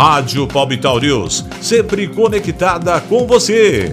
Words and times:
Rádio 0.00 0.46
Palmital 0.46 0.98
News, 0.98 1.44
sempre 1.60 2.08
conectada 2.08 2.98
com 3.02 3.26
você. 3.26 3.92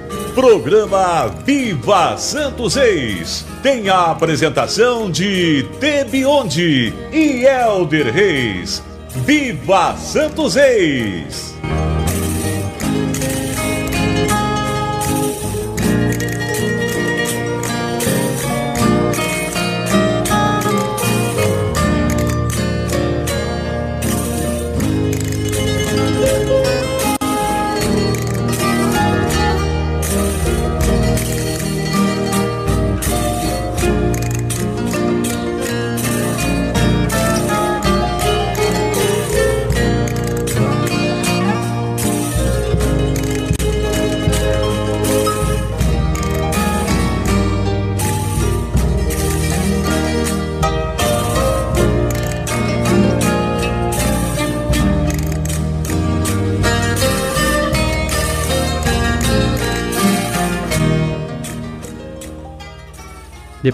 Programa 0.33 1.27
Viva 1.45 2.15
Santos 2.17 2.75
Reis 2.75 3.45
tem 3.61 3.89
a 3.89 4.11
apresentação 4.11 5.11
de 5.11 5.67
Tebionde 5.79 6.93
e 7.11 7.45
Elder 7.45 8.13
Reis. 8.13 8.81
Viva 9.25 9.95
Santos 9.97 10.55
Reis! 10.55 11.50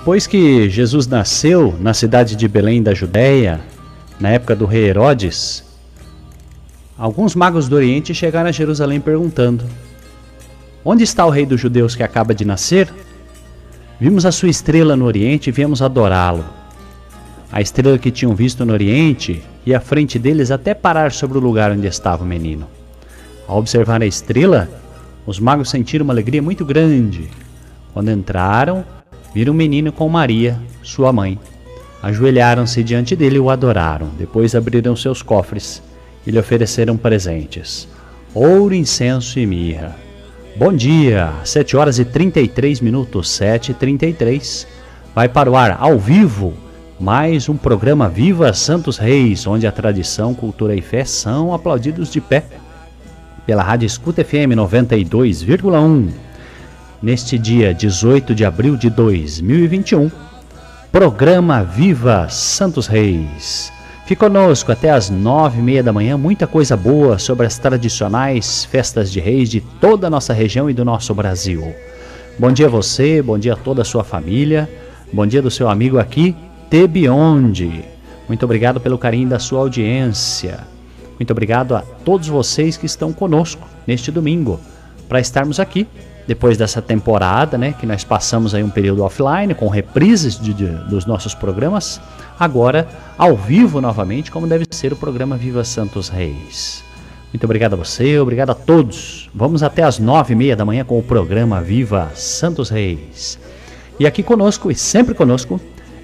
Depois 0.07 0.25
que 0.25 0.69
Jesus 0.69 1.05
nasceu 1.05 1.75
na 1.81 1.93
cidade 1.93 2.37
de 2.37 2.47
Belém 2.47 2.81
da 2.81 2.93
Judéia, 2.93 3.59
na 4.17 4.29
época 4.29 4.55
do 4.55 4.65
rei 4.65 4.85
Herodes, 4.85 5.65
alguns 6.97 7.35
magos 7.35 7.67
do 7.67 7.75
Oriente 7.75 8.15
chegaram 8.15 8.47
a 8.47 8.53
Jerusalém 8.53 9.01
perguntando: 9.01 9.65
Onde 10.85 11.03
está 11.03 11.25
o 11.25 11.29
rei 11.29 11.45
dos 11.45 11.59
judeus 11.59 11.93
que 11.93 12.03
acaba 12.03 12.33
de 12.33 12.45
nascer? 12.45 12.87
Vimos 13.99 14.25
a 14.25 14.31
sua 14.31 14.47
estrela 14.47 14.95
no 14.95 15.03
Oriente 15.03 15.49
e 15.49 15.51
viemos 15.51 15.81
adorá-lo. 15.81 16.45
A 17.51 17.59
estrela 17.59 17.97
que 17.97 18.09
tinham 18.09 18.33
visto 18.33 18.65
no 18.65 18.71
Oriente 18.71 19.43
ia 19.65 19.75
à 19.75 19.81
frente 19.81 20.17
deles 20.17 20.51
até 20.51 20.73
parar 20.73 21.11
sobre 21.11 21.37
o 21.37 21.41
lugar 21.41 21.69
onde 21.69 21.85
estava 21.85 22.23
o 22.23 22.25
menino. 22.25 22.65
Ao 23.45 23.57
observar 23.57 24.01
a 24.01 24.05
estrela, 24.05 24.69
os 25.25 25.37
magos 25.37 25.69
sentiram 25.69 26.05
uma 26.05 26.13
alegria 26.13 26.41
muito 26.41 26.63
grande. 26.63 27.29
Quando 27.93 28.09
entraram, 28.09 28.85
viram 29.33 29.53
o 29.53 29.55
menino 29.55 29.91
com 29.91 30.07
Maria, 30.09 30.59
sua 30.81 31.11
mãe. 31.11 31.39
Ajoelharam-se 32.01 32.83
diante 32.83 33.15
dele 33.15 33.37
e 33.37 33.39
o 33.39 33.49
adoraram. 33.49 34.09
Depois 34.17 34.55
abriram 34.55 34.95
seus 34.95 35.21
cofres 35.21 35.81
e 36.25 36.31
lhe 36.31 36.39
ofereceram 36.39 36.97
presentes: 36.97 37.87
ouro, 38.33 38.73
incenso 38.73 39.39
e 39.39 39.45
mirra. 39.45 39.95
Bom 40.55 40.73
dia, 40.73 41.33
7 41.43 41.77
horas 41.77 41.99
e 41.99 42.05
33 42.05 42.81
minutos, 42.81 43.29
7 43.29 43.71
e 43.71 43.73
33. 43.75 44.67
Vai 45.13 45.29
para 45.29 45.49
o 45.49 45.55
ar 45.55 45.77
ao 45.79 45.97
vivo 45.97 46.53
mais 46.99 47.47
um 47.47 47.55
programa 47.55 48.09
Viva 48.09 48.51
Santos 48.53 48.97
Reis, 48.97 49.45
onde 49.45 49.67
a 49.67 49.71
tradição, 49.71 50.33
cultura 50.33 50.75
e 50.75 50.81
fé 50.81 51.05
são 51.05 51.53
aplaudidos 51.53 52.11
de 52.11 52.19
pé. 52.19 52.43
Pela 53.45 53.61
Rádio 53.61 53.85
Escuta 53.85 54.23
FM 54.23 54.55
92,1 54.55 56.09
neste 57.01 57.37
dia 57.37 57.73
18 57.73 58.33
de 58.33 58.43
abril 58.43 58.75
de 58.75 58.89
2021. 58.89 60.09
Programa 60.91 61.63
Viva 61.63 62.27
Santos 62.29 62.87
Reis. 62.87 63.71
Fique 64.05 64.15
conosco 64.15 64.71
até 64.71 64.89
as 64.89 65.09
nove 65.09 65.59
e 65.59 65.61
meia 65.61 65.83
da 65.83 65.91
manhã, 65.91 66.17
muita 66.17 66.47
coisa 66.47 66.77
boa 66.77 67.19
sobre 67.19 67.45
as 67.45 67.57
tradicionais 67.57 68.63
festas 68.65 69.11
de 69.11 69.19
reis 69.19 69.49
de 69.49 69.59
toda 69.81 70.07
a 70.07 70.09
nossa 70.09 70.33
região 70.33 70.69
e 70.69 70.73
do 70.73 70.85
nosso 70.85 71.13
Brasil. 71.13 71.75
Bom 72.39 72.51
dia 72.51 72.67
a 72.67 72.69
você, 72.69 73.21
bom 73.21 73.37
dia 73.37 73.53
a 73.53 73.57
toda 73.57 73.81
a 73.81 73.85
sua 73.85 74.03
família, 74.03 74.69
bom 75.11 75.27
dia 75.27 75.41
do 75.41 75.51
seu 75.51 75.69
amigo 75.69 75.99
aqui, 75.99 76.35
Tebionde. 76.69 77.83
Muito 78.27 78.43
obrigado 78.43 78.79
pelo 78.79 78.97
carinho 78.97 79.27
da 79.27 79.39
sua 79.39 79.59
audiência. 79.59 80.59
Muito 81.19 81.31
obrigado 81.31 81.75
a 81.75 81.81
todos 81.81 82.27
vocês 82.27 82.77
que 82.77 82.85
estão 82.85 83.11
conosco 83.11 83.67
neste 83.85 84.11
domingo 84.11 84.59
para 85.09 85.19
estarmos 85.19 85.59
aqui 85.59 85.85
depois 86.27 86.57
dessa 86.57 86.81
temporada, 86.81 87.57
né, 87.57 87.73
que 87.79 87.85
nós 87.85 88.03
passamos 88.03 88.53
aí 88.53 88.61
um 88.61 88.69
período 88.69 89.03
offline 89.03 89.55
com 89.55 89.67
reprises 89.69 90.37
de, 90.39 90.53
de, 90.53 90.67
dos 90.89 91.05
nossos 91.05 91.33
programas, 91.33 92.01
agora 92.37 92.87
ao 93.17 93.35
vivo 93.35 93.79
novamente, 93.79 94.29
como 94.29 94.45
deve 94.45 94.65
ser 94.69 94.91
o 94.91 94.95
programa 94.97 95.37
Viva 95.37 95.63
Santos 95.63 96.09
Reis. 96.09 96.83
Muito 97.33 97.43
obrigado 97.45 97.73
a 97.73 97.77
você, 97.77 98.19
obrigado 98.19 98.49
a 98.49 98.55
todos. 98.55 99.29
Vamos 99.33 99.63
até 99.63 99.83
as 99.83 99.99
nove 99.99 100.33
e 100.33 100.35
meia 100.35 100.55
da 100.55 100.65
manhã 100.65 100.83
com 100.83 100.97
o 100.97 101.03
programa 101.03 101.61
Viva 101.61 102.11
Santos 102.13 102.69
Reis. 102.69 103.39
E 103.99 104.05
aqui 104.05 104.21
conosco, 104.21 104.69
e 104.69 104.75
sempre 104.75 105.13
conosco, 105.13 105.59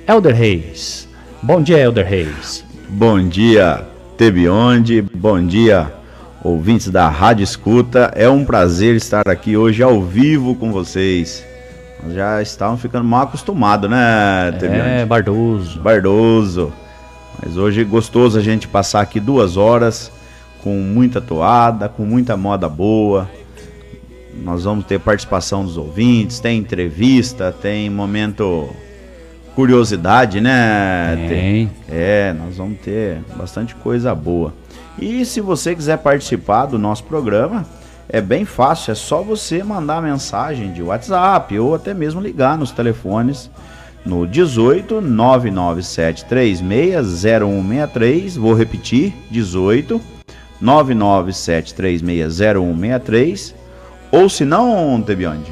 Elder 0.07 0.35
Reis. 0.35 1.07
Bom 1.41 1.61
dia, 1.61 1.77
Elder 1.77 2.05
Reis. 2.05 2.63
Bom 2.89 3.27
dia, 3.27 3.85
Tebionde. 4.17 5.01
Bom 5.01 5.45
dia, 5.45 5.91
ouvintes 6.43 6.89
da 6.89 7.07
Rádio 7.07 7.43
Escuta. 7.43 8.11
É 8.15 8.27
um 8.27 8.43
prazer 8.43 8.95
estar 8.95 9.27
aqui 9.27 9.55
hoje 9.55 9.81
ao 9.81 10.01
vivo 10.01 10.55
com 10.55 10.71
vocês. 10.71 11.43
Nós 12.03 12.13
já 12.13 12.41
estavam 12.41 12.77
ficando 12.77 13.05
mal 13.05 13.23
acostumados, 13.23 13.89
né, 13.89 14.51
Tebiante? 14.59 14.89
É, 14.89 15.05
Bardoso. 15.05 15.79
Bardoso. 15.79 16.73
Mas 17.41 17.55
hoje 17.55 17.81
é 17.81 17.83
gostoso 17.83 18.37
a 18.37 18.41
gente 18.41 18.67
passar 18.67 19.01
aqui 19.01 19.19
duas 19.19 19.55
horas 19.55 20.11
com 20.61 20.75
muita 20.79 21.21
toada, 21.21 21.87
com 21.87 22.03
muita 22.03 22.35
moda 22.35 22.67
boa. 22.67 23.29
Nós 24.43 24.63
vamos 24.63 24.85
ter 24.85 24.99
participação 24.99 25.63
dos 25.63 25.77
ouvintes, 25.77 26.39
tem 26.39 26.57
entrevista, 26.57 27.51
tem 27.51 27.89
momento 27.89 28.69
curiosidade, 29.55 30.41
né? 30.41 31.25
Tem. 31.27 31.71
É, 31.87 32.33
nós 32.33 32.57
vamos 32.57 32.79
ter 32.79 33.19
bastante 33.35 33.75
coisa 33.75 34.13
boa. 34.15 34.53
E 34.97 35.25
se 35.25 35.41
você 35.41 35.75
quiser 35.75 35.97
participar 35.97 36.67
do 36.67 36.77
nosso 36.77 37.03
programa, 37.03 37.65
é 38.07 38.21
bem 38.21 38.45
fácil, 38.45 38.91
é 38.91 38.95
só 38.95 39.21
você 39.21 39.63
mandar 39.63 40.01
mensagem 40.01 40.71
de 40.71 40.81
WhatsApp 40.83 41.57
ou 41.57 41.73
até 41.73 41.93
mesmo 41.93 42.21
ligar 42.21 42.57
nos 42.57 42.71
telefones 42.71 43.49
no 44.05 44.27
18 44.27 45.01
997 45.01 46.25
360163, 46.25 48.35
vou 48.35 48.53
repetir, 48.53 49.13
18 49.31 50.01
997 50.59 51.73
360163, 51.73 53.55
ou 54.11 54.27
se 54.29 54.43
não, 54.45 55.01
Tebionde? 55.01 55.51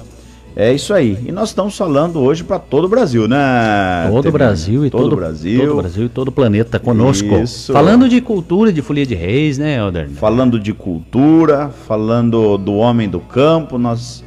É 0.56 0.74
isso 0.74 0.94
aí. 0.94 1.18
E 1.26 1.32
nós 1.32 1.50
estamos 1.50 1.78
falando 1.78 2.20
hoje 2.20 2.44
para 2.44 2.60
todo 2.60 2.86
o 2.86 2.88
Brasil, 2.90 3.28
né? 3.28 4.08
Todo 4.10 4.28
o 4.30 4.32
Brasil 4.32 4.86
e 4.86 4.90
todo, 4.90 5.04
todo 5.04 5.16
Brasil. 5.16 5.60
Todo 5.60 5.72
o 5.72 5.78
Brasil 5.78 6.06
e 6.06 6.10
todo 6.10 6.28
o 6.30 6.32
planeta 6.32 6.80
conosco. 6.80 7.36
Isso. 7.36 7.72
Falando 7.72 8.10
de 8.10 8.20
cultura, 8.20 8.74
de 8.74 8.82
folia 8.82 9.06
de 9.06 9.16
reis, 9.16 9.58
né, 9.58 9.78
Elder? 9.78 10.10
Falando 10.10 10.60
de 10.60 10.74
cultura, 10.74 11.70
falando 11.88 12.58
do 12.58 12.74
homem 12.74 13.08
do 13.08 13.20
campo, 13.20 13.78
nós 13.78 14.24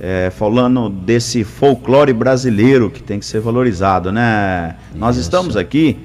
é, 0.00 0.30
falando 0.30 0.88
desse 0.88 1.44
folclore 1.44 2.12
brasileiro 2.12 2.90
que 2.90 3.02
tem 3.02 3.18
que 3.18 3.26
ser 3.26 3.40
valorizado, 3.40 4.12
né? 4.12 4.76
Isso. 4.90 4.98
Nós 4.98 5.16
estamos 5.16 5.56
aqui 5.56 5.96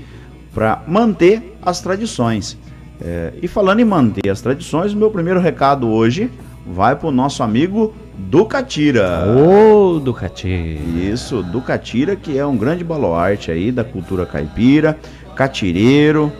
para 0.54 0.82
manter 0.88 1.58
as 1.62 1.80
tradições. 1.80 2.58
É, 3.02 3.34
e 3.42 3.48
falando 3.48 3.80
em 3.80 3.86
manter 3.86 4.30
as 4.30 4.42
tradições, 4.42 4.94
o 4.94 4.98
meu 4.98 5.10
primeiro 5.10 5.40
recado 5.40 5.88
hoje 5.90 6.30
vai 6.66 6.96
para 6.96 7.08
o 7.08 7.12
nosso 7.12 7.42
amigo 7.42 7.94
Ducatira. 8.18 9.26
Ô, 9.28 9.96
oh, 9.96 10.00
Ducatira. 10.00 10.80
Isso, 11.02 11.42
Ducatira, 11.42 12.16
que 12.16 12.38
é 12.38 12.46
um 12.46 12.58
grande 12.58 12.84
baluarte 12.84 13.50
aí 13.50 13.72
da 13.72 13.84
cultura 13.84 14.26
caipira, 14.26 14.98
catireiro, 15.36 16.32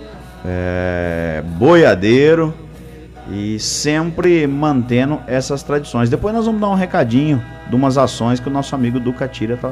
é, 0.46 1.42
boiadeiro 1.58 2.54
e 3.32 3.60
sempre 3.60 4.46
mantendo 4.48 5.20
essas 5.28 5.64
tradições. 5.64 6.10
Depois 6.10 6.34
nós 6.34 6.46
vamos 6.46 6.60
dar 6.60 6.70
um 6.70 6.76
recadinho 6.76 7.42
de 7.70 7.76
umas 7.76 7.98
ações 7.98 8.40
que 8.40 8.50
o 8.50 8.52
nosso 8.52 8.76
amigo 8.76 9.00
Ducatira 9.00 9.56
tá, 9.56 9.72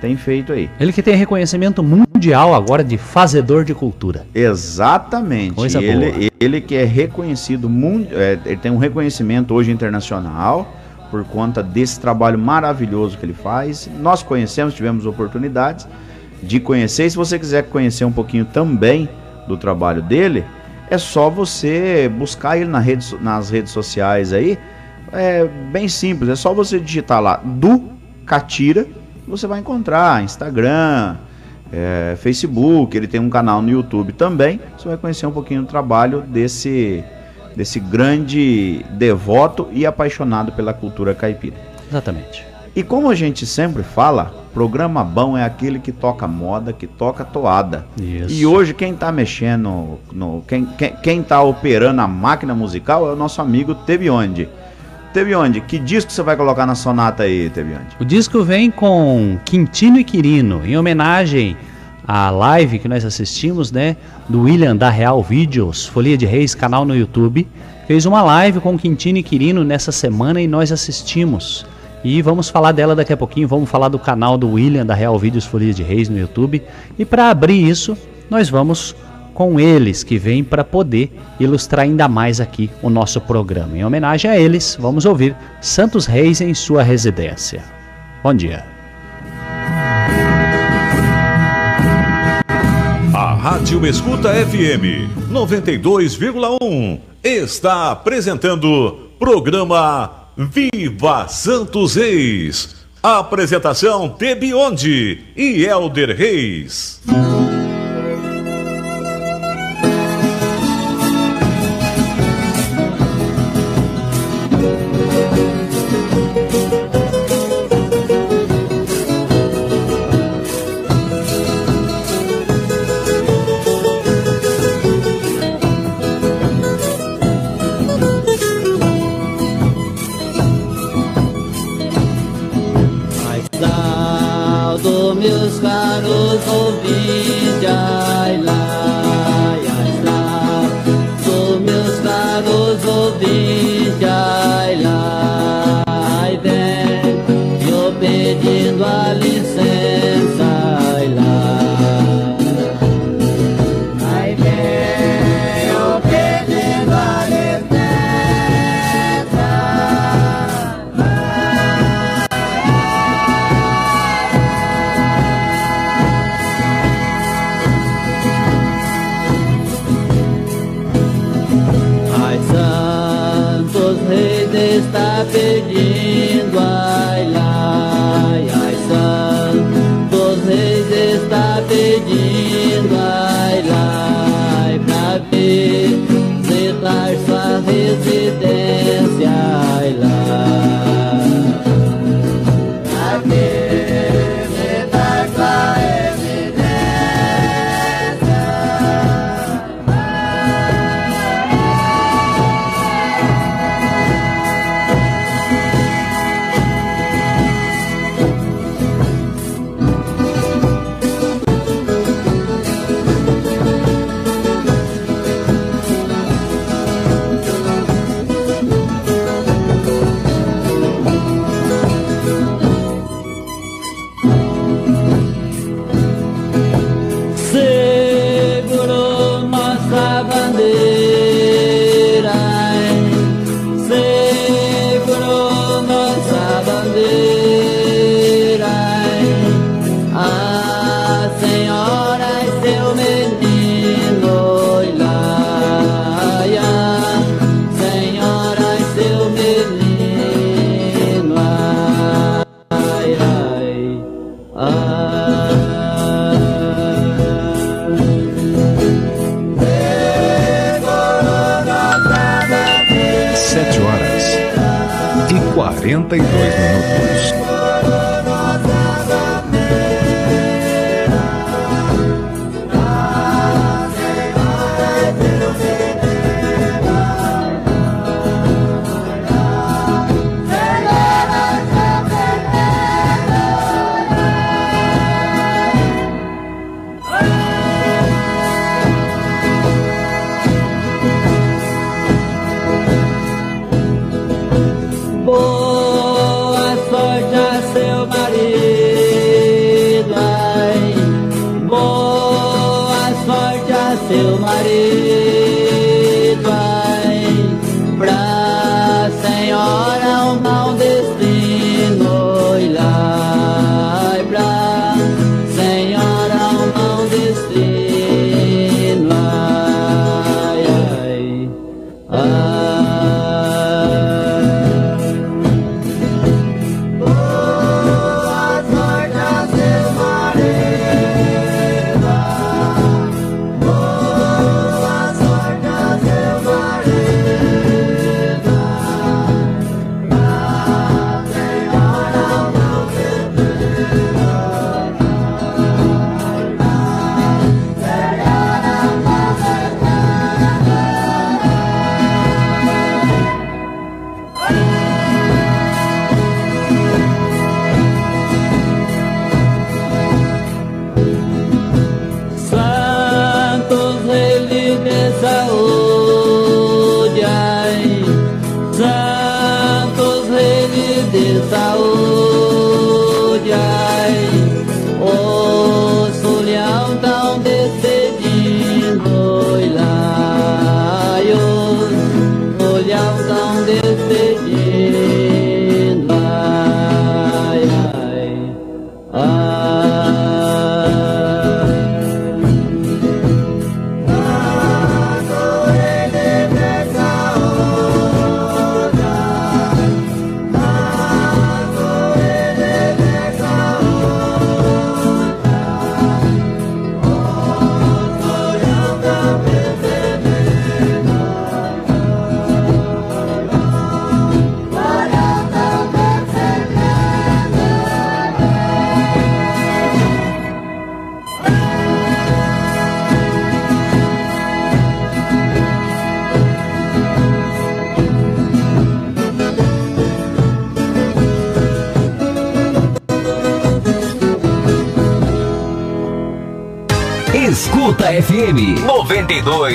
tem 0.00 0.16
feito 0.16 0.52
aí. 0.52 0.70
Ele 0.78 0.92
que 0.92 1.02
tem 1.02 1.16
reconhecimento 1.16 1.82
mundial 2.22 2.54
agora 2.54 2.84
de 2.84 2.96
fazedor 2.96 3.64
de 3.64 3.74
cultura. 3.74 4.24
Exatamente. 4.32 5.54
Coisa 5.54 5.82
ele, 5.82 6.12
boa. 6.12 6.30
ele 6.38 6.60
que 6.60 6.76
é 6.76 6.84
reconhecido, 6.84 7.68
é, 8.12 8.38
ele 8.46 8.56
tem 8.58 8.70
um 8.70 8.78
reconhecimento 8.78 9.52
hoje 9.52 9.72
internacional 9.72 10.72
por 11.10 11.24
conta 11.24 11.64
desse 11.64 11.98
trabalho 11.98 12.38
maravilhoso 12.38 13.18
que 13.18 13.26
ele 13.26 13.34
faz. 13.34 13.90
Nós 13.98 14.22
conhecemos, 14.22 14.72
tivemos 14.72 15.04
oportunidades 15.04 15.88
de 16.40 16.60
conhecer. 16.60 17.06
E 17.06 17.10
se 17.10 17.16
você 17.16 17.36
quiser 17.40 17.64
conhecer 17.64 18.04
um 18.04 18.12
pouquinho 18.12 18.44
também 18.44 19.08
do 19.48 19.56
trabalho 19.56 20.00
dele, 20.00 20.44
é 20.88 20.98
só 20.98 21.28
você 21.28 22.08
buscar 22.08 22.56
ele 22.56 22.70
na 22.70 22.78
rede, 22.78 23.16
nas 23.20 23.50
redes 23.50 23.72
sociais 23.72 24.32
aí. 24.32 24.56
É 25.12 25.44
bem 25.72 25.88
simples, 25.88 26.30
é 26.30 26.36
só 26.36 26.54
você 26.54 26.78
digitar 26.78 27.20
lá 27.20 27.40
do 27.44 27.90
Catira, 28.24 28.86
você 29.26 29.46
vai 29.46 29.58
encontrar 29.58 30.22
Instagram, 30.22 31.16
é, 31.72 32.14
Facebook, 32.18 32.94
ele 32.96 33.06
tem 33.06 33.18
um 33.18 33.30
canal 33.30 33.62
no 33.62 33.70
YouTube 33.70 34.12
também. 34.12 34.60
Você 34.76 34.88
vai 34.88 34.96
conhecer 34.96 35.26
um 35.26 35.32
pouquinho 35.32 35.62
do 35.62 35.68
trabalho 35.68 36.20
desse 36.20 37.02
desse 37.56 37.78
grande 37.78 38.84
devoto 38.92 39.68
e 39.72 39.84
apaixonado 39.84 40.52
pela 40.52 40.72
cultura 40.72 41.14
caipira. 41.14 41.56
Exatamente. 41.88 42.44
E 42.74 42.82
como 42.82 43.10
a 43.10 43.14
gente 43.14 43.44
sempre 43.44 43.82
fala, 43.82 44.34
programa 44.54 45.04
bom 45.04 45.36
é 45.36 45.44
aquele 45.44 45.78
que 45.78 45.92
toca 45.92 46.26
moda, 46.26 46.72
que 46.72 46.86
toca 46.86 47.22
toada. 47.22 47.84
Isso. 47.98 48.32
E 48.32 48.46
hoje 48.46 48.72
quem 48.72 48.94
está 48.94 49.12
mexendo, 49.12 49.98
no, 50.10 50.42
quem, 50.48 50.64
quem, 50.64 50.96
quem 51.02 51.22
tá 51.22 51.42
operando 51.42 52.00
a 52.00 52.08
máquina 52.08 52.54
musical 52.54 53.06
é 53.06 53.12
o 53.12 53.16
nosso 53.16 53.42
amigo 53.42 53.74
Tebionde. 53.74 54.48
Tebionde, 55.12 55.60
que 55.60 55.78
disco 55.78 56.10
você 56.10 56.22
vai 56.22 56.36
colocar 56.36 56.64
na 56.64 56.74
sonata 56.74 57.24
aí, 57.24 57.50
Tebionde? 57.50 57.96
O 58.00 58.04
disco 58.04 58.42
vem 58.42 58.70
com 58.70 59.38
Quintino 59.44 59.98
e 59.98 60.04
Quirino, 60.04 60.64
em 60.64 60.76
homenagem 60.76 61.56
a 62.08 62.30
live 62.30 62.78
que 62.78 62.88
nós 62.88 63.04
assistimos, 63.04 63.70
né, 63.70 63.96
do 64.28 64.42
William 64.42 64.74
da 64.74 64.88
Real 64.88 65.22
Vídeos, 65.22 65.86
Folia 65.86 66.16
de 66.16 66.26
Reis, 66.26 66.54
canal 66.54 66.84
no 66.84 66.96
YouTube, 66.96 67.46
fez 67.86 68.06
uma 68.06 68.22
live 68.22 68.60
com 68.60 68.78
Quintino 68.78 69.18
e 69.18 69.22
Quirino 69.22 69.62
nessa 69.62 69.92
semana 69.92 70.40
e 70.40 70.48
nós 70.48 70.72
assistimos. 70.72 71.66
E 72.02 72.20
vamos 72.22 72.48
falar 72.48 72.72
dela 72.72 72.96
daqui 72.96 73.12
a 73.12 73.16
pouquinho, 73.16 73.46
vamos 73.46 73.70
falar 73.70 73.88
do 73.88 73.98
canal 73.98 74.36
do 74.36 74.52
William 74.52 74.84
da 74.84 74.94
Real 74.94 75.16
Vídeos 75.18 75.44
Folia 75.44 75.74
de 75.74 75.82
Reis 75.82 76.08
no 76.08 76.18
YouTube. 76.18 76.62
E 76.98 77.04
para 77.04 77.30
abrir 77.30 77.68
isso, 77.68 77.96
nós 78.28 78.48
vamos 78.48 78.96
com 79.42 79.58
eles 79.58 80.04
que 80.04 80.18
vêm 80.18 80.44
para 80.44 80.62
poder 80.62 81.12
ilustrar 81.40 81.84
ainda 81.84 82.06
mais 82.06 82.40
aqui 82.40 82.70
o 82.80 82.88
nosso 82.88 83.20
programa. 83.20 83.76
Em 83.76 83.84
homenagem 83.84 84.30
a 84.30 84.38
eles, 84.38 84.78
vamos 84.78 85.04
ouvir 85.04 85.34
Santos 85.60 86.06
Reis 86.06 86.40
em 86.40 86.54
sua 86.54 86.84
residência. 86.84 87.60
Bom 88.22 88.32
dia. 88.32 88.64
Rádio 93.42 93.84
Escuta 93.84 94.28
FM 94.32 95.10
92,1 95.28 97.00
está 97.24 97.90
apresentando 97.90 99.10
programa 99.18 100.28
Viva 100.36 101.26
Santos 101.26 101.96
Reis. 101.96 102.76
Apresentação 103.02 104.08
Tebionde 104.08 105.18
e 105.36 105.64
Elder 105.64 106.16
Reis. 106.16 107.02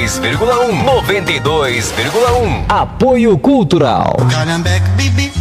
92,1 0.07 0.85
92,1 0.85 2.65
Apoio 2.69 3.37
Cultural. 3.37 4.15
Calhambeque, 4.31 4.89
bibi, 4.91 5.33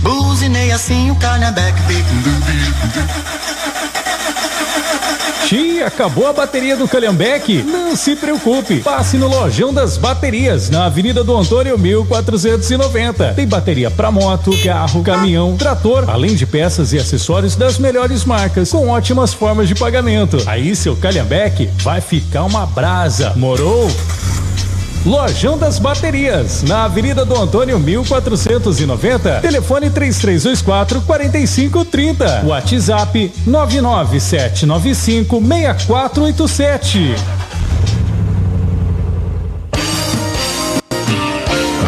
buzinei 0.00 0.72
assim 0.72 1.10
o 1.10 1.16
calhambeque, 1.16 1.78
bibi. 1.82 2.04
Xi, 5.46 5.82
acabou 5.82 6.26
a 6.26 6.32
bateria 6.32 6.74
do 6.74 6.88
Calhambeque? 6.88 7.62
Não 7.62 7.94
se 7.94 8.16
preocupe. 8.16 8.80
Passe 8.80 9.18
no 9.18 9.28
Lojão 9.28 9.74
das 9.74 9.98
Baterias, 9.98 10.70
na 10.70 10.86
Avenida 10.86 11.22
do 11.22 11.36
Antônio 11.36 11.78
1490. 11.78 13.34
Tem 13.34 13.46
bateria 13.46 13.90
para 13.90 14.10
moto, 14.10 14.50
carro, 14.64 15.02
caminhão, 15.02 15.54
trator, 15.54 16.08
além 16.08 16.34
de 16.34 16.46
peças 16.46 16.94
e 16.94 16.98
acessórios 16.98 17.56
das 17.56 17.78
melhores 17.78 18.24
marcas, 18.24 18.70
com 18.70 18.88
ótimas 18.88 19.34
formas 19.34 19.68
de 19.68 19.74
pagamento. 19.74 20.38
Aí 20.46 20.74
seu 20.74 20.96
Calhambeque 20.96 21.68
vai 21.82 22.00
ficar 22.00 22.44
uma 22.44 22.64
brasa. 22.64 23.34
Morou? 23.36 23.90
Lojão 25.04 25.58
das 25.58 25.78
Baterias, 25.78 26.62
na 26.62 26.84
Avenida 26.84 27.26
do 27.26 27.36
Antônio 27.36 27.78
1490, 27.78 29.40
telefone 29.42 29.90
3324 29.90 31.02
4530. 31.02 32.42
WhatsApp 32.46 33.30
99795 33.46 35.40
6487. 35.40 37.16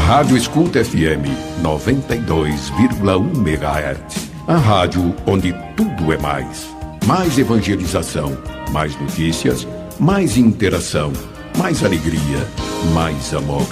Rádio 0.06 0.36
Escuta 0.36 0.84
FM 0.84 1.24
92,1 1.62 3.34
MHz. 3.34 4.28
A 4.46 4.56
rádio 4.58 5.14
onde 5.26 5.54
tudo 5.74 6.12
é 6.12 6.18
mais. 6.18 6.66
Mais 7.06 7.38
evangelização, 7.38 8.36
mais 8.70 8.94
notícias, 9.00 9.66
mais 9.98 10.36
interação, 10.36 11.14
mais 11.56 11.82
alegria, 11.82 12.46
mais 12.92 13.32
amor. 13.32 13.66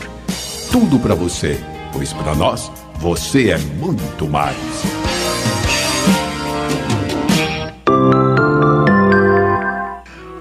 Tudo 0.72 0.98
para 0.98 1.14
você, 1.14 1.60
pois 1.92 2.12
para 2.12 2.34
nós 2.34 2.72
você 2.98 3.50
é 3.50 3.58
muito 3.58 4.26
mais. 4.26 4.56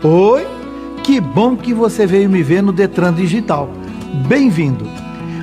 Oi, 0.03 0.47
que 1.03 1.19
bom 1.19 1.55
que 1.55 1.73
você 1.73 2.07
veio 2.07 2.29
me 2.29 2.41
ver 2.41 2.63
no 2.63 2.71
Detran 2.71 3.13
Digital. 3.13 3.69
Bem-vindo. 4.27 4.85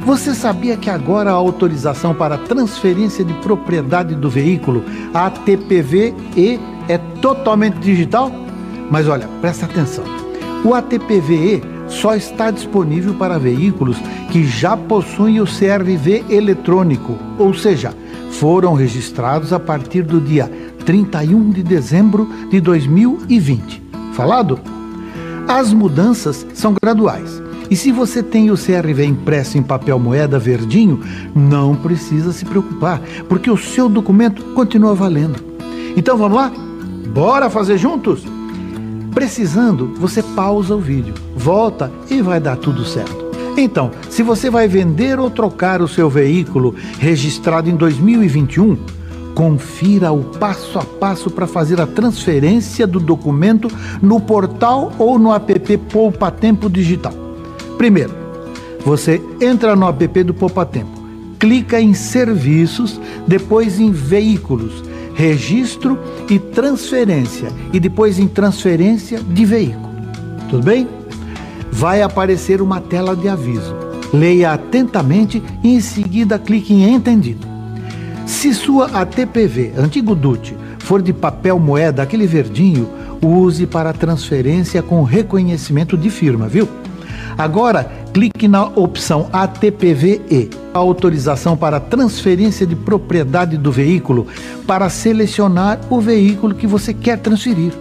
Você 0.05 0.35
sabia 0.35 0.79
que 0.79 0.89
agora 0.89 1.31
a 1.31 1.35
autorização 1.35 2.15
para 2.15 2.39
transferência 2.39 3.23
de 3.23 3.35
propriedade 3.35 4.15
do 4.15 4.31
veículo, 4.31 4.83
a 5.13 5.27
ATPV-E, 5.27 6.59
é 6.89 6.99
totalmente 7.21 7.79
digital? 7.79 8.33
Mas 8.91 9.07
olha, 9.07 9.29
presta 9.43 9.67
atenção. 9.67 10.05
O 10.65 10.75
ATPVE 10.75 11.80
só 11.91 12.15
está 12.15 12.51
disponível 12.51 13.15
para 13.15 13.39
veículos 13.39 13.99
que 14.31 14.45
já 14.45 14.77
possuem 14.77 15.41
o 15.41 15.45
CRV 15.45 16.25
eletrônico, 16.31 17.19
ou 17.39 17.53
seja, 17.53 17.95
foram 18.31 18.75
registrados 18.75 19.53
a 19.53 19.61
partir 19.61 20.03
do 20.03 20.21
dia 20.21 20.51
31 20.87 21.51
de 21.51 21.63
dezembro 21.63 22.29
de 22.49 22.61
2020. 22.61 23.83
Falado? 24.15 24.59
As 25.47 25.73
mudanças 25.73 26.47
são 26.55 26.75
graduais. 26.81 27.43
E 27.69 27.77
se 27.77 27.93
você 27.93 28.23
tem 28.23 28.51
o 28.51 28.57
CRV 28.57 29.05
impresso 29.05 29.59
em 29.59 29.63
papel 29.63 29.99
moeda 29.99 30.39
verdinho, 30.39 31.01
não 31.35 31.77
precisa 31.77 32.33
se 32.33 32.45
preocupar, 32.45 33.01
porque 33.29 33.51
o 33.51 33.57
seu 33.57 33.89
documento 33.89 34.43
continua 34.55 34.95
valendo. 34.95 35.37
Então 35.97 36.17
vamos 36.17 36.37
lá? 36.37 36.53
Bora 37.13 37.51
fazer 37.51 37.79
juntos? 37.79 38.25
Precisando, 39.13 39.93
você 39.97 40.23
pausa 40.23 40.75
o 40.75 40.81
vídeo, 40.81 41.15
volta 41.37 41.91
e 42.09 42.23
vai 42.23 42.41
dar 42.41 42.57
tudo 42.57 42.85
certo. 42.85 43.31
Então, 43.57 43.91
se 44.09 44.23
você 44.23 44.49
vai 44.49 44.69
vender 44.69 45.19
ou 45.19 45.29
trocar 45.29 45.83
o 45.83 45.89
seu 45.89 46.09
veículo 46.09 46.75
registrado 46.99 47.69
em 47.69 47.77
2021, 47.77 48.79
confira 49.35 50.13
o 50.13 50.23
passo 50.23 50.79
a 50.79 50.85
passo 50.85 51.31
para 51.31 51.47
fazer 51.47 51.81
a 51.81 51.87
transferência 51.87 52.87
do 52.87 53.01
documento 53.01 53.69
no 54.01 54.21
portal 54.21 54.93
ou 54.99 55.19
no 55.19 55.35
app 55.35 55.77
Poupa 55.93 56.31
Tempo 56.31 56.71
Digital. 56.71 57.13
Primeiro, 57.77 58.15
você 58.85 59.21
entra 59.41 59.75
no 59.75 59.89
app 59.89 60.23
do 60.23 60.33
Poupa 60.33 60.65
Tempo, 60.65 61.03
clica 61.39 61.81
em 61.81 61.95
Serviços, 61.95 63.01
depois 63.27 63.81
em 63.81 63.91
Veículos 63.91 64.83
registro 65.21 65.99
e 66.31 66.39
transferência, 66.39 67.51
e 67.75 67.79
depois 67.79 68.19
em 68.19 68.27
transferência 68.27 69.21
de 69.21 69.45
veículo. 69.45 69.91
Tudo 70.49 70.65
bem? 70.65 70.89
Vai 71.71 72.01
aparecer 72.01 72.63
uma 72.63 72.81
tela 72.81 73.15
de 73.15 73.29
aviso. 73.29 73.77
Leia 74.15 74.53
atentamente 74.53 75.43
e 75.63 75.75
em 75.75 75.81
seguida 75.81 76.39
clique 76.39 76.73
em 76.73 76.95
Entendido. 76.95 77.47
Se 78.27 78.55
sua 78.55 78.87
ATPV, 78.87 79.75
antigo 79.77 80.15
DUT, 80.15 80.57
for 80.79 81.03
de 81.03 81.13
papel 81.13 81.59
moeda, 81.59 82.03
aquele 82.03 82.27
verdinho, 82.27 82.89
use 83.23 83.67
para 83.67 83.93
transferência 83.93 84.83
com 84.83 85.03
reconhecimento 85.03 85.99
de 85.99 86.09
firma, 86.09 86.49
viu? 86.49 86.67
Agora, 87.37 87.85
clique 88.15 88.49
na 88.49 88.65
opção 88.65 89.29
ATPVE, 89.31 90.49
autorização 90.73 91.57
para 91.57 91.81
transferência 91.81 92.67
de 92.67 92.77
propriedade 92.77 93.57
do 93.57 93.73
veículo, 93.73 94.27
para 94.67 94.89
selecionar 94.89 95.81
o 95.89 96.01
veículo 96.01 96.55
que 96.55 96.67
você 96.67 96.95
quer 96.95 97.19
transferir. 97.19 97.73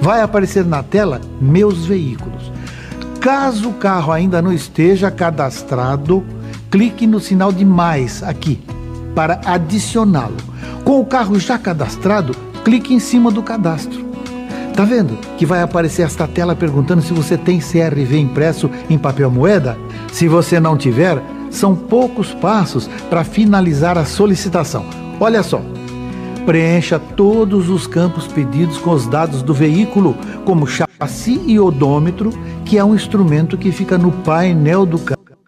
Vai 0.00 0.20
aparecer 0.20 0.64
na 0.64 0.82
tela 0.82 1.20
Meus 1.40 1.86
Veículos. 1.86 2.52
Caso 3.20 3.70
o 3.70 3.74
carro 3.74 4.12
ainda 4.12 4.42
não 4.42 4.52
esteja 4.52 5.10
cadastrado, 5.10 6.24
clique 6.70 7.06
no 7.06 7.20
sinal 7.20 7.52
de 7.52 7.64
mais 7.64 8.22
aqui 8.22 8.60
para 9.14 9.40
adicioná-lo. 9.44 10.36
Com 10.84 11.00
o 11.00 11.06
carro 11.06 11.38
já 11.38 11.56
cadastrado, 11.56 12.34
clique 12.64 12.92
em 12.92 12.98
cima 12.98 13.30
do 13.30 13.42
cadastro. 13.42 14.04
Tá 14.74 14.84
vendo 14.84 15.16
que 15.38 15.46
vai 15.46 15.62
aparecer 15.62 16.02
esta 16.02 16.26
tela 16.26 16.56
perguntando 16.56 17.00
se 17.00 17.12
você 17.12 17.38
tem 17.38 17.60
CRV 17.60 18.18
impresso 18.18 18.68
em 18.90 18.98
papel 18.98 19.30
moeda? 19.30 19.78
Se 20.12 20.26
você 20.26 20.58
não 20.58 20.76
tiver, 20.76 21.22
são 21.54 21.74
poucos 21.74 22.34
passos 22.34 22.88
para 23.08 23.24
finalizar 23.24 23.96
a 23.96 24.04
solicitação. 24.04 24.84
Olha 25.20 25.42
só. 25.42 25.62
Preencha 26.44 26.98
todos 26.98 27.70
os 27.70 27.86
campos 27.86 28.26
pedidos 28.26 28.76
com 28.76 28.90
os 28.90 29.06
dados 29.06 29.42
do 29.42 29.54
veículo, 29.54 30.14
como 30.44 30.66
chassi 30.66 31.40
e 31.46 31.58
odômetro, 31.58 32.30
que 32.66 32.76
é 32.76 32.84
um 32.84 32.94
instrumento 32.94 33.56
que 33.56 33.72
fica 33.72 33.96
no 33.96 34.12
painel 34.12 34.84
do 34.84 35.00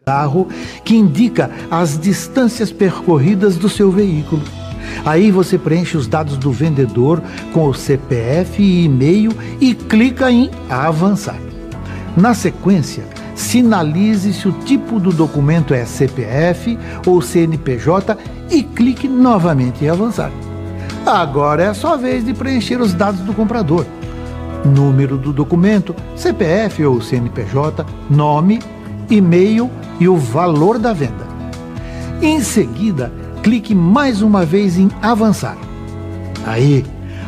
carro, 0.06 0.48
que 0.84 0.96
indica 0.96 1.50
as 1.70 1.98
distâncias 1.98 2.72
percorridas 2.72 3.56
do 3.56 3.68
seu 3.68 3.90
veículo. 3.90 4.42
Aí 5.04 5.30
você 5.30 5.58
preenche 5.58 5.96
os 5.96 6.06
dados 6.06 6.38
do 6.38 6.50
vendedor 6.50 7.22
com 7.52 7.68
o 7.68 7.74
CPF 7.74 8.62
e 8.62 8.84
e-mail 8.84 9.32
e 9.60 9.74
clica 9.74 10.30
em 10.30 10.50
avançar. 10.70 11.38
Na 12.16 12.32
sequência, 12.32 13.04
sinalize 13.36 14.32
se 14.32 14.48
o 14.48 14.52
tipo 14.52 14.98
do 14.98 15.12
documento 15.12 15.74
é 15.74 15.84
CPF 15.84 16.76
ou 17.06 17.20
CNPJ 17.20 18.16
e 18.50 18.62
clique 18.62 19.06
novamente 19.06 19.84
em 19.84 19.88
avançar. 19.88 20.32
Agora 21.04 21.62
é 21.62 21.68
a 21.68 21.74
sua 21.74 21.96
vez 21.96 22.24
de 22.24 22.34
preencher 22.34 22.80
os 22.80 22.92
dados 22.92 23.20
do 23.20 23.32
comprador. 23.32 23.86
Número 24.64 25.16
do 25.16 25.32
documento, 25.32 25.94
CPF 26.16 26.84
ou 26.84 27.00
CNPJ, 27.00 27.86
nome, 28.10 28.60
e-mail 29.08 29.70
e 30.00 30.08
o 30.08 30.16
valor 30.16 30.78
da 30.78 30.92
venda. 30.92 31.26
Em 32.20 32.40
seguida, 32.40 33.12
clique 33.42 33.74
mais 33.74 34.22
uma 34.22 34.44
vez 34.44 34.78
em 34.78 34.90
avançar. 35.00 35.56
Aí, 36.44 36.84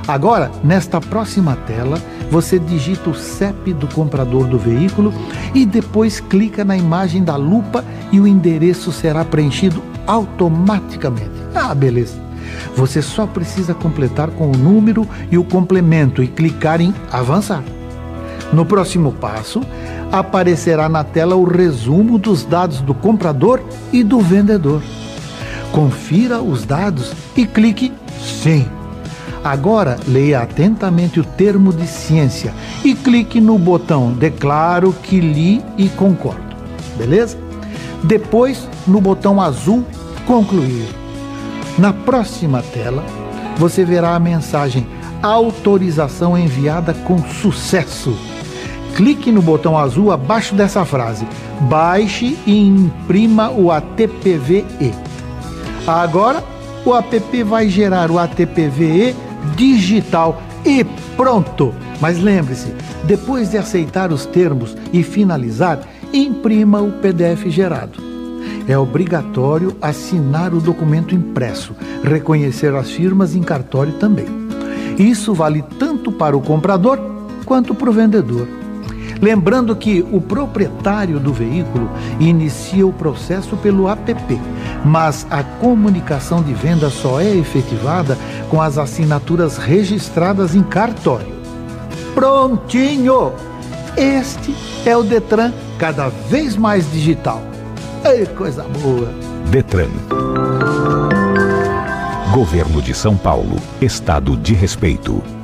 agora, 0.08 0.50
nesta 0.64 1.00
próxima 1.00 1.56
tela, 1.66 2.00
você 2.30 2.58
digita 2.58 3.10
o 3.10 3.14
CEP 3.14 3.72
do 3.72 3.86
comprador 3.88 4.46
do 4.46 4.58
veículo 4.58 5.12
e 5.54 5.64
depois 5.64 6.20
clica 6.20 6.64
na 6.64 6.76
imagem 6.76 7.22
da 7.22 7.36
lupa 7.36 7.84
e 8.12 8.20
o 8.20 8.26
endereço 8.26 8.92
será 8.92 9.24
preenchido 9.24 9.82
automaticamente. 10.06 11.30
Ah, 11.54 11.74
beleza. 11.74 12.14
Você 12.76 13.02
só 13.02 13.26
precisa 13.26 13.74
completar 13.74 14.30
com 14.30 14.50
o 14.50 14.56
número 14.56 15.06
e 15.30 15.38
o 15.38 15.44
complemento 15.44 16.22
e 16.22 16.28
clicar 16.28 16.80
em 16.80 16.94
avançar. 17.10 17.62
No 18.52 18.64
próximo 18.64 19.12
passo, 19.12 19.60
aparecerá 20.10 20.88
na 20.88 21.04
tela 21.04 21.36
o 21.36 21.44
resumo 21.44 22.18
dos 22.18 22.44
dados 22.44 22.80
do 22.80 22.94
comprador 22.94 23.60
e 23.92 24.02
do 24.02 24.20
vendedor. 24.20 24.82
Confira 25.72 26.40
os 26.40 26.64
dados 26.64 27.12
e 27.36 27.46
clique 27.46 27.92
Sim. 28.20 28.77
Agora 29.42 29.98
leia 30.06 30.40
atentamente 30.40 31.20
o 31.20 31.24
termo 31.24 31.72
de 31.72 31.86
ciência 31.86 32.52
e 32.84 32.94
clique 32.94 33.40
no 33.40 33.58
botão 33.58 34.12
Declaro 34.12 34.92
que 34.92 35.20
li 35.20 35.62
e 35.76 35.88
concordo. 35.88 36.56
Beleza? 36.96 37.38
Depois 38.04 38.68
no 38.86 39.00
botão 39.00 39.40
azul 39.40 39.84
Concluir. 40.28 40.86
Na 41.78 41.90
próxima 41.90 42.60
tela, 42.60 43.02
você 43.56 43.82
verá 43.82 44.14
a 44.14 44.20
mensagem 44.20 44.86
Autorização 45.22 46.36
enviada 46.36 46.92
com 46.92 47.18
sucesso. 47.18 48.14
Clique 48.94 49.32
no 49.32 49.40
botão 49.40 49.76
azul 49.76 50.12
abaixo 50.12 50.54
dessa 50.54 50.84
frase. 50.84 51.26
Baixe 51.62 52.38
e 52.46 52.58
imprima 52.58 53.50
o 53.50 53.72
ATPVE. 53.72 54.94
Agora, 55.86 56.44
o 56.84 56.94
app 56.94 57.42
vai 57.42 57.68
gerar 57.68 58.10
o 58.10 58.18
ATPVE 58.18 59.16
digital 59.56 60.42
e 60.64 60.84
pronto! 61.16 61.74
Mas 62.00 62.18
lembre-se, 62.18 62.72
depois 63.04 63.50
de 63.50 63.58
aceitar 63.58 64.12
os 64.12 64.24
termos 64.26 64.76
e 64.92 65.02
finalizar, 65.02 65.80
imprima 66.12 66.80
o 66.80 66.92
PDF 66.92 67.46
gerado. 67.48 68.08
É 68.68 68.76
obrigatório 68.78 69.76
assinar 69.80 70.52
o 70.52 70.60
documento 70.60 71.14
impresso, 71.14 71.74
reconhecer 72.04 72.74
as 72.74 72.90
firmas 72.90 73.34
em 73.34 73.42
cartório 73.42 73.94
também. 73.94 74.26
Isso 74.98 75.32
vale 75.32 75.64
tanto 75.78 76.12
para 76.12 76.36
o 76.36 76.40
comprador 76.40 77.00
quanto 77.44 77.74
para 77.74 77.88
o 77.88 77.92
vendedor. 77.92 78.46
Lembrando 79.20 79.74
que 79.74 80.04
o 80.12 80.20
proprietário 80.20 81.18
do 81.18 81.32
veículo 81.32 81.90
inicia 82.20 82.86
o 82.86 82.92
processo 82.92 83.56
pelo 83.56 83.88
app, 83.88 84.14
mas 84.84 85.26
a 85.30 85.42
comunicação 85.42 86.42
de 86.42 86.52
venda 86.54 86.90
só 86.90 87.20
é 87.20 87.36
efetivada 87.36 88.16
com 88.50 88.60
as 88.60 88.78
assinaturas 88.78 89.56
registradas 89.56 90.54
em 90.54 90.62
cartório. 90.62 91.36
Prontinho! 92.14 93.32
Este 93.96 94.54
é 94.86 94.96
o 94.96 95.02
Detran 95.02 95.52
cada 95.78 96.08
vez 96.08 96.56
mais 96.56 96.90
digital. 96.92 97.42
Ei, 98.04 98.26
coisa 98.26 98.64
boa! 98.80 99.12
Detran. 99.50 99.88
Governo 102.32 102.82
de 102.82 102.94
São 102.94 103.16
Paulo. 103.16 103.56
Estado 103.80 104.36
de 104.36 104.54
respeito. 104.54 105.37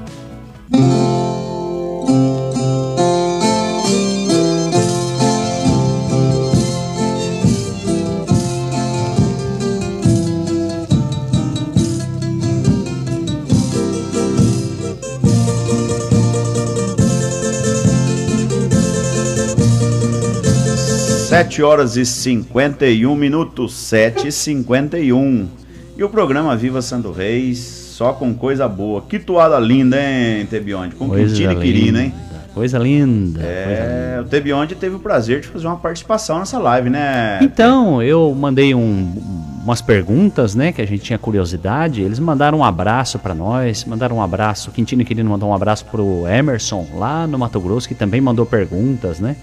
Sete 21.55 21.63
horas 21.63 21.97
e 21.97 22.05
51 22.05 23.15
minutos, 23.15 23.75
7 23.75 24.27
e 24.27 24.33
51 24.33 25.47
E 25.97 26.03
o 26.03 26.09
programa 26.09 26.57
Viva 26.57 26.83
Santo 26.83 27.13
Reis, 27.13 27.59
só 27.61 28.13
com 28.13 28.35
coisa 28.35 28.67
boa. 28.67 29.03
Que 29.03 29.21
toada 29.21 29.57
linda, 29.61 29.97
hein, 30.03 30.47
Tebionde? 30.47 30.97
Com 30.97 31.09
Coisa 31.09 31.33
Quintino 31.33 31.53
e 31.53 31.57
Quirino, 31.65 32.01
hein? 32.01 32.13
Coisa 32.53 32.77
linda. 32.77 33.39
coisa 33.39 33.49
É, 33.49 34.19
o 34.21 34.25
Tebionde 34.25 34.75
teve 34.75 34.97
o 34.97 34.99
prazer 34.99 35.43
de 35.43 35.47
fazer 35.47 35.69
uma 35.69 35.77
participação 35.77 36.41
nessa 36.41 36.59
live, 36.59 36.91
né? 36.91 37.39
Então, 37.41 38.03
eu 38.03 38.35
mandei 38.37 38.75
um- 38.75 39.13
umas 39.63 39.81
perguntas, 39.81 40.57
né, 40.57 40.73
que 40.73 40.83
a 40.83 40.87
gente 40.87 41.05
tinha 41.05 41.19
curiosidade. 41.21 42.03
Eles 42.03 42.19
mandaram 42.19 42.59
um 42.59 42.65
abraço 42.65 43.17
pra 43.17 43.33
nós, 43.33 43.85
mandaram 43.85 44.17
um 44.17 44.23
abraço. 44.23 44.73
Quintino 44.73 45.03
e 45.03 45.05
Quirino 45.05 45.31
mandou 45.31 45.51
um 45.51 45.55
abraço 45.55 45.85
pro 45.85 46.27
Emerson, 46.27 46.85
lá 46.97 47.29
no 47.29 47.39
Mato 47.39 47.61
Grosso, 47.61 47.87
que 47.87 47.95
também 47.95 48.21
mandou 48.21 48.45
perguntas, 48.45 49.21
né? 49.21 49.37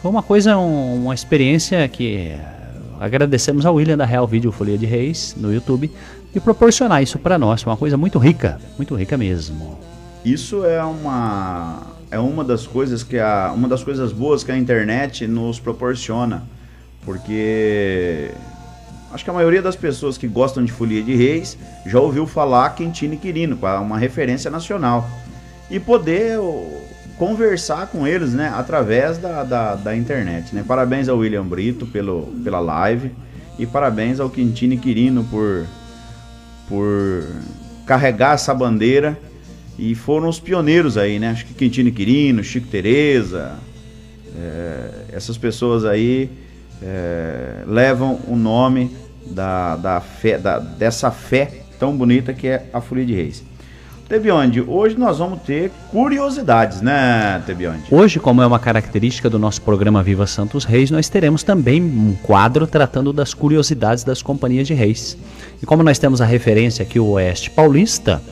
Foi 0.00 0.10
uma 0.10 0.22
coisa, 0.22 0.56
um- 0.56 1.04
uma 1.04 1.14
experiência 1.14 1.86
que 1.88 2.16
eh, 2.28 2.40
agradecemos 3.00 3.66
ao 3.66 3.74
William 3.74 3.96
da 3.96 4.04
Real 4.04 4.26
Vídeo 4.26 4.52
Folia 4.52 4.78
de 4.78 4.86
Reis 4.86 5.34
no 5.38 5.52
YouTube 5.52 5.90
de 6.32 6.40
proporcionar 6.40 7.02
isso 7.02 7.18
pra 7.18 7.38
nós. 7.38 7.64
Uma 7.64 7.76
coisa 7.76 7.96
muito 7.96 8.18
rica, 8.18 8.60
muito 8.76 8.94
rica 8.94 9.16
mesmo. 9.16 9.78
Isso 10.24 10.64
é 10.64 10.82
uma 10.82 11.82
é 12.10 12.18
uma 12.20 12.44
das 12.44 12.66
coisas 12.66 13.02
que 13.02 13.18
a 13.18 13.52
uma 13.54 13.66
das 13.68 13.82
coisas 13.82 14.12
boas 14.12 14.44
que 14.44 14.52
a 14.52 14.56
internet 14.56 15.26
nos 15.26 15.58
proporciona, 15.58 16.44
porque 17.04 18.30
acho 19.12 19.24
que 19.24 19.30
a 19.30 19.32
maioria 19.32 19.60
das 19.60 19.74
pessoas 19.74 20.16
que 20.16 20.28
gostam 20.28 20.64
de 20.64 20.70
Folia 20.70 21.02
de 21.02 21.16
Reis 21.16 21.58
já 21.84 21.98
ouviu 22.00 22.26
falar 22.26 22.70
Quintino 22.76 23.14
e 23.14 23.16
Quirino, 23.16 23.58
a- 23.66 23.80
uma 23.80 23.98
referência 23.98 24.50
nacional, 24.50 25.08
e 25.68 25.80
poder 25.80 26.38
conversar 27.18 27.86
com 27.88 28.06
eles, 28.06 28.32
né, 28.32 28.52
através 28.54 29.18
da, 29.18 29.42
da, 29.42 29.74
da 29.74 29.96
internet, 29.96 30.54
né. 30.54 30.64
Parabéns 30.66 31.08
ao 31.08 31.18
William 31.18 31.44
Brito 31.44 31.86
pelo, 31.86 32.26
pela 32.44 32.60
live 32.60 33.10
e 33.58 33.64
parabéns 33.66 34.20
ao 34.20 34.28
Quintino 34.30 34.76
Quirino 34.78 35.24
por 35.24 35.64
por 36.68 37.22
carregar 37.86 38.34
essa 38.34 38.52
bandeira 38.52 39.16
e 39.78 39.94
foram 39.94 40.28
os 40.28 40.40
pioneiros 40.40 40.98
aí, 40.98 41.16
né? 41.20 41.30
Acho 41.30 41.46
que 41.46 41.54
Quintino 41.54 41.92
Quirino, 41.92 42.42
Chico 42.42 42.66
Tereza, 42.66 43.52
é, 44.36 44.90
essas 45.12 45.38
pessoas 45.38 45.84
aí 45.84 46.28
é, 46.82 47.62
levam 47.68 48.18
o 48.26 48.34
nome 48.34 48.90
da, 49.30 49.76
da 49.76 50.00
fé, 50.00 50.38
da- 50.38 50.58
dessa 50.58 51.12
fé 51.12 51.62
tão 51.78 51.96
bonita 51.96 52.32
que 52.32 52.48
é 52.48 52.66
a 52.72 52.80
Folia 52.80 53.06
de 53.06 53.14
Reis. 53.14 53.44
Tebionde, 54.08 54.60
hoje 54.60 54.96
nós 54.96 55.18
vamos 55.18 55.40
ter 55.42 55.72
curiosidades, 55.90 56.80
né, 56.80 57.42
Tebionde? 57.44 57.82
Hoje, 57.90 58.20
como 58.20 58.40
é 58.40 58.46
uma 58.46 58.58
característica 58.60 59.28
do 59.28 59.36
nosso 59.36 59.60
programa 59.62 60.00
Viva 60.00 60.28
Santos 60.28 60.64
Reis, 60.64 60.92
nós 60.92 61.08
teremos 61.08 61.42
também 61.42 61.82
um 61.82 62.14
quadro 62.22 62.68
tratando 62.68 63.12
das 63.12 63.34
curiosidades 63.34 64.04
das 64.04 64.22
companhias 64.22 64.68
de 64.68 64.74
reis. 64.74 65.18
E 65.60 65.66
como 65.66 65.82
nós 65.82 65.98
temos 65.98 66.20
a 66.20 66.24
referência 66.24 66.84
aqui, 66.84 67.00
o 67.00 67.10
Oeste 67.10 67.50
Paulista, 67.50 68.22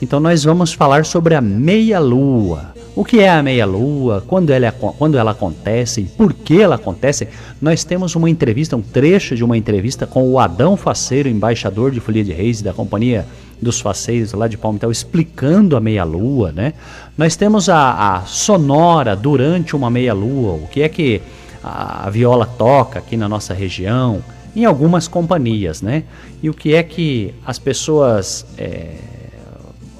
então 0.00 0.20
nós 0.20 0.44
vamos 0.44 0.72
falar 0.72 1.04
sobre 1.04 1.34
a 1.34 1.40
meia-lua. 1.40 2.72
O 2.94 3.04
que 3.04 3.18
é 3.18 3.28
a 3.28 3.42
meia-lua, 3.42 4.22
quando 4.24 4.50
ela, 4.50 4.70
quando 4.70 5.18
ela 5.18 5.32
acontece, 5.32 6.02
e 6.02 6.04
por 6.04 6.32
que 6.32 6.62
ela 6.62 6.76
acontece. 6.76 7.26
Nós 7.60 7.82
temos 7.82 8.14
uma 8.14 8.30
entrevista, 8.30 8.76
um 8.76 8.82
trecho 8.82 9.34
de 9.34 9.42
uma 9.42 9.58
entrevista 9.58 10.06
com 10.06 10.28
o 10.30 10.38
Adão 10.38 10.76
Faceiro, 10.76 11.28
embaixador 11.28 11.90
de 11.90 11.98
Folia 11.98 12.22
de 12.22 12.32
Reis 12.32 12.62
da 12.62 12.72
Companhia 12.72 13.26
dos 13.60 13.80
Faceiros 13.80 14.32
lá 14.32 14.48
de 14.48 14.56
Palmital, 14.56 14.90
explicando 14.90 15.76
a 15.76 15.80
meia-lua, 15.80 16.52
né? 16.52 16.74
Nós 17.16 17.36
temos 17.36 17.68
a, 17.68 18.16
a 18.16 18.20
sonora 18.22 19.14
durante 19.14 19.76
uma 19.76 19.90
meia-lua, 19.90 20.54
o 20.54 20.68
que 20.68 20.82
é 20.82 20.88
que 20.88 21.22
a, 21.62 22.06
a 22.06 22.10
viola 22.10 22.46
toca 22.46 22.98
aqui 22.98 23.16
na 23.16 23.28
nossa 23.28 23.54
região, 23.54 24.22
em 24.54 24.64
algumas 24.64 25.08
companhias, 25.08 25.82
né? 25.82 26.04
E 26.42 26.50
o 26.50 26.54
que 26.54 26.74
é 26.74 26.82
que 26.82 27.34
as 27.44 27.58
pessoas, 27.58 28.46
é, 28.58 28.96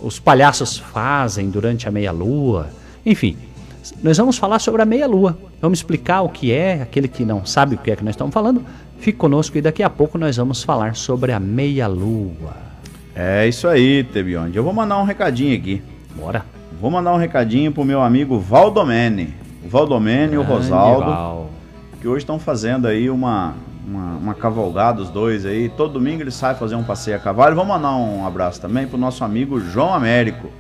os 0.02 0.18
palhaços 0.18 0.78
fazem 0.78 1.50
durante 1.50 1.88
a 1.88 1.90
meia-lua, 1.90 2.68
enfim. 3.04 3.36
Nós 4.02 4.16
vamos 4.16 4.38
falar 4.38 4.60
sobre 4.60 4.80
a 4.80 4.84
meia-lua. 4.84 5.36
Vamos 5.60 5.78
explicar 5.78 6.22
o 6.22 6.28
que 6.28 6.52
é, 6.52 6.82
aquele 6.82 7.08
que 7.08 7.24
não 7.24 7.44
sabe 7.44 7.74
o 7.74 7.78
que 7.78 7.90
é 7.90 7.96
que 7.96 8.04
nós 8.04 8.14
estamos 8.14 8.32
falando, 8.32 8.64
fique 8.98 9.18
conosco 9.18 9.58
e 9.58 9.60
daqui 9.60 9.82
a 9.82 9.90
pouco 9.90 10.16
nós 10.16 10.36
vamos 10.36 10.62
falar 10.62 10.94
sobre 10.96 11.32
a 11.32 11.40
meia-lua. 11.40 12.73
É 13.14 13.46
isso 13.46 13.68
aí, 13.68 14.02
Tebionde. 14.04 14.56
Eu 14.56 14.64
vou 14.64 14.72
mandar 14.72 14.98
um 14.98 15.04
recadinho 15.04 15.56
aqui. 15.56 15.82
Bora. 16.16 16.44
Vou 16.80 16.90
mandar 16.90 17.12
um 17.12 17.16
recadinho 17.16 17.70
pro 17.72 17.84
meu 17.84 18.02
amigo 18.02 18.38
Valdomene. 18.38 19.34
O 19.64 19.68
Valdomene 19.68 20.34
e 20.34 20.36
o 20.38 20.42
Rosaldo. 20.42 21.06
Val. 21.10 21.50
que 22.00 22.08
hoje 22.08 22.18
estão 22.18 22.38
fazendo 22.38 22.86
aí 22.86 23.08
uma, 23.08 23.54
uma, 23.86 24.16
uma 24.16 24.34
cavalgada, 24.34 25.00
os 25.00 25.10
dois 25.10 25.46
aí. 25.46 25.68
Todo 25.68 25.94
domingo 25.94 26.22
eles 26.22 26.34
saem 26.34 26.56
fazer 26.56 26.74
um 26.74 26.82
passeio 26.82 27.16
a 27.16 27.20
cavalo. 27.20 27.54
Vamos 27.54 27.74
mandar 27.74 27.94
um 27.96 28.26
abraço 28.26 28.60
também 28.60 28.86
pro 28.86 28.98
nosso 28.98 29.24
amigo 29.24 29.60
João 29.60 29.94
Américo. 29.94 30.50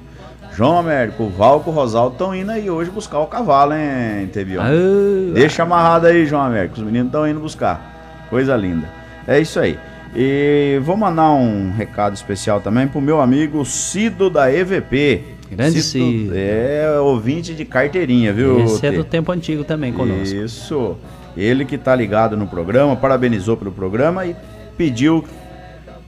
João 0.52 0.78
Américo, 0.78 1.24
o 1.24 1.30
Valco 1.30 1.68
e 1.68 1.72
o 1.72 1.74
Rosaldo 1.74 2.12
estão 2.12 2.32
indo 2.32 2.52
aí 2.52 2.70
hoje 2.70 2.88
buscar 2.88 3.18
o 3.18 3.26
cavalo, 3.26 3.74
hein, 3.74 4.28
Tebion? 4.32 4.62
Ah, 4.62 5.32
Deixa 5.34 5.64
amarrado 5.64 6.06
aí, 6.06 6.24
João 6.24 6.42
Américo. 6.42 6.76
Os 6.76 6.82
meninos 6.82 7.08
estão 7.08 7.26
indo 7.26 7.40
buscar. 7.40 8.26
Coisa 8.30 8.54
linda. 8.56 8.88
É 9.26 9.40
isso 9.40 9.58
aí. 9.58 9.76
E 10.14 10.80
vou 10.84 10.96
mandar 10.96 11.32
um 11.32 11.72
recado 11.72 12.14
especial 12.14 12.60
também 12.60 12.86
pro 12.86 13.00
meu 13.00 13.20
amigo 13.20 13.64
Cido 13.64 14.30
da 14.30 14.52
EVP. 14.52 15.22
Grande 15.50 15.82
Cido. 15.82 16.32
É 16.34 17.00
ouvinte 17.00 17.52
de 17.52 17.64
carteirinha, 17.64 18.32
viu? 18.32 18.60
Esse 18.60 18.86
é 18.86 18.92
do 18.92 19.02
tempo 19.02 19.32
antigo 19.32 19.64
também 19.64 19.92
conosco. 19.92 20.34
Isso. 20.36 20.96
Ele 21.36 21.64
que 21.64 21.76
tá 21.76 21.96
ligado 21.96 22.36
no 22.36 22.46
programa, 22.46 22.94
parabenizou 22.94 23.56
pelo 23.56 23.72
programa 23.72 24.24
e 24.24 24.36
pediu 24.76 25.24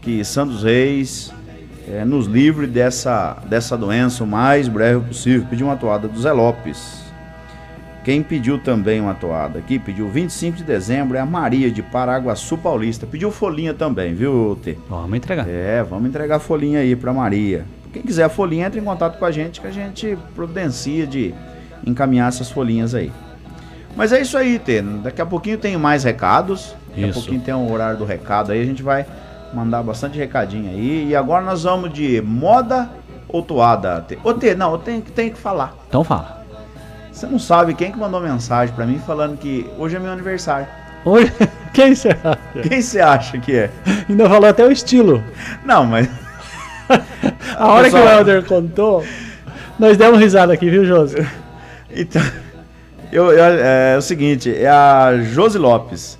que 0.00 0.24
Santos 0.24 0.62
Reis 0.62 1.32
eh, 1.88 2.04
nos 2.04 2.26
livre 2.26 2.68
dessa, 2.68 3.38
dessa 3.48 3.76
doença 3.76 4.22
o 4.22 4.26
mais 4.26 4.68
breve 4.68 5.00
possível. 5.00 5.46
Pediu 5.50 5.66
uma 5.66 5.76
toada 5.76 6.06
do 6.06 6.20
Zé 6.20 6.32
Lopes. 6.32 7.05
Quem 8.06 8.22
pediu 8.22 8.56
também 8.56 9.00
uma 9.00 9.14
toada 9.14 9.58
aqui, 9.58 9.80
pediu 9.80 10.08
25 10.08 10.58
de 10.58 10.62
dezembro, 10.62 11.16
é 11.16 11.20
a 11.20 11.26
Maria 11.26 11.68
de 11.72 11.82
Paraguaçu 11.82 12.56
Paulista. 12.56 13.04
Pediu 13.04 13.32
folhinha 13.32 13.74
também, 13.74 14.14
viu, 14.14 14.56
T? 14.62 14.78
Vamos 14.88 15.16
entregar. 15.16 15.44
É, 15.48 15.82
vamos 15.82 16.08
entregar 16.08 16.36
a 16.36 16.38
folhinha 16.38 16.78
aí 16.78 16.94
pra 16.94 17.12
Maria. 17.12 17.64
Quem 17.92 18.02
quiser 18.02 18.22
a 18.22 18.28
folhinha, 18.28 18.68
entre 18.68 18.78
em 18.78 18.84
contato 18.84 19.18
com 19.18 19.24
a 19.24 19.32
gente 19.32 19.60
que 19.60 19.66
a 19.66 19.72
gente 19.72 20.16
providencia 20.36 21.04
de 21.04 21.34
encaminhar 21.84 22.28
essas 22.28 22.48
folhinhas 22.48 22.94
aí. 22.94 23.10
Mas 23.96 24.12
é 24.12 24.20
isso 24.20 24.38
aí, 24.38 24.60
Tê. 24.60 24.80
Daqui 24.82 25.20
a 25.20 25.26
pouquinho 25.26 25.58
tem 25.58 25.76
mais 25.76 26.04
recados. 26.04 26.76
Daqui 26.90 27.02
a 27.02 27.08
Isso. 27.08 27.18
pouquinho 27.18 27.40
tem 27.40 27.54
um 27.54 27.72
horário 27.72 27.98
do 27.98 28.04
recado 28.04 28.52
aí. 28.52 28.62
A 28.62 28.64
gente 28.64 28.84
vai 28.84 29.04
mandar 29.52 29.82
bastante 29.82 30.16
recadinho 30.16 30.70
aí. 30.70 31.08
E 31.08 31.16
agora 31.16 31.44
nós 31.44 31.64
vamos 31.64 31.92
de 31.92 32.22
moda 32.22 32.88
ou 33.26 33.42
toada, 33.42 34.00
Tê? 34.02 34.16
Ô, 34.22 34.32
Tê, 34.32 34.54
não, 34.54 34.78
que- 34.78 35.10
tenho 35.10 35.32
que 35.32 35.38
falar. 35.40 35.74
Então 35.88 36.04
fala. 36.04 36.35
Você 37.16 37.26
não 37.26 37.38
sabe 37.38 37.72
quem 37.72 37.90
que 37.90 37.98
mandou 37.98 38.20
mensagem 38.20 38.74
pra 38.74 38.84
mim 38.84 38.98
falando 38.98 39.38
que 39.38 39.66
hoje 39.78 39.96
é 39.96 39.98
meu 39.98 40.12
aniversário. 40.12 40.66
Oi, 41.02 41.32
quem 41.72 41.94
você 41.94 42.10
acha? 42.10 42.68
Quem 42.68 42.82
você 42.82 43.00
acha 43.00 43.38
que 43.38 43.56
é? 43.56 43.70
Ainda 44.06 44.28
falou 44.28 44.46
até 44.50 44.62
o 44.66 44.70
estilo. 44.70 45.24
Não, 45.64 45.86
mas 45.86 46.06
A 47.56 47.68
hora 47.68 47.88
que 47.88 47.96
o 47.96 48.06
Helder 48.06 48.44
contou, 48.44 49.02
nós 49.78 49.96
demos 49.96 50.20
risada 50.20 50.52
aqui, 50.52 50.68
viu, 50.68 50.84
Josi? 50.84 51.26
Então, 51.90 52.20
eu, 53.10 53.32
eu- 53.32 53.44
é, 53.64 53.96
o 53.96 54.02
seguinte, 54.02 54.54
é 54.54 54.68
a 54.68 55.16
Josi 55.22 55.56
Lopes. 55.56 56.18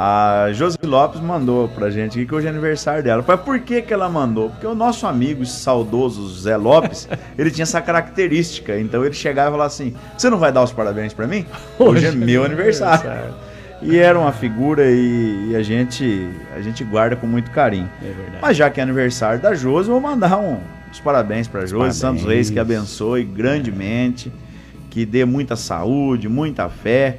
A 0.00 0.52
Josi 0.52 0.78
Lopes 0.84 1.20
mandou 1.20 1.66
pra 1.70 1.90
gente 1.90 2.12
aqui 2.12 2.24
que 2.24 2.32
hoje 2.32 2.46
é 2.46 2.50
aniversário 2.50 3.02
dela. 3.02 3.24
Mas 3.26 3.40
por 3.40 3.58
que 3.58 3.82
que 3.82 3.92
ela 3.92 4.08
mandou? 4.08 4.48
Porque 4.48 4.64
o 4.64 4.72
nosso 4.72 5.08
amigo 5.08 5.44
saudoso 5.44 6.28
Zé 6.38 6.56
Lopes, 6.56 7.08
ele 7.36 7.50
tinha 7.50 7.64
essa 7.64 7.82
característica. 7.82 8.78
Então 8.78 9.04
ele 9.04 9.12
chegava 9.12 9.48
e 9.48 9.50
falava 9.50 9.66
assim: 9.66 9.96
Você 10.16 10.30
não 10.30 10.38
vai 10.38 10.52
dar 10.52 10.62
os 10.62 10.70
parabéns 10.70 11.12
pra 11.12 11.26
mim? 11.26 11.44
Hoje 11.76 12.06
é 12.06 12.12
meu 12.12 12.44
aniversário. 12.44 13.34
E 13.82 13.98
era 13.98 14.16
uma 14.16 14.30
figura 14.30 14.88
e, 14.88 15.48
e 15.50 15.56
a 15.56 15.64
gente 15.64 16.30
a 16.54 16.60
gente 16.60 16.84
guarda 16.84 17.16
com 17.16 17.26
muito 17.26 17.50
carinho. 17.50 17.90
É 18.00 18.06
verdade. 18.06 18.38
Mas 18.40 18.56
já 18.56 18.70
que 18.70 18.78
é 18.78 18.84
aniversário 18.84 19.42
da 19.42 19.52
Josi, 19.52 19.88
eu 19.88 20.00
vou 20.00 20.00
mandar 20.00 20.38
um, 20.38 20.58
os 20.92 21.00
parabéns 21.00 21.48
pra 21.48 21.66
Josi. 21.66 21.98
Santos 21.98 22.22
Reis, 22.22 22.50
que 22.50 22.60
abençoe 22.60 23.24
grandemente, 23.24 24.32
que 24.90 25.04
dê 25.04 25.24
muita 25.24 25.56
saúde, 25.56 26.28
muita 26.28 26.68
fé 26.68 27.18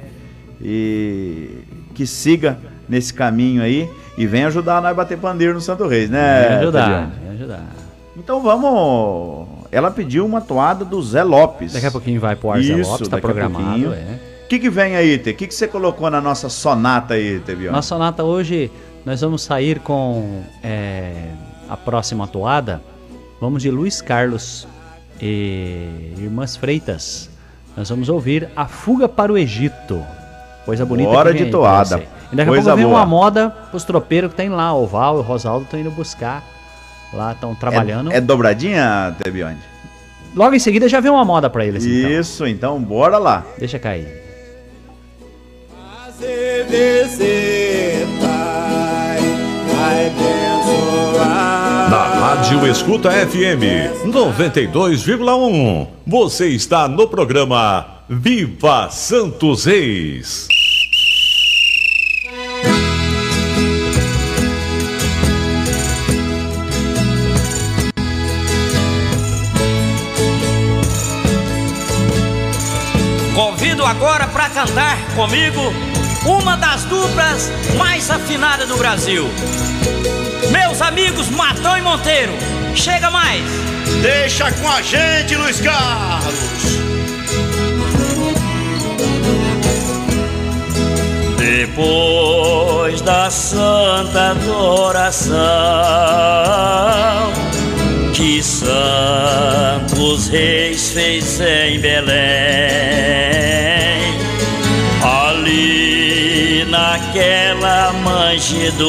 e 0.62 1.79
que 2.00 2.06
siga 2.06 2.58
nesse 2.88 3.12
caminho 3.12 3.62
aí 3.62 3.86
e 4.16 4.26
vem 4.26 4.44
ajudar 4.44 4.80
nós 4.80 4.92
a 4.92 4.94
bater 4.94 5.18
pandeiro 5.18 5.52
no 5.52 5.60
Santo 5.60 5.86
Reis, 5.86 6.08
né? 6.08 6.48
Vem 6.48 6.56
ajudar, 6.60 7.10
vem 7.22 7.30
ajudar. 7.32 7.62
Então 8.16 8.40
vamos. 8.40 9.46
Ela 9.70 9.90
pediu 9.90 10.24
uma 10.24 10.40
toada 10.40 10.82
do 10.82 11.02
Zé 11.02 11.22
Lopes. 11.22 11.74
Daqui 11.74 11.84
a 11.84 11.90
pouquinho 11.90 12.18
vai 12.18 12.34
pro 12.34 12.52
ar 12.52 12.62
Zé 12.62 12.72
Isso, 12.72 12.90
Lopes, 12.90 13.06
tá 13.08 13.18
programado. 13.18 13.64
pouquinho. 13.64 13.92
É. 13.92 14.18
O 14.44 14.48
que, 14.48 14.58
que 14.58 14.70
vem 14.70 14.96
aí, 14.96 15.18
Tê? 15.18 15.32
O 15.32 15.34
que, 15.34 15.46
que 15.46 15.54
você 15.54 15.68
colocou 15.68 16.10
na 16.10 16.22
nossa 16.22 16.48
sonata 16.48 17.12
aí, 17.12 17.38
Tebion? 17.40 17.70
Na 17.70 17.82
sonata 17.82 18.24
hoje 18.24 18.72
nós 19.04 19.20
vamos 19.20 19.42
sair 19.42 19.78
com 19.80 20.42
é, 20.62 21.32
a 21.68 21.76
próxima 21.76 22.26
toada. 22.26 22.80
Vamos 23.42 23.62
de 23.62 23.70
Luiz 23.70 24.00
Carlos 24.00 24.66
e 25.20 26.14
Irmãs 26.16 26.56
Freitas. 26.56 27.28
Nós 27.76 27.90
vamos 27.90 28.08
ouvir 28.08 28.48
A 28.56 28.66
Fuga 28.66 29.06
para 29.06 29.30
o 29.30 29.36
Egito. 29.36 30.02
Coisa 30.64 30.84
bonita. 30.84 31.24
Vem 31.24 31.44
de 31.44 31.50
toada. 31.50 32.02
E 32.32 32.36
daqui 32.36 32.48
a 32.48 32.52
Coisa 32.52 32.70
pouco 32.70 32.76
vem 32.76 32.86
boa. 32.86 32.98
uma 32.98 33.06
moda 33.06 33.50
pros 33.70 33.84
tropeiros 33.84 34.30
que 34.30 34.36
tem 34.36 34.48
lá. 34.48 34.72
O 34.74 34.86
Val 34.86 35.16
e 35.16 35.18
o 35.20 35.22
Rosaldo 35.22 35.64
estão 35.64 35.80
indo 35.80 35.90
buscar. 35.90 36.44
Lá 37.12 37.32
estão 37.32 37.54
trabalhando. 37.54 38.12
É, 38.12 38.16
é 38.16 38.20
dobradinha, 38.20 39.14
Tebion? 39.22 39.54
Logo 40.34 40.54
em 40.54 40.60
seguida 40.60 40.88
já 40.88 41.00
vem 41.00 41.10
uma 41.10 41.24
moda 41.24 41.50
pra 41.50 41.64
eles. 41.66 41.84
então. 41.84 42.10
Isso, 42.10 42.46
então 42.46 42.80
bora 42.80 43.18
lá. 43.18 43.44
Deixa 43.58 43.78
cair. 43.78 44.06
Na 51.90 52.04
Rádio 52.36 52.66
Escuta 52.66 53.10
FM 53.10 54.04
92,1. 54.06 55.86
Você 56.06 56.48
está 56.48 56.86
no 56.86 57.08
programa 57.08 57.84
Viva 58.12 58.90
Santos 58.90 59.66
Reis. 59.66 60.48
Convido 73.32 73.84
agora 73.84 74.26
para 74.26 74.50
cantar 74.50 74.98
comigo 75.14 75.60
uma 76.26 76.56
das 76.56 76.82
duplas 76.86 77.48
mais 77.78 78.10
afinadas 78.10 78.68
do 78.68 78.76
Brasil. 78.76 79.28
Meus 80.50 80.82
amigos 80.82 81.28
Matão 81.28 81.78
e 81.78 81.82
Monteiro, 81.82 82.32
chega 82.74 83.08
mais. 83.08 83.44
Deixa 84.02 84.50
com 84.50 84.68
a 84.68 84.82
gente, 84.82 85.36
Luiz 85.36 85.60
Carlos. 85.60 86.79
Depois 91.40 93.00
da 93.00 93.30
santa 93.30 94.32
adoração 94.32 95.32
que 98.12 98.42
Santos 98.42 100.28
Reis 100.28 100.90
fez 100.92 101.40
em 101.40 101.80
Belém, 101.80 102.12
ali 105.02 106.66
naquela 106.68 107.90
manjedoura, 108.04 108.84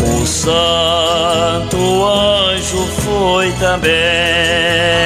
o 0.00 0.24
santo 0.24 2.04
anjo 2.06 2.86
foi 3.02 3.50
também. 3.54 5.00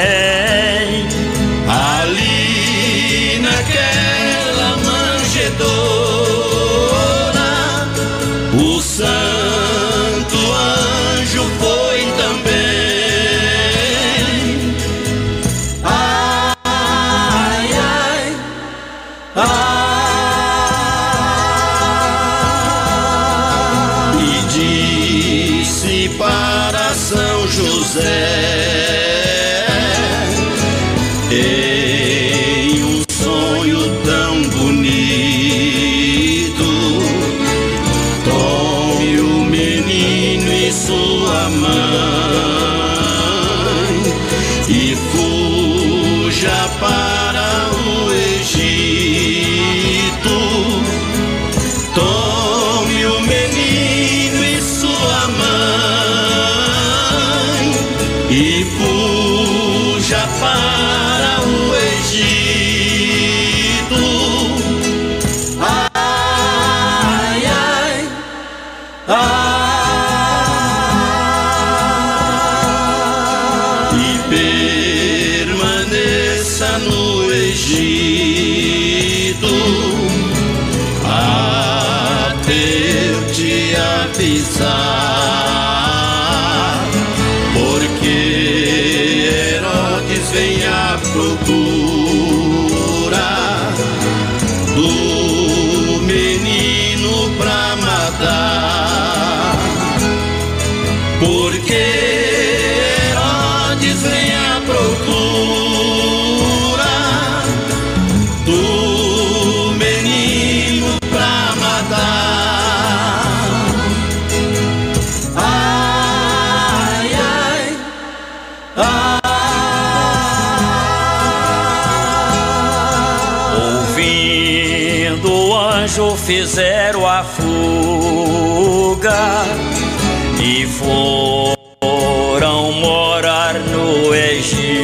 E 130.40 130.66
foram 130.66 132.72
morar 132.72 133.54
no 133.54 134.14
Egito 134.14 134.74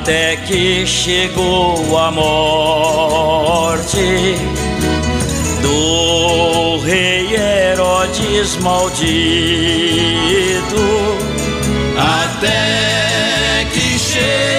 até 0.00 0.36
que 0.36 0.86
chegou 0.86 1.98
a 1.98 2.10
morte 2.10 4.34
do 5.60 6.78
rei 6.84 7.36
Herodes 7.36 8.56
maldito. 8.56 9.00
Até 11.96 13.66
que 13.72 13.98
chegou 13.98 14.49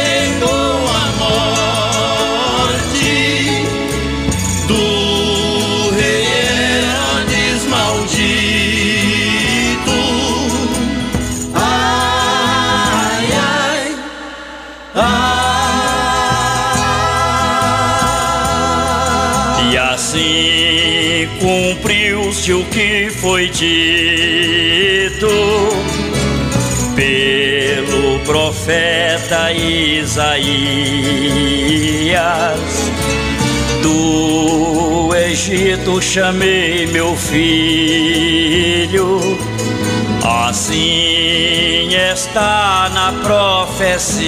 foi 23.21 23.47
dito 23.49 25.27
pelo 26.95 28.19
profeta 28.21 29.51
Isaías. 29.53 30.41
Do 33.84 35.15
Egito 35.15 36.01
chamei 36.01 36.88
meu 36.88 37.15
filho, 37.15 38.57
assim 40.23 41.93
está 41.93 42.89
na 42.91 43.13
profecia. 43.21 44.21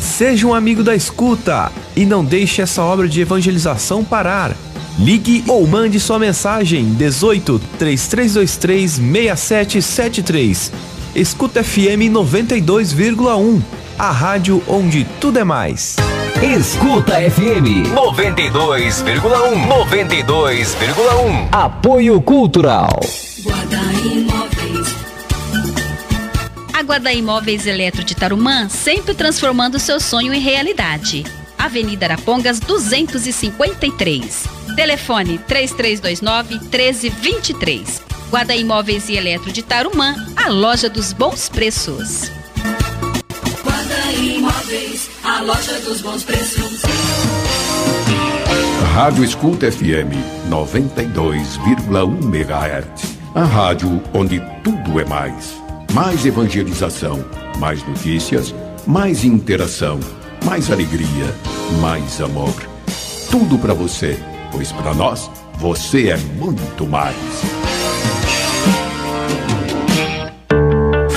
Seja 0.00 0.48
um 0.48 0.52
amigo 0.52 0.82
da 0.82 0.96
escuta 0.96 1.70
e 1.94 2.04
não 2.04 2.24
deixe 2.24 2.60
essa 2.60 2.82
obra 2.82 3.08
de 3.08 3.20
evangelização 3.20 4.04
parar. 4.04 4.56
Ligue 4.98 5.44
ou 5.46 5.64
mande 5.64 6.00
sua 6.00 6.18
mensagem 6.18 6.92
18 6.94 7.60
3323 7.78 8.90
6773. 8.90 10.72
Escuta 11.18 11.64
FM 11.64 12.12
92,1. 12.12 13.60
A 13.98 14.12
rádio 14.12 14.62
onde 14.68 15.04
tudo 15.20 15.40
é 15.40 15.42
mais. 15.42 15.96
Escuta 16.40 17.14
FM 17.14 17.88
92,1 17.92 19.66
92,1 19.66 21.48
Apoio 21.50 22.20
Cultural 22.22 23.00
A 26.72 26.82
Guarda 26.84 27.12
Imóveis 27.12 27.66
Eletro 27.66 28.04
de 28.04 28.14
Tarumã, 28.14 28.68
sempre 28.68 29.12
transformando 29.12 29.80
seu 29.80 29.98
sonho 29.98 30.32
em 30.32 30.38
realidade. 30.38 31.26
Avenida 31.58 32.06
Arapongas 32.06 32.60
253. 32.60 34.44
Telefone 34.76 35.38
3329 35.38 36.60
1323. 36.60 38.07
Guarda 38.30 38.54
Imóveis 38.54 39.08
e 39.08 39.16
Eletro 39.16 39.50
de 39.50 39.62
Tarumã, 39.62 40.14
a 40.36 40.50
loja 40.50 40.90
dos 40.90 41.14
bons 41.14 41.48
preços. 41.48 42.30
Guarda 43.64 44.12
Imóveis, 44.12 45.08
a 45.24 45.40
loja 45.40 45.80
dos 45.80 46.02
bons 46.02 46.24
preços. 46.24 46.82
Rádio 48.92 49.24
Escuta 49.24 49.72
FM 49.72 50.12
92,1 50.50 52.22
MHz. 52.22 53.16
A 53.34 53.44
rádio 53.44 54.02
onde 54.12 54.42
tudo 54.62 55.00
é 55.00 55.06
mais. 55.06 55.56
Mais 55.94 56.26
evangelização, 56.26 57.24
mais 57.58 57.82
notícias, 57.86 58.54
mais 58.86 59.24
interação, 59.24 59.98
mais 60.44 60.70
alegria, 60.70 61.34
mais 61.80 62.20
amor. 62.20 62.54
Tudo 63.30 63.58
para 63.58 63.72
você, 63.72 64.18
pois 64.52 64.70
para 64.70 64.92
nós 64.92 65.30
você 65.58 66.10
é 66.10 66.16
muito 66.16 66.86
mais. 66.86 67.16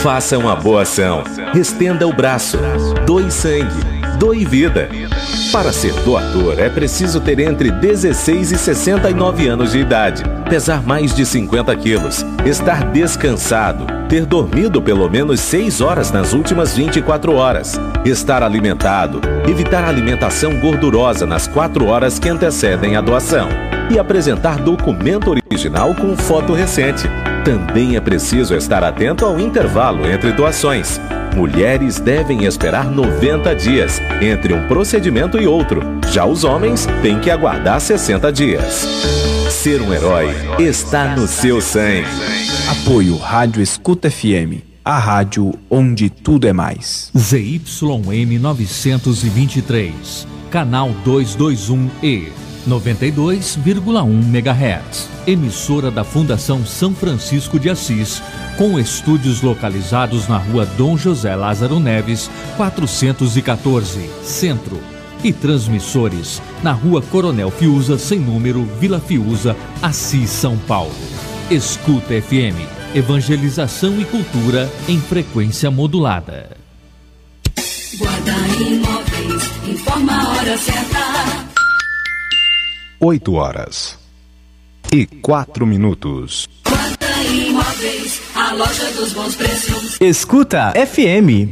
Faça 0.02 0.36
uma 0.36 0.56
boa 0.56 0.82
ação. 0.82 1.24
Estenda 1.54 2.08
o 2.08 2.12
braço. 2.12 2.58
Doe 3.06 3.30
sangue. 3.30 3.86
Doe 4.18 4.44
vida. 4.44 4.90
Para 5.52 5.72
ser 5.72 5.94
doador 6.02 6.56
é 6.58 6.70
preciso 6.70 7.22
ter 7.22 7.40
entre 7.40 7.70
16 7.70 8.52
e 8.52 8.58
69 8.58 9.48
anos 9.48 9.74
de 9.74 9.78
idade, 9.78 10.24
pesar 10.50 10.82
mais 10.82 11.14
de 11.14 11.24
50 11.24 11.76
quilos, 11.76 12.26
estar 12.44 12.84
descansado, 12.86 13.86
ter 14.10 14.26
dormido 14.26 14.82
pelo 14.82 15.08
menos 15.08 15.40
6 15.40 15.82
horas 15.82 16.10
nas 16.10 16.34
últimas 16.34 16.76
24 16.76 17.36
horas, 17.36 17.80
estar 18.04 18.42
alimentado, 18.42 19.22
evitar 19.48 19.84
alimentação 19.84 20.60
gordurosa 20.60 21.28
nas 21.28 21.48
4 21.48 21.86
horas 21.86 22.18
que 22.18 22.28
antecedem 22.28 22.96
a 22.96 23.02
doação 23.02 23.50
e 23.92 24.00
apresentar 24.00 24.58
documento 24.58 25.41
original 25.62 25.94
com 25.94 26.18
foto 26.18 26.54
recente. 26.54 27.04
Também 27.46 27.96
é 27.96 28.02
preciso 28.02 28.56
estar 28.56 28.84
atento 28.84 29.26
ao 29.26 29.40
intervalo 29.40 30.10
entre 30.10 30.32
doações. 30.32 31.00
Mulheres 31.36 32.00
devem 32.00 32.46
esperar 32.46 32.90
90 32.90 33.56
dias 33.56 34.02
entre 34.22 34.54
um 34.56 34.68
procedimento 34.68 35.38
e 35.38 35.46
outro. 35.46 35.82
Já 36.12 36.26
os 36.26 36.44
homens 36.44 36.88
têm 37.04 37.20
que 37.20 37.30
aguardar 37.30 37.80
60 37.80 38.32
dias. 38.32 38.88
Ser 39.52 39.82
um 39.82 39.94
herói 39.94 40.30
está 40.60 41.16
no 41.16 41.28
seu 41.28 41.62
sangue. 41.62 42.08
Apoio 42.72 43.16
Rádio 43.18 43.62
Escuta 43.62 44.10
FM. 44.10 44.64
A 44.84 44.98
rádio 44.98 45.54
onde 45.70 46.10
tudo 46.10 46.48
é 46.48 46.54
mais. 46.54 47.12
ZYM 47.16 48.40
923, 48.40 50.28
canal 50.50 50.90
221E, 51.06 52.30
92,1 52.68 54.36
MHz. 54.36 55.10
Emissora 55.26 55.90
da 55.90 56.04
Fundação 56.04 56.66
São 56.66 56.94
Francisco 56.94 57.60
de 57.60 57.70
Assis, 57.70 58.22
com 58.58 58.80
estúdios 58.80 59.42
localizados 59.42 60.28
na 60.28 60.38
rua 60.38 60.66
Dom 60.66 60.98
José 60.98 61.36
Lázaro 61.36 61.80
Neves, 61.80 62.30
414, 62.58 64.10
Centro. 64.24 64.80
E 65.24 65.32
transmissores 65.32 66.42
na 66.64 66.72
rua 66.72 67.02
Coronel 67.02 67.52
Fiuza, 67.52 67.98
sem 67.98 68.20
número, 68.20 68.64
Vila 68.80 69.00
Fiuza, 69.00 69.56
Assis, 69.82 70.30
São 70.30 70.58
Paulo. 70.58 70.96
Escuta 71.50 72.20
FM, 72.20 72.58
evangelização 72.96 74.00
e 74.02 74.06
cultura 74.06 74.72
em 74.88 75.00
frequência 75.00 75.70
modulada. 75.70 76.58
Guarda 77.98 78.34
Imóveis, 78.60 79.50
informa 79.68 80.14
a 80.14 80.30
hora 80.30 80.58
certa. 80.58 81.51
8 83.04 83.34
horas 83.34 83.98
e 84.94 85.08
4 85.08 85.66
minutos. 85.66 86.48
Guarda 86.64 87.24
Imóveis, 87.24 88.22
a 88.36 88.54
loja 88.54 88.92
dos 88.92 89.12
bons 89.14 89.34
preços. 89.34 89.98
Escuta 90.00 90.72
FM. 90.76 91.50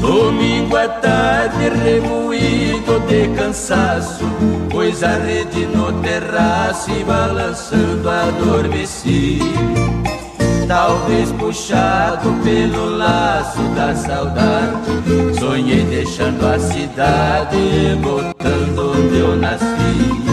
Domingo 0.00 0.76
à 0.76 0.88
tarde 0.88 1.70
remoído 1.70 3.00
de 3.08 3.36
cansaço 3.36 4.24
Pois 4.70 5.02
a 5.02 5.16
rede 5.18 5.66
no 5.66 5.92
terraço 6.02 6.88
e 6.92 7.02
balançando 7.02 8.08
adormeci 8.08 9.40
Talvez 10.68 11.32
puxado 11.32 12.30
pelo 12.44 12.98
laço 12.98 13.62
da 13.74 13.94
saudade. 13.94 15.38
Sonhei 15.40 15.82
deixando 15.84 16.46
a 16.46 16.58
cidade 16.58 17.98
voltando 18.02 18.92
onde 18.92 19.18
eu 19.18 19.34
nasci 19.34 20.28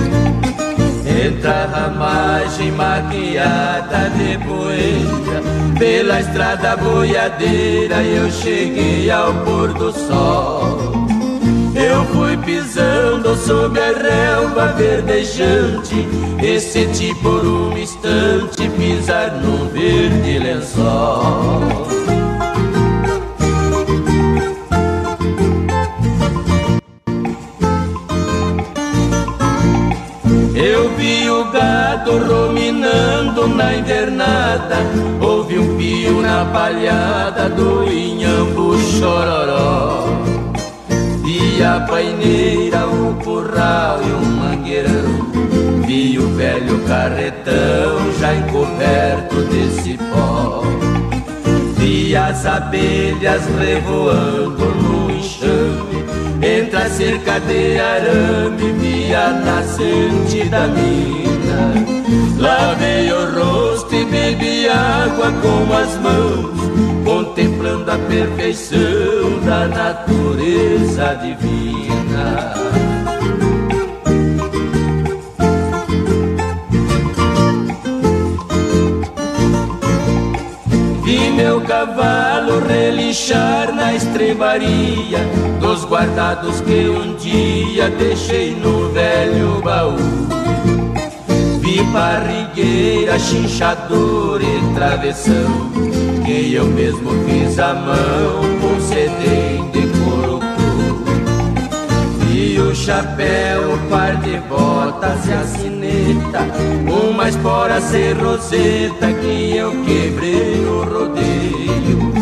Entra 1.25 1.51
a 1.51 1.65
ramagem 1.67 2.71
maquiada 2.73 4.09
de 4.09 4.37
poeira. 4.45 5.41
Pela 5.79 6.19
estrada 6.19 6.75
boiadeira 6.75 8.03
eu 8.03 8.29
cheguei 8.29 9.09
ao 9.09 9.33
pôr 9.45 9.73
do 9.73 9.93
sol 9.93 11.14
Eu 11.95 12.03
fui 12.07 12.35
pisando 12.35 13.37
sob 13.37 13.79
a 13.79 13.93
relva 13.93 14.73
verdejante. 14.73 16.05
E 16.43 16.59
senti 16.59 17.15
por 17.15 17.45
um 17.45 17.77
instante 17.77 18.69
pisar 18.71 19.31
num 19.41 19.69
verde 19.69 20.39
lençol. 20.39 21.87
Eu 30.53 30.89
vi 30.97 31.29
o 31.29 31.45
gado 31.45 32.17
ruminando 32.17 33.47
na 33.47 33.73
invernada. 33.73 34.79
Ouvi 35.21 35.59
um 35.59 35.77
pio 35.77 36.21
na 36.21 36.43
palhada 36.43 37.47
do 37.47 37.89
inhambu 37.89 38.77
chororó 38.99 40.04
a 41.65 41.79
paineira, 41.81 42.87
o 42.87 43.15
curral 43.23 43.99
e 44.01 44.11
um 44.11 44.25
mangueirão. 44.25 45.81
Vi 45.85 46.17
o 46.17 46.29
velho 46.35 46.79
carretão 46.87 48.13
já 48.19 48.35
encoberto 48.35 49.43
de 49.45 49.81
cipó. 49.81 50.63
Vi 51.77 52.15
as 52.15 52.45
abelhas 52.45 53.41
revoando 53.59 54.65
no 54.65 55.11
enxame. 55.11 56.05
Entre 56.41 56.77
a 56.77 56.89
cerca 56.89 57.39
de 57.39 57.79
arame 57.79 58.71
vi 58.73 59.13
a 59.15 59.31
nascente 59.31 60.47
da 60.49 60.67
mina. 60.67 61.95
Lavei 62.37 63.11
o 63.11 63.39
rosto 63.39 63.95
e 63.95 64.05
bebi 64.05 64.67
água 64.67 65.31
com 65.41 65.73
as 65.73 65.97
mãos, 65.99 66.64
contemplando 67.65 67.91
a 67.91 67.97
perfeição 67.97 69.39
da 69.43 69.67
natureza 69.67 71.15
divina. 71.15 72.53
Vi 81.03 81.31
meu 81.31 81.61
cavalo 81.61 82.59
relinchar 82.67 83.73
na 83.73 83.93
estrebaria 83.95 85.19
dos 85.59 85.85
guardados 85.85 86.61
que 86.61 86.89
um 86.89 87.15
dia 87.15 87.89
deixei 87.89 88.55
no 88.55 88.89
velho 88.91 89.61
baú. 89.63 89.97
Vi 91.59 91.81
barrigueira, 91.83 93.17
chinchador 93.17 94.41
e 94.41 94.75
travessão 94.75 95.94
Eu 96.55 96.67
mesmo 96.67 97.11
fiz 97.25 97.59
à 97.59 97.73
mão 97.73 98.41
com 98.61 98.79
sedem 98.79 99.69
de 99.71 99.87
couro 99.99 100.39
Vi 102.21 102.57
o 102.57 102.73
chapéu, 102.73 103.73
o 103.73 103.89
par 103.89 104.15
de 104.21 104.37
botas 104.47 105.27
e 105.27 105.33
a 105.33 105.43
sineta 105.43 106.47
Uma 106.89 107.27
espora 107.27 107.81
sem 107.81 108.13
roseta 108.13 109.11
que 109.21 109.57
eu 109.57 109.71
quebrei 109.83 110.55
no 110.61 110.85
rodeio. 110.85 112.13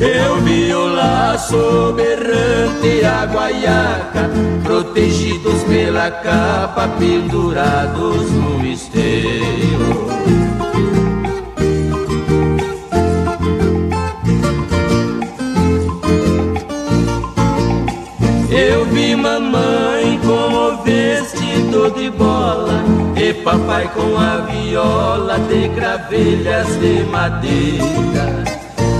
Eu 0.00 0.40
vi 0.42 0.72
o 0.72 0.94
laço 0.94 1.94
berrante 1.96 3.00
e 3.00 3.04
a 3.04 3.24
guaiaca 3.24 4.30
Protegidos 4.62 5.64
pela 5.64 6.12
capa, 6.12 6.86
pendurados 6.96 8.30
no 8.30 8.64
esteio 8.64 10.03
de 21.90 22.10
bola 22.10 22.82
E 23.16 23.32
papai 23.34 23.88
com 23.94 24.16
a 24.16 24.38
viola 24.38 25.38
de 25.38 25.68
gravelhas 25.68 26.66
de 26.80 27.04
madeira. 27.10 28.44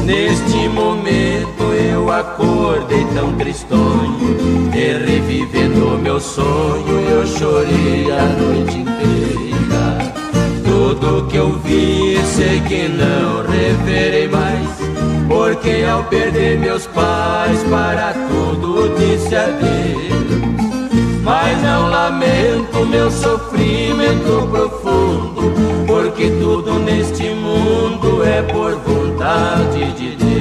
Neste 0.04 0.68
momento 0.68 1.62
eu 1.72 2.12
acordei 2.12 3.04
tão 3.14 3.32
tristonho 3.36 4.70
E 4.74 5.04
revivendo 5.06 5.98
meu 5.98 6.20
sonho 6.20 7.00
eu 7.08 7.26
chorei 7.26 8.10
a 8.10 8.26
noite 8.40 8.78
inteira. 8.78 10.12
Tudo 10.64 11.26
que 11.28 11.36
eu 11.36 11.58
vi 11.60 12.18
sei 12.24 12.60
que 12.60 12.88
não 12.88 13.42
reverei 13.46 14.28
mais 14.28 14.68
Porque 15.28 15.84
ao 15.90 16.04
perder 16.04 16.58
meus 16.58 16.86
pais 16.88 17.62
para 17.70 18.12
tudo 18.28 18.94
disse 18.98 19.34
adeus 19.34 20.23
mas 21.24 21.62
não 21.62 21.88
lamento 21.88 22.84
meu 22.84 23.10
sofrimento 23.10 24.46
profundo, 24.50 25.54
porque 25.86 26.30
tudo 26.30 26.78
neste 26.80 27.30
mundo 27.30 28.22
é 28.22 28.42
por 28.42 28.76
vontade 28.76 29.92
de 29.92 30.16
Deus. 30.16 30.34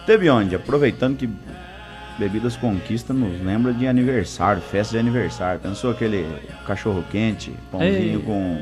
Teve 0.07 0.31
onde, 0.31 0.55
aproveitando 0.55 1.17
que 1.17 1.29
Bebidas 2.19 2.57
Conquista 2.57 3.13
nos 3.13 3.41
lembra 3.45 3.73
de 3.73 3.87
aniversário, 3.89 4.63
festa 4.63 4.93
de 4.93 4.99
aniversário. 5.01 5.61
Pensou 5.61 5.91
aquele 5.91 6.27
cachorro 6.67 7.05
quente, 7.11 7.53
pãozinho 7.73 8.19
Ei. 8.19 8.23
com. 8.25 8.59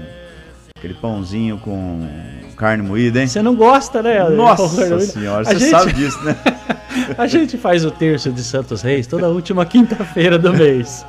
Aquele 0.79 0.95
pãozinho 0.95 1.59
com 1.59 2.09
carne 2.57 2.83
moída, 2.83 3.21
hein? 3.21 3.27
Você 3.29 3.41
não 3.43 3.55
gosta, 3.55 4.03
né? 4.03 4.29
Nossa 4.31 4.99
senhora, 5.01 5.45
você 5.45 5.59
gente- 5.59 5.71
sabe 5.71 5.93
disso, 5.93 6.21
né? 6.25 6.37
A 7.17 7.27
gente 7.27 7.57
faz 7.57 7.85
o 7.85 7.91
terço 7.91 8.31
de 8.31 8.43
Santos 8.43 8.83
Reis 8.83 9.07
toda 9.07 9.29
última 9.29 9.65
quinta-feira 9.65 10.39
do 10.39 10.53
mês, 10.53 11.07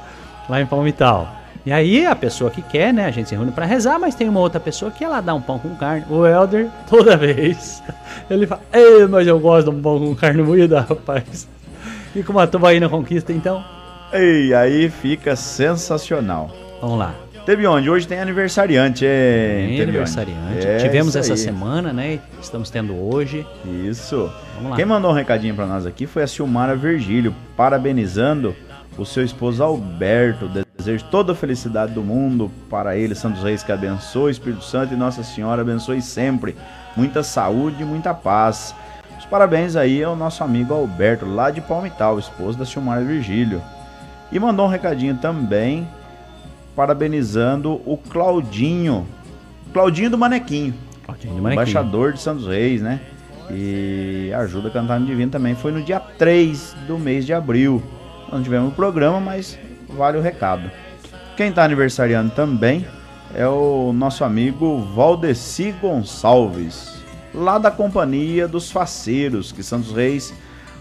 lá 0.47 0.61
em 0.61 0.65
Palmital. 0.65 1.27
E 1.65 1.71
aí 1.71 2.05
a 2.05 2.15
pessoa 2.15 2.51
que 2.51 2.61
quer, 2.61 2.93
né? 2.93 3.05
A 3.05 3.11
gente 3.11 3.29
se 3.29 3.35
reúne 3.35 3.51
pra 3.51 3.65
rezar, 3.65 3.97
mas 3.99 4.13
tem 4.15 4.29
uma 4.29 4.39
outra 4.39 4.59
pessoa 4.59 4.91
que 4.91 5.03
ela 5.03 5.19
dá 5.21 5.33
um 5.33 5.41
pão 5.41 5.57
com 5.59 5.75
carne. 5.75 6.05
O 6.09 6.25
Helder, 6.25 6.67
toda 6.89 7.17
vez, 7.17 7.81
ele 8.29 8.45
fala: 8.45 8.61
Ei, 8.71 9.05
mas 9.07 9.25
eu 9.27 9.39
gosto 9.39 9.71
de 9.71 9.75
um 9.77 9.81
pão 9.81 9.97
com 9.99 10.15
carne 10.15 10.41
moída, 10.43 10.81
rapaz. 10.81 11.47
E 12.15 12.21
com 12.21 12.31
uma 12.31 12.45
tubaína 12.47 12.87
conquista, 12.87 13.33
então. 13.33 13.63
E 14.13 14.53
aí 14.53 14.89
fica 14.89 15.35
sensacional. 15.35 16.51
Vamos 16.79 16.99
lá. 16.99 17.15
Teve 17.45 17.67
onde? 17.67 17.89
Hoje 17.89 18.07
tem 18.07 18.19
aniversariante, 18.19 19.03
hein? 19.03 19.69
Tem 19.75 19.81
aniversariante. 19.81 20.65
É 20.65 20.77
Tivemos 20.77 21.15
essa 21.15 21.33
aí. 21.33 21.37
semana, 21.37 21.91
né? 21.91 22.19
Estamos 22.41 22.69
tendo 22.69 22.93
hoje. 22.95 23.45
Isso. 23.65 24.31
Vamos 24.55 24.69
lá. 24.71 24.75
Quem 24.77 24.85
mandou 24.85 25.11
um 25.11 25.13
recadinho 25.13 25.53
pra 25.53 25.65
nós 25.65 25.85
aqui 25.85 26.05
foi 26.05 26.23
a 26.23 26.27
Silmara 26.27 26.75
Virgílio, 26.75 27.35
parabenizando 27.57 28.55
o 28.97 29.05
seu 29.05 29.25
esposo 29.25 29.61
Alberto. 29.61 30.49
Desejo 30.77 31.03
toda 31.11 31.33
a 31.33 31.35
felicidade 31.35 31.91
do 31.93 32.01
mundo 32.01 32.49
para 32.69 32.95
ele, 32.95 33.13
Santos 33.13 33.43
Reis, 33.43 33.61
que 33.61 33.71
abençoe, 33.71 34.31
Espírito 34.31 34.63
Santo 34.63 34.93
e 34.93 34.97
Nossa 34.97 35.23
Senhora 35.23 35.63
abençoe 35.63 36.01
sempre. 36.01 36.55
Muita 36.95 37.23
saúde 37.23 37.81
e 37.81 37.85
muita 37.85 38.13
paz. 38.13 38.73
Os 39.23 39.29
parabéns 39.29 39.77
aí 39.77 40.03
ao 40.03 40.17
nosso 40.17 40.43
amigo 40.43 40.73
Alberto, 40.73 41.25
lá 41.25 41.49
de 41.49 41.61
Palmital, 41.61 42.19
esposo 42.19 42.57
da 42.57 42.65
Silmara 42.65 43.01
Virgílio. 43.01 43.61
E 44.29 44.37
mandou 44.37 44.65
um 44.65 44.69
recadinho 44.69 45.15
também 45.15 45.87
parabenizando 46.75 47.81
o 47.85 47.97
Claudinho. 47.97 49.07
Claudinho 49.71 50.09
do 50.09 50.17
Manequinho. 50.17 50.73
Claudinho 51.05 51.35
do 51.35 51.41
Manequinho. 51.41 51.63
Embaixador 51.63 52.11
de 52.11 52.19
Santos 52.19 52.45
Reis, 52.45 52.81
né? 52.81 52.99
E 53.49 54.29
ajuda 54.35 54.67
a 54.67 54.71
cantar 54.71 54.99
no 54.99 55.05
Divino 55.05 55.31
também. 55.31 55.55
Foi 55.55 55.71
no 55.71 55.81
dia 55.81 56.01
3 56.01 56.75
do 56.85 56.99
mês 56.99 57.25
de 57.25 57.33
abril. 57.33 57.81
Não 58.29 58.43
tivemos 58.43 58.73
o 58.73 58.75
programa, 58.75 59.21
mas 59.21 59.57
vale 59.87 60.17
o 60.17 60.21
recado. 60.21 60.69
Quem 61.37 61.47
está 61.47 61.63
aniversariando 61.63 62.31
também 62.31 62.85
é 63.33 63.47
o 63.47 63.93
nosso 63.93 64.25
amigo 64.25 64.79
Valdeci 64.93 65.73
Gonçalves, 65.81 67.02
lá 67.33 67.57
da 67.57 67.71
Companhia 67.71 68.47
dos 68.47 68.71
Faceiros, 68.71 69.51
que 69.51 69.63
Santos 69.63 69.91
Reis 69.91 70.33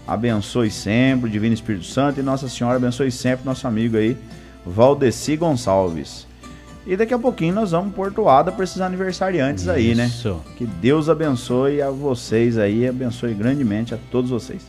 abençoe 0.07 0.69
sempre, 0.69 1.29
Divino 1.29 1.53
Espírito 1.53 1.85
Santo 1.85 2.19
e 2.19 2.23
Nossa 2.23 2.47
Senhora 2.49 2.75
abençoe 2.75 3.11
sempre 3.11 3.45
nosso 3.45 3.67
amigo 3.67 3.97
aí, 3.97 4.17
Valdeci 4.65 5.35
Gonçalves. 5.35 6.27
E 6.85 6.97
daqui 6.97 7.13
a 7.13 7.19
pouquinho 7.19 7.55
nós 7.55 7.71
vamos 7.71 7.95
portoada 7.95 8.51
para 8.51 8.65
esses 8.65 8.81
aniversariantes 8.81 9.69
aí, 9.69 9.95
né? 9.95 10.05
Isso. 10.05 10.41
Que 10.57 10.65
Deus 10.65 11.07
abençoe 11.07 11.81
a 11.81 11.89
vocês 11.89 12.57
aí, 12.57 12.87
abençoe 12.87 13.33
grandemente 13.33 13.93
a 13.93 13.97
todos 14.11 14.29
vocês. 14.29 14.67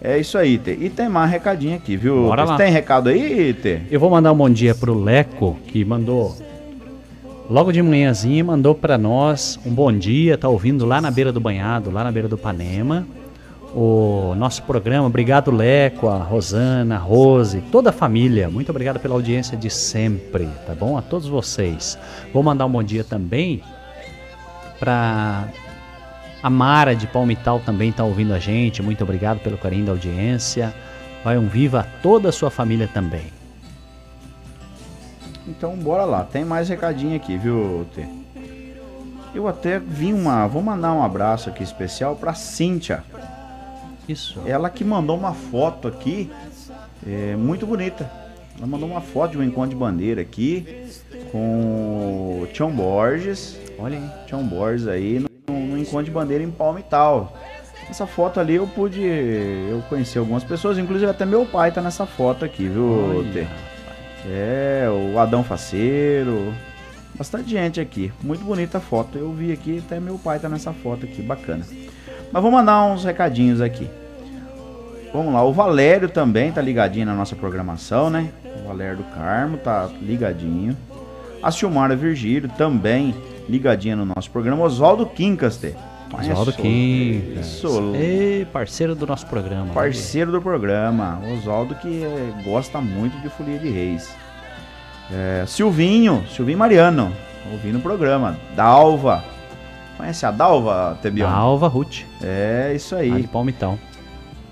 É 0.00 0.18
isso 0.18 0.36
aí, 0.36 0.58
Tê. 0.58 0.76
E 0.78 0.90
tem 0.90 1.08
mais 1.08 1.30
recadinho 1.30 1.76
aqui, 1.76 1.96
viu? 1.96 2.24
Bora 2.24 2.44
lá. 2.44 2.56
Tem 2.56 2.70
recado 2.70 3.08
aí, 3.08 3.54
Tê? 3.54 3.82
Eu 3.90 4.00
vou 4.00 4.10
mandar 4.10 4.32
um 4.32 4.36
bom 4.36 4.50
dia 4.50 4.74
pro 4.74 4.92
Leco, 4.92 5.56
que 5.68 5.84
mandou 5.84 6.36
logo 7.48 7.72
de 7.72 7.82
manhãzinha, 7.82 8.44
mandou 8.44 8.74
para 8.74 8.96
nós 8.96 9.58
um 9.64 9.72
bom 9.72 9.92
dia, 9.92 10.36
tá 10.36 10.48
ouvindo 10.48 10.84
lá 10.84 11.00
na 11.00 11.10
beira 11.10 11.32
do 11.32 11.40
banhado, 11.40 11.90
lá 11.90 12.04
na 12.04 12.12
beira 12.12 12.28
do 12.28 12.38
Panema. 12.38 13.06
O 13.74 14.34
nosso 14.36 14.62
programa, 14.62 15.06
obrigado 15.06 15.50
Leco, 15.50 16.08
a 16.08 16.16
Rosana, 16.16 16.96
a 16.96 16.98
Rose, 16.98 17.60
toda 17.70 17.90
a 17.90 17.92
família. 17.92 18.48
Muito 18.48 18.70
obrigado 18.70 18.98
pela 18.98 19.14
audiência 19.14 19.56
de 19.56 19.68
sempre, 19.68 20.48
tá 20.66 20.74
bom? 20.74 20.96
A 20.96 21.02
todos 21.02 21.28
vocês. 21.28 21.98
Vou 22.32 22.42
mandar 22.42 22.66
um 22.66 22.70
bom 22.70 22.82
dia 22.82 23.04
também 23.04 23.62
para 24.78 25.48
a 26.42 26.50
Mara 26.50 26.94
de 26.94 27.06
Palmital 27.06 27.60
também 27.60 27.90
tá 27.90 28.04
ouvindo 28.04 28.32
a 28.32 28.38
gente. 28.38 28.82
Muito 28.82 29.02
obrigado 29.02 29.40
pelo 29.40 29.58
carinho 29.58 29.86
da 29.86 29.92
audiência. 29.92 30.72
Vai 31.24 31.36
um 31.36 31.48
viva 31.48 31.80
a 31.80 31.82
toda 31.82 32.28
a 32.28 32.32
sua 32.32 32.50
família 32.50 32.88
também. 32.88 33.35
Então 35.46 35.76
bora 35.76 36.04
lá, 36.04 36.24
tem 36.24 36.44
mais 36.44 36.68
recadinho 36.68 37.16
aqui, 37.16 37.36
viu, 37.36 37.86
Tê? 37.94 38.04
Eu 39.34 39.46
até 39.46 39.78
vi 39.78 40.12
uma. 40.12 40.46
Vou 40.46 40.62
mandar 40.62 40.92
um 40.92 41.02
abraço 41.02 41.48
aqui 41.48 41.62
especial 41.62 42.16
pra 42.16 42.34
Cíntia. 42.34 43.04
Isso. 44.08 44.40
Ela 44.46 44.70
que 44.70 44.82
mandou 44.84 45.16
uma 45.16 45.34
foto 45.34 45.88
aqui, 45.88 46.30
é, 47.06 47.36
muito 47.36 47.66
bonita. 47.66 48.10
Ela 48.56 48.66
mandou 48.66 48.88
uma 48.88 49.00
foto 49.00 49.32
de 49.32 49.38
um 49.38 49.42
encontro 49.42 49.70
de 49.70 49.76
bandeira 49.76 50.22
aqui 50.22 50.86
com 51.30 52.40
o 52.42 52.46
Tião 52.52 52.70
Borges. 52.70 53.58
Olha 53.78 53.98
aí. 53.98 54.26
Tião 54.26 54.42
Borges 54.42 54.88
aí 54.88 55.18
no, 55.18 55.54
no 55.54 55.78
encontro 55.78 56.04
de 56.04 56.10
bandeira 56.10 56.42
em 56.42 56.50
Palmital. 56.50 57.36
Essa 57.90 58.06
foto 58.06 58.40
ali 58.40 58.54
eu 58.54 58.66
pude. 58.66 59.02
Eu 59.02 59.82
conheci 59.88 60.18
algumas 60.18 60.42
pessoas, 60.42 60.78
inclusive 60.78 61.10
até 61.10 61.26
meu 61.26 61.44
pai 61.44 61.70
tá 61.70 61.80
nessa 61.80 62.06
foto 62.06 62.44
aqui, 62.44 62.66
viu, 62.66 63.18
Olha, 63.18 63.32
Tê? 63.32 63.46
É, 64.28 64.86
o 64.90 65.18
Adão 65.18 65.44
Faceiro. 65.44 66.52
Bastante 67.14 67.50
gente 67.50 67.80
aqui. 67.80 68.12
Muito 68.22 68.44
bonita 68.44 68.78
a 68.78 68.80
foto. 68.80 69.16
Eu 69.16 69.32
vi 69.32 69.52
aqui, 69.52 69.82
até 69.84 69.98
meu 69.98 70.18
pai 70.18 70.38
tá 70.38 70.48
nessa 70.48 70.72
foto 70.72 71.06
aqui, 71.06 71.22
bacana. 71.22 71.64
Mas 72.32 72.42
vou 72.42 72.50
mandar 72.50 72.84
uns 72.84 73.04
recadinhos 73.04 73.60
aqui. 73.60 73.88
Vamos 75.12 75.32
lá, 75.32 75.42
o 75.42 75.52
Valério 75.52 76.10
também 76.10 76.52
tá 76.52 76.60
ligadinho 76.60 77.06
na 77.06 77.14
nossa 77.14 77.34
programação, 77.34 78.10
né? 78.10 78.28
O 78.62 78.68
Valério 78.68 78.98
do 78.98 79.04
Carmo 79.04 79.56
tá 79.56 79.88
ligadinho. 80.02 80.76
A 81.42 81.50
Silmara 81.50 81.96
Virgílio 81.96 82.50
também 82.50 83.14
ligadinha 83.48 83.96
no 83.96 84.04
nosso 84.04 84.30
programa. 84.30 84.64
Oswaldo 84.64 85.06
Quincas, 85.06 85.56
Oswaldo 86.12 86.52
Quincas. 86.52 87.46
Isso. 87.46 87.92
Ei, 87.94 88.46
parceiro 88.52 88.94
do 88.94 89.06
nosso 89.06 89.26
programa. 89.26 89.72
Parceiro 89.72 90.30
do 90.30 90.40
programa. 90.40 91.20
Oswaldo 91.34 91.74
que 91.74 92.04
é, 92.04 92.32
gosta 92.44 92.80
muito 92.80 93.20
de 93.20 93.28
Folia 93.28 93.58
de 93.58 93.68
Reis. 93.68 94.14
É, 95.12 95.44
Silvinho, 95.46 96.24
Silvinho 96.28 96.58
Mariano, 96.58 97.12
ouvindo 97.52 97.78
o 97.78 97.80
programa. 97.80 98.36
Dalva. 98.54 99.24
Conhece 99.96 100.26
a 100.26 100.30
Dalva, 100.30 100.98
Tebion? 101.00 101.28
Dalva 101.28 101.68
Ruth. 101.68 102.02
É, 102.22 102.72
isso 102.74 102.94
aí. 102.94 103.22
De 103.22 103.28
Palmitão. 103.28 103.78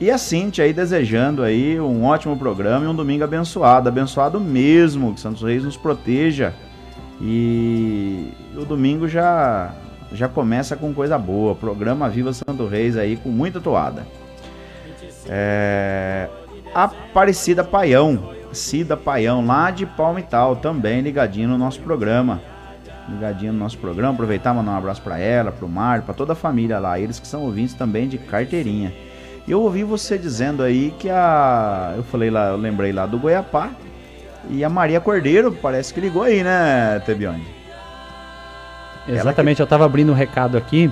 E 0.00 0.10
a 0.10 0.18
Cintia 0.18 0.64
aí 0.64 0.72
desejando 0.72 1.42
aí 1.42 1.78
um 1.78 2.04
ótimo 2.04 2.36
programa 2.36 2.84
e 2.84 2.88
um 2.88 2.94
domingo 2.94 3.22
abençoado. 3.22 3.88
Abençoado 3.88 4.40
mesmo, 4.40 5.14
que 5.14 5.20
Santos 5.20 5.42
Reis 5.42 5.62
nos 5.62 5.76
proteja. 5.76 6.52
E 7.20 8.32
o 8.56 8.64
domingo 8.64 9.06
já 9.06 9.72
já 10.14 10.28
começa 10.28 10.76
com 10.76 10.94
coisa 10.94 11.18
boa. 11.18 11.54
Programa 11.54 12.08
Viva 12.08 12.32
Santo 12.32 12.66
Reis 12.66 12.96
aí 12.96 13.16
com 13.16 13.28
muita 13.28 13.60
toada. 13.60 14.06
É... 15.28 16.28
Aparecida 16.74 17.62
Paião, 17.62 18.32
Cida 18.52 18.96
Paião, 18.96 19.44
lá 19.44 19.70
de 19.70 19.86
Palmital, 19.86 20.56
também 20.56 21.00
ligadinho 21.00 21.48
no 21.48 21.58
nosso 21.58 21.80
programa. 21.80 22.40
Ligadinho 23.08 23.52
no 23.52 23.58
nosso 23.58 23.78
programa. 23.78 24.14
Aproveitar 24.14 24.54
mandar 24.54 24.72
um 24.72 24.76
abraço 24.76 25.02
para 25.02 25.18
ela, 25.18 25.52
pro 25.52 25.68
Mário, 25.68 26.04
para 26.04 26.14
toda 26.14 26.32
a 26.32 26.36
família 26.36 26.78
lá. 26.78 26.98
Eles 26.98 27.20
que 27.20 27.26
são 27.26 27.42
ouvintes 27.42 27.74
também 27.74 28.08
de 28.08 28.18
carteirinha. 28.18 28.92
Eu 29.46 29.60
ouvi 29.60 29.84
você 29.84 30.16
dizendo 30.16 30.62
aí 30.62 30.94
que 30.98 31.10
a. 31.10 31.92
Eu 31.96 32.02
falei 32.04 32.30
lá, 32.30 32.48
eu 32.48 32.56
lembrei 32.56 32.92
lá 32.92 33.04
do 33.04 33.18
Goiapá. 33.18 33.70
E 34.48 34.64
a 34.64 34.68
Maria 34.68 35.00
Cordeiro 35.00 35.52
parece 35.52 35.92
que 35.92 36.00
ligou 36.00 36.22
aí, 36.22 36.42
né, 36.42 37.00
Tebione? 37.04 37.63
Exatamente, 39.06 39.60
eu 39.60 39.64
estava 39.64 39.84
abrindo 39.84 40.12
um 40.12 40.14
recado 40.14 40.56
aqui. 40.56 40.90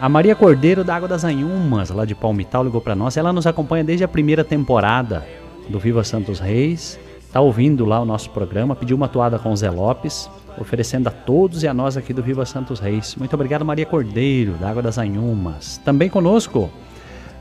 A 0.00 0.08
Maria 0.08 0.36
Cordeiro 0.36 0.84
da 0.84 0.94
Água 0.94 1.08
das 1.08 1.24
Anhumas, 1.24 1.90
lá 1.90 2.04
de 2.04 2.14
Palmital, 2.14 2.62
ligou 2.62 2.80
para 2.80 2.94
nós. 2.94 3.16
Ela 3.16 3.32
nos 3.32 3.46
acompanha 3.46 3.82
desde 3.82 4.04
a 4.04 4.08
primeira 4.08 4.44
temporada 4.44 5.26
do 5.68 5.78
Viva 5.78 6.04
Santos 6.04 6.38
Reis. 6.38 6.98
Tá 7.32 7.40
ouvindo 7.40 7.84
lá 7.84 8.00
o 8.00 8.04
nosso 8.04 8.30
programa, 8.30 8.76
pediu 8.76 8.96
uma 8.96 9.08
toada 9.08 9.38
com 9.38 9.50
o 9.52 9.56
Zé 9.56 9.70
Lopes, 9.70 10.30
oferecendo 10.58 11.08
a 11.08 11.10
todos 11.10 11.62
e 11.62 11.68
a 11.68 11.74
nós 11.74 11.96
aqui 11.96 12.12
do 12.12 12.22
Viva 12.22 12.46
Santos 12.46 12.80
Reis. 12.80 13.14
Muito 13.16 13.34
obrigado, 13.34 13.64
Maria 13.64 13.84
Cordeiro, 13.84 14.52
da 14.52 14.70
Água 14.70 14.82
das 14.82 14.96
Anhumas. 14.96 15.78
Também 15.84 16.08
conosco, 16.08 16.70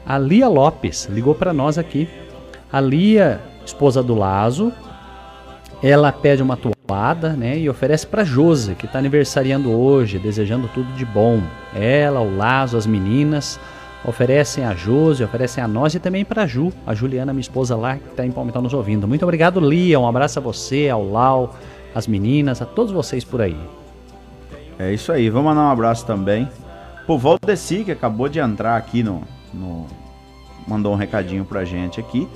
a 0.05 0.17
Lia 0.17 0.47
Lopes, 0.47 1.05
ligou 1.05 1.35
para 1.35 1.53
nós 1.53 1.77
aqui. 1.77 2.09
A 2.71 2.81
Lia, 2.81 3.41
esposa 3.65 4.03
do 4.03 4.13
Lazo, 4.15 4.73
ela 5.81 6.11
pede 6.11 6.43
uma 6.43 6.57
toada, 6.57 6.76
né, 7.37 7.59
e 7.59 7.69
oferece 7.69 8.07
para 8.07 8.23
Josi, 8.23 8.73
que 8.73 8.85
está 8.85 8.99
aniversariando 8.99 9.71
hoje, 9.71 10.17
desejando 10.17 10.69
tudo 10.73 10.91
de 10.93 11.03
bom. 11.03 11.41
Ela, 11.75 12.21
o 12.21 12.37
Lazo, 12.37 12.77
as 12.77 12.87
meninas 12.87 13.59
oferecem 14.05 14.63
a 14.63 14.73
Josi, 14.73 15.23
oferecem 15.23 15.61
a 15.61 15.67
nós 15.67 15.93
e 15.95 15.99
também 15.99 16.23
para 16.23 16.47
Ju, 16.47 16.71
a 16.85 16.93
Juliana, 16.93 17.33
minha 17.33 17.41
esposa 17.41 17.75
lá, 17.75 17.97
que 17.97 18.07
está 18.07 18.25
em 18.25 18.31
Palmital 18.31 18.61
nos 18.61 18.73
ouvindo. 18.73 19.07
Muito 19.07 19.23
obrigado, 19.23 19.59
Lia. 19.59 19.99
Um 19.99 20.07
abraço 20.07 20.39
a 20.39 20.41
você, 20.41 20.87
ao 20.87 21.03
Lau, 21.03 21.55
as 21.93 22.07
meninas, 22.07 22.61
a 22.61 22.65
todos 22.65 22.93
vocês 22.93 23.23
por 23.25 23.41
aí. 23.41 23.57
É 24.79 24.93
isso 24.93 25.11
aí, 25.11 25.29
vamos 25.29 25.49
mandar 25.49 25.67
um 25.67 25.71
abraço 25.71 26.05
também 26.05 26.47
pro 27.05 27.17
Valdeci, 27.17 27.83
que 27.83 27.91
acabou 27.91 28.29
de 28.29 28.39
entrar 28.39 28.77
aqui 28.77 29.03
no, 29.03 29.23
no. 29.53 29.87
Mandou 30.67 30.93
um 30.93 30.95
recadinho 30.95 31.43
pra 31.43 31.65
gente 31.65 31.99
aqui. 31.99 32.27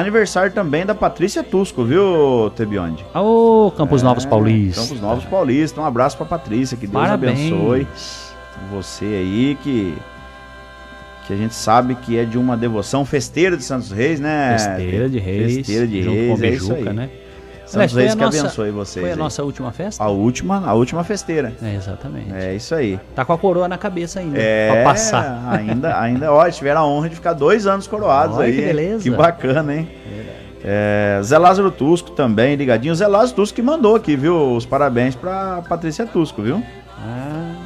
Aniversário 0.00 0.52
também 0.52 0.84
da 0.86 0.94
Patrícia 0.94 1.42
Tusco, 1.42 1.84
viu, 1.84 2.50
Tebionde? 2.54 3.04
Ô, 3.14 3.72
Campos 3.76 4.00
É, 4.02 4.04
Novos 4.04 4.24
Paulista. 4.24 4.80
Campos 4.82 5.00
Novos 5.00 5.24
Paulista. 5.24 5.80
Um 5.80 5.84
abraço 5.84 6.16
pra 6.16 6.26
Patrícia, 6.26 6.76
que 6.76 6.86
Deus 6.86 6.92
Parabéns. 7.02 7.38
abençoe 7.52 7.86
você 8.72 9.04
aí, 9.04 9.56
que, 9.62 9.96
que 11.26 11.32
a 11.32 11.36
gente 11.36 11.54
sabe 11.54 11.94
que 11.94 12.18
é 12.18 12.24
de 12.24 12.36
uma 12.38 12.56
devoção 12.56 13.04
festeira 13.04 13.56
de 13.56 13.62
Santos 13.64 13.90
Reis, 13.90 14.18
né? 14.20 14.56
Festeira 14.58 15.08
de 15.08 15.18
Reis, 15.18 15.54
Festeira 15.56 15.86
de 15.86 16.02
junto 16.02 16.14
Reis, 16.16 16.28
com 16.28 16.34
a 16.34 16.46
é 16.46 16.50
Bijuca, 16.50 16.90
aí. 16.90 16.96
né? 16.96 17.10
Santos 17.68 17.94
Reis 17.94 18.14
que 18.14 18.20
nossa- 18.20 18.38
abençoe 18.40 18.70
vocês. 18.70 19.02
Foi 19.02 19.10
a 19.10 19.14
aí. 19.14 19.18
nossa 19.18 19.42
última 19.44 19.70
festa? 19.72 20.02
A 20.02 20.08
última, 20.08 20.66
a 20.66 20.72
última 20.74 21.04
festeira. 21.04 21.52
É, 21.62 21.74
exatamente. 21.74 22.32
É 22.34 22.54
isso 22.54 22.74
aí. 22.74 22.98
Tá 23.14 23.24
com 23.24 23.32
a 23.32 23.38
coroa 23.38 23.68
na 23.68 23.76
cabeça 23.78 24.20
ainda, 24.20 24.38
É, 24.40 24.72
pra 24.72 24.84
passar. 24.84 25.48
ainda, 25.50 26.00
ainda, 26.00 26.32
ó, 26.32 26.48
tiveram 26.50 26.80
a 26.80 26.86
honra 26.86 27.08
de 27.08 27.14
ficar 27.16 27.32
dois 27.34 27.66
anos 27.66 27.86
coroados 27.86 28.36
Olha 28.36 28.46
aí. 28.46 28.54
que 28.54 28.62
beleza. 28.62 29.02
Que 29.02 29.10
bacana, 29.10 29.74
hein? 29.74 29.88
É, 30.64 31.20
Zé 31.22 31.38
Lázaro 31.38 31.70
Tusco 31.70 32.10
também, 32.10 32.56
ligadinho. 32.56 32.94
Zé 32.94 33.06
Lázaro 33.06 33.36
Tusco 33.36 33.54
que 33.54 33.62
mandou 33.62 33.94
aqui, 33.94 34.16
viu? 34.16 34.56
Os 34.56 34.66
parabéns 34.66 35.14
pra 35.14 35.62
Patrícia 35.68 36.04
Tusco, 36.06 36.42
viu? 36.42 36.62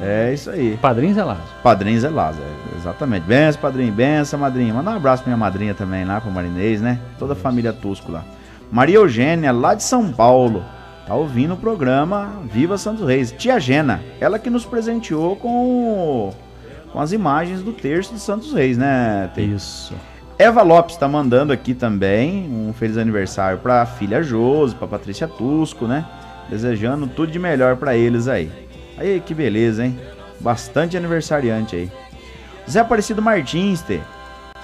É 0.01 0.31
isso 0.33 0.49
aí. 0.49 0.77
Padrinho 0.81 1.13
Zé 1.13 1.23
Lázaro. 1.23 1.47
Padrinho 1.63 1.99
Zé 1.99 2.09
Lázaro, 2.09 2.43
exatamente. 2.77 3.23
Benção, 3.25 3.61
padrinho, 3.61 3.91
benção, 3.93 4.39
madrinha. 4.39 4.73
Manda 4.73 4.91
um 4.91 4.95
abraço 4.95 5.23
pra 5.23 5.29
minha 5.29 5.37
madrinha 5.37 5.73
também 5.73 6.03
lá, 6.05 6.19
pro 6.19 6.29
Marinês, 6.29 6.81
né? 6.81 6.99
Toda 7.17 7.33
a 7.33 7.35
família 7.35 7.71
Tusco 7.71 8.11
lá. 8.11 8.23
Maria 8.73 8.95
Eugênia, 8.95 9.51
lá 9.51 9.75
de 9.75 9.83
São 9.83 10.11
Paulo, 10.11 10.65
tá 11.05 11.13
ouvindo 11.13 11.53
o 11.53 11.57
programa 11.57 12.41
Viva 12.51 12.75
Santos 12.75 13.05
Reis. 13.07 13.31
Tia 13.31 13.59
Gena, 13.59 14.01
ela 14.19 14.39
que 14.39 14.49
nos 14.49 14.65
presenteou 14.65 15.35
com, 15.35 16.33
com 16.91 16.99
as 16.99 17.11
imagens 17.11 17.61
do 17.61 17.71
terço 17.71 18.15
de 18.15 18.19
Santos 18.19 18.51
Reis, 18.51 18.75
né? 18.75 19.29
Tê? 19.35 19.43
Isso. 19.43 19.93
Eva 20.39 20.63
Lopes 20.63 20.97
tá 20.97 21.07
mandando 21.07 21.53
aqui 21.53 21.75
também 21.75 22.49
um 22.51 22.73
feliz 22.73 22.97
aniversário 22.97 23.59
pra 23.59 23.85
filha 23.85 24.23
Josi, 24.23 24.73
pra 24.73 24.87
Patrícia 24.87 25.27
Tusco, 25.27 25.85
né? 25.85 26.03
Desejando 26.49 27.05
tudo 27.05 27.31
de 27.31 27.37
melhor 27.37 27.75
pra 27.75 27.95
eles 27.95 28.27
aí. 28.27 28.51
Aí, 28.97 29.21
que 29.23 29.35
beleza, 29.35 29.85
hein? 29.85 29.99
Bastante 30.39 30.97
aniversariante 30.97 31.75
aí. 31.75 31.91
Zé 32.67 32.79
Aparecido 32.79 33.21
Martins, 33.21 33.83
Tê. 33.83 33.99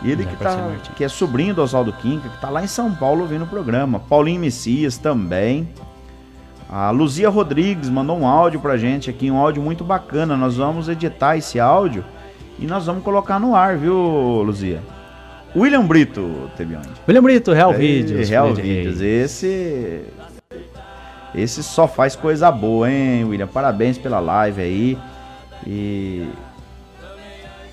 Ele 0.04 0.26
que, 0.26 0.36
tá, 0.38 0.56
que 0.96 1.04
é 1.04 1.10
sobrinho 1.10 1.54
do 1.54 1.62
Oswaldo 1.62 1.92
Quinca, 1.92 2.30
que 2.30 2.40
tá 2.40 2.50
lá 2.50 2.64
em 2.64 2.68
São 2.68 2.94
Paulo 2.94 3.22
ouvindo 3.22 3.44
o 3.44 3.48
programa. 3.48 4.00
Paulinho 4.00 4.40
Messias 4.40 4.98
também. 4.98 5.68
A 6.70 6.92
Luzia 6.92 7.30
Rodrigues 7.30 7.90
mandou 7.90 8.18
um 8.18 8.28
áudio 8.28 8.60
pra 8.60 8.78
gente 8.78 9.10
aqui, 9.10 9.30
um 9.30 9.38
áudio 9.38 9.62
muito 9.62 9.84
bacana. 9.84 10.38
Nós 10.38 10.56
vamos 10.56 10.88
editar 10.88 11.36
esse 11.36 11.60
áudio 11.60 12.06
e 12.58 12.66
nós 12.66 12.86
vamos 12.86 13.04
colocar 13.04 13.40
no 13.40 13.56
ar, 13.56 13.78
viu, 13.78 13.96
Luzia? 14.44 14.80
William 15.56 15.86
Brito, 15.86 16.50
Tebione. 16.56 16.86
William 17.08 17.24
Brito, 17.24 17.52
Real 17.52 17.72
Aí, 17.72 17.78
Vídeos. 17.78 18.30
Real 18.30 18.54
Vídeos. 18.54 19.02
Esse. 19.02 20.06
Esse 21.34 21.64
só 21.64 21.88
faz 21.88 22.16
coisa 22.16 22.52
boa, 22.52 22.90
hein, 22.90 23.26
William? 23.26 23.48
Parabéns 23.48 23.98
pela 23.98 24.20
live 24.20 24.62
aí. 24.62 24.98
E. 25.66 26.28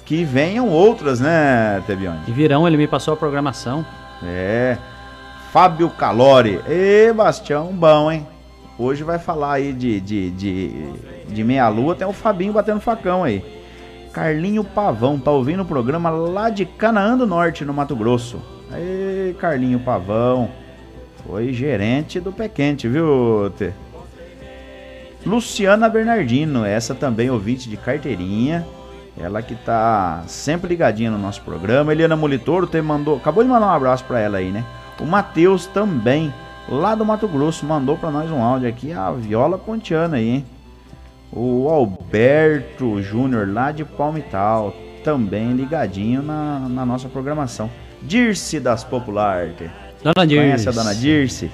Que 0.07 0.25
venham 0.25 0.69
outras, 0.69 1.19
né, 1.19 1.83
Tebione? 1.85 2.21
E 2.29 2.31
virão, 2.31 2.67
ele 2.67 2.77
me 2.77 2.87
passou 2.87 3.13
a 3.13 3.17
programação. 3.17 3.85
É. 4.23 4.79
Fábio 5.53 5.91
Calori. 5.91 6.61
Ê, 6.69 7.13
Bastião, 7.13 7.73
bom, 7.73 8.11
hein? 8.11 8.27
Hoje 8.79 9.03
vai 9.03 9.19
falar 9.19 9.55
aí 9.55 9.73
de, 9.73 10.01
de, 10.01 10.31
de, 10.31 10.93
de 11.29 11.45
meia-lua, 11.45 11.97
tem 11.97 12.07
o 12.07 12.13
Fabinho 12.13 12.53
batendo 12.53 12.79
facão 12.79 13.25
aí. 13.25 13.43
Carlinho 14.13 14.63
Pavão, 14.63 15.19
tá 15.19 15.31
ouvindo 15.31 15.63
o 15.63 15.67
programa 15.67 16.09
lá 16.09 16.51
de 16.51 16.65
Canaã 16.65 17.19
do 17.19 17.27
Norte, 17.27 17.65
no 17.65 17.75
Mato 17.75 17.97
Grosso. 17.97 18.41
Ê, 18.73 19.35
Carlinho 19.41 19.81
Pavão. 19.81 20.51
Foi 21.27 21.53
gerente 21.53 22.21
do 22.21 22.31
Pé 22.31 22.49
Quente, 22.49 22.87
viu, 22.87 23.53
Tê? 23.59 23.73
Luciana 25.25 25.89
Bernardino, 25.89 26.65
essa 26.65 26.95
também 26.95 27.29
ouvinte 27.29 27.69
de 27.69 27.77
carteirinha. 27.77 28.65
Ela 29.19 29.43
que 29.43 29.55
tá 29.55 30.23
sempre 30.27 30.69
ligadinha 30.69 31.11
no 31.11 31.19
nosso 31.19 31.41
programa. 31.43 31.93
Eliana 31.93 32.17
Molitoro 32.17 32.67
te 32.67 32.81
mandou, 32.83 33.17
acabou 33.17 33.43
de 33.43 33.49
mandar 33.49 33.67
um 33.67 33.71
abraço 33.71 34.05
pra 34.05 34.21
ela 34.21 34.39
aí, 34.39 34.51
né? 34.51 34.65
O 35.01 35.05
Matheus 35.05 35.67
também, 35.67 36.33
lá 36.69 36.95
do 36.95 37.05
Mato 37.05 37.27
Grosso, 37.27 37.65
mandou 37.65 37.97
pra 37.97 38.11
nós 38.11 38.31
um 38.31 38.43
áudio 38.43 38.69
aqui, 38.69 38.93
a 38.93 39.11
viola 39.13 39.59
pontiana 39.59 40.17
aí, 40.17 40.29
hein? 40.29 40.45
O 41.33 41.69
Alberto 41.69 43.03
Júnior, 43.03 43.49
lá 43.49 43.73
de 43.73 43.85
Palmital, 43.85 44.75
também 45.03 45.53
ligadinho 45.53 46.23
na, 46.23 46.61
na 46.69 46.87
nossa 46.87 47.09
programação. 47.09 47.71
Dirce 48.03 48.61
das 48.61 48.85
Popular. 48.85 49.49
Dona 50.03 50.27
Dirce. 50.27 50.45
Conhece 50.45 50.69
a 50.69 50.73
Dona 50.73 50.95
Dirce? 50.95 51.51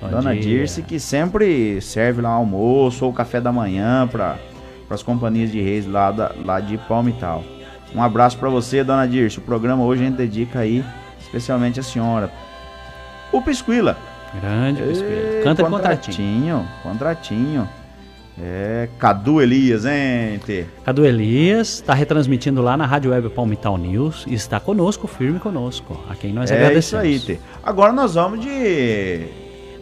Bom 0.00 0.08
Dona 0.08 0.32
dia. 0.34 0.42
Dirce 0.42 0.82
que 0.82 1.00
sempre 1.00 1.80
serve 1.80 2.22
lá 2.22 2.30
almoço 2.30 3.04
ou 3.04 3.12
café 3.12 3.40
da 3.40 3.50
manhã 3.50 4.06
para 4.06 4.36
as 4.94 5.02
companhias 5.02 5.50
de 5.50 5.60
reis 5.60 5.86
lá, 5.86 6.10
da, 6.10 6.32
lá 6.44 6.60
de 6.60 6.78
Palmital. 6.78 7.44
Um 7.94 8.02
abraço 8.02 8.36
para 8.38 8.48
você, 8.48 8.84
Dona 8.84 9.06
Dirce. 9.06 9.38
O 9.38 9.42
programa 9.42 9.84
hoje 9.84 10.02
a 10.02 10.06
gente 10.06 10.16
dedica 10.16 10.60
aí 10.60 10.84
especialmente 11.20 11.80
a 11.80 11.82
senhora. 11.82 12.30
O 13.32 13.42
Pisquila. 13.42 13.96
Grande 14.40 14.82
Pisquila. 14.82 15.42
Canta 15.42 15.64
contratinho. 15.64 16.66
contratinho. 16.82 16.82
Contratinho. 16.82 17.68
É, 18.38 18.88
Cadu 18.98 19.40
Elias, 19.40 19.86
hein, 19.86 20.38
Tê? 20.44 20.66
Cadu 20.84 21.06
Elias 21.06 21.68
está 21.74 21.94
retransmitindo 21.94 22.60
lá 22.60 22.76
na 22.76 22.84
Rádio 22.84 23.10
Web 23.10 23.30
Palmital 23.30 23.78
News 23.78 24.24
e 24.28 24.34
está 24.34 24.60
conosco, 24.60 25.06
firme 25.06 25.38
conosco, 25.38 25.98
a 26.06 26.14
quem 26.14 26.34
nós 26.34 26.50
é 26.50 26.54
agradecemos. 26.54 27.06
isso 27.06 27.30
aí, 27.30 27.36
Tê. 27.36 27.42
Agora 27.62 27.94
nós 27.94 28.14
vamos 28.14 28.40
de 28.40 29.26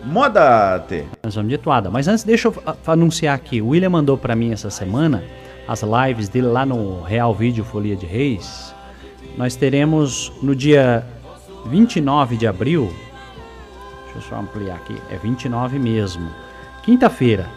moda, 0.07 0.79
Tê. 0.81 1.05
Nós 1.23 1.35
vamos 1.35 1.51
de 1.51 1.59
toada. 1.59 1.91
Mas 1.91 2.09
antes, 2.09 2.25
deixa 2.25 2.49
eu 2.49 2.55
anunciar 2.87 3.35
aqui. 3.35 3.61
O 3.61 3.69
William 3.69 3.91
mandou 3.91 4.17
para 4.17 4.35
mim 4.35 4.53
essa 4.53 4.71
semana 4.71 5.23
as 5.67 5.83
lives 5.83 6.29
dele 6.29 6.49
lá 6.49 6.67
no 6.67 7.03
Real 7.03 7.35
Vídeo 7.35 7.65
Folia 7.65 7.97
de 7.97 8.07
Reis. 8.07 8.75
Nós 9.37 9.57
teremos 9.57 10.33
no 10.43 10.55
dia 10.55 11.05
29 11.67 12.37
de 12.37 12.47
abril. 12.47 12.93
Deixa 14.05 14.19
eu 14.19 14.23
só 14.23 14.37
ampliar 14.37 14.77
aqui. 14.77 14.97
É 15.11 15.17
29 15.17 15.79
mesmo. 15.79 16.31
Quinta-feira, 16.83 17.49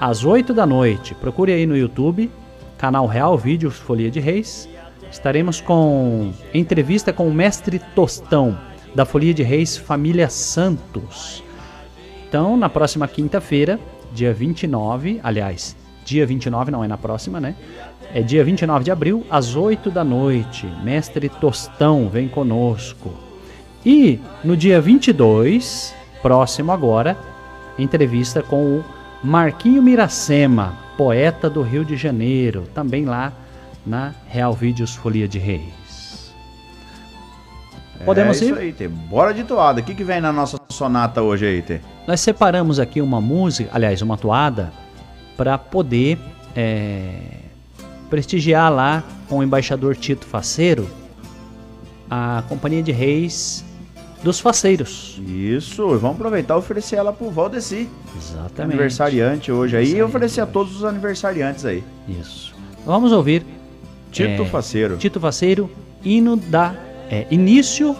às 0.00 0.24
8 0.24 0.52
da 0.52 0.66
noite. 0.66 1.14
Procure 1.14 1.52
aí 1.52 1.66
no 1.66 1.76
YouTube, 1.76 2.30
canal 2.76 3.06
Real 3.06 3.38
Vídeos 3.38 3.76
Folia 3.76 4.10
de 4.10 4.20
Reis. 4.20 4.68
Estaremos 5.10 5.60
com 5.60 6.32
entrevista 6.52 7.12
com 7.12 7.28
o 7.28 7.34
mestre 7.34 7.80
Tostão 7.94 8.58
da 8.94 9.04
Folia 9.04 9.32
de 9.32 9.42
Reis 9.42 9.76
Família 9.76 10.28
Santos. 10.28 11.44
Então, 12.32 12.56
na 12.56 12.70
próxima 12.70 13.06
quinta-feira, 13.06 13.78
dia 14.10 14.32
29, 14.32 15.20
aliás, 15.22 15.76
dia 16.02 16.24
29 16.24 16.70
não 16.70 16.82
é 16.82 16.88
na 16.88 16.96
próxima, 16.96 17.38
né? 17.38 17.54
É 18.14 18.22
dia 18.22 18.42
29 18.42 18.82
de 18.82 18.90
abril, 18.90 19.22
às 19.28 19.54
8 19.54 19.90
da 19.90 20.02
noite. 20.02 20.66
Mestre 20.82 21.28
Tostão 21.28 22.08
vem 22.08 22.28
conosco. 22.28 23.12
E 23.84 24.18
no 24.42 24.56
dia 24.56 24.80
22, 24.80 25.94
próximo 26.22 26.72
agora, 26.72 27.18
entrevista 27.78 28.42
com 28.42 28.78
o 28.78 28.84
Marquinho 29.22 29.82
Miracema, 29.82 30.78
poeta 30.96 31.50
do 31.50 31.60
Rio 31.60 31.84
de 31.84 31.98
Janeiro, 31.98 32.64
também 32.72 33.04
lá 33.04 33.30
na 33.84 34.14
Real 34.26 34.54
Vídeos 34.54 34.96
Folia 34.96 35.28
de 35.28 35.38
Reis. 35.38 35.81
Podemos 38.04 38.40
é 38.40 38.44
ir? 38.44 38.48
isso 38.48 38.58
aí, 38.58 38.72
Tê. 38.72 38.88
Bora 38.88 39.32
de 39.32 39.44
toada. 39.44 39.80
O 39.80 39.84
que, 39.84 39.94
que 39.94 40.04
vem 40.04 40.20
na 40.20 40.32
nossa 40.32 40.58
sonata 40.68 41.22
hoje 41.22 41.46
aí, 41.46 41.62
Tê? 41.62 41.80
Nós 42.06 42.20
separamos 42.20 42.78
aqui 42.78 43.00
uma 43.00 43.20
música, 43.20 43.70
aliás, 43.72 44.02
uma 44.02 44.16
toada, 44.16 44.72
para 45.36 45.56
poder 45.56 46.18
é, 46.54 47.12
prestigiar 48.10 48.72
lá 48.72 49.02
com 49.28 49.38
o 49.38 49.42
embaixador 49.42 49.96
Tito 49.96 50.26
Faceiro 50.26 50.88
a 52.14 52.42
Companhia 52.46 52.82
de 52.82 52.92
Reis 52.92 53.64
dos 54.22 54.38
Faceiros. 54.38 55.18
Isso, 55.26 55.88
vamos 55.98 56.16
aproveitar 56.16 56.54
e 56.54 56.58
oferecer 56.58 56.96
ela 56.96 57.10
pro 57.10 57.30
Valdeci. 57.30 57.88
Exatamente. 58.14 58.74
Aniversariante 58.74 59.50
hoje 59.50 59.78
aí 59.78 59.96
e 59.96 60.02
oferecer 60.02 60.42
a 60.42 60.46
todos 60.46 60.76
os 60.76 60.84
aniversariantes 60.84 61.64
aí. 61.64 61.82
Isso. 62.06 62.54
Vamos 62.84 63.12
ouvir 63.12 63.46
Tito 64.10 64.42
é, 64.42 64.44
Faceiro. 64.44 64.98
Tito 64.98 65.18
Faceiro, 65.18 65.70
hino 66.04 66.36
da 66.36 66.74
é, 67.12 67.26
início 67.30 67.94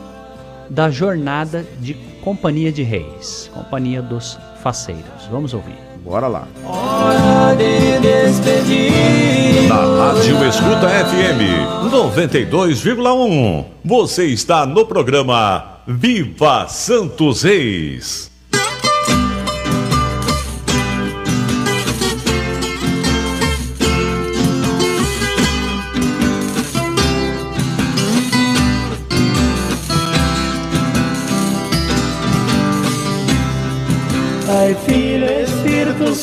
da 0.71 0.91
jornada 0.91 1.67
de 1.81 1.93
Companhia 2.23 2.73
de 2.73 2.83
Reis, 2.83 3.51
Companhia 3.53 4.01
dos 4.01 4.39
Faceiros. 4.63 5.27
Vamos 5.31 5.53
ouvir. 5.53 5.77
Bora 6.03 6.27
lá. 6.27 6.49
Hora 6.65 7.55
de 7.55 8.01
despedir. 8.01 9.69
Na 9.69 10.15
Rádio 10.15 10.43
Escuta 10.49 10.89
FM 10.89 11.93
92,1. 11.93 13.67
Você 13.85 14.25
está 14.27 14.65
no 14.65 14.87
programa 14.87 15.81
Viva 15.87 16.67
Santos 16.69 17.43
Reis. 17.43 18.32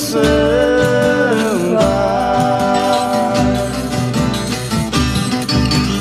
Santo. 0.10 1.80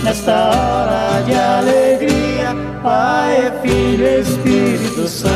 Nesta 0.02 0.48
hora 0.48 1.22
de 1.26 1.34
alegria, 1.34 2.56
Pai, 2.82 3.52
Filho, 3.62 4.06
Espírito 4.20 5.06
Santo. 5.06 5.28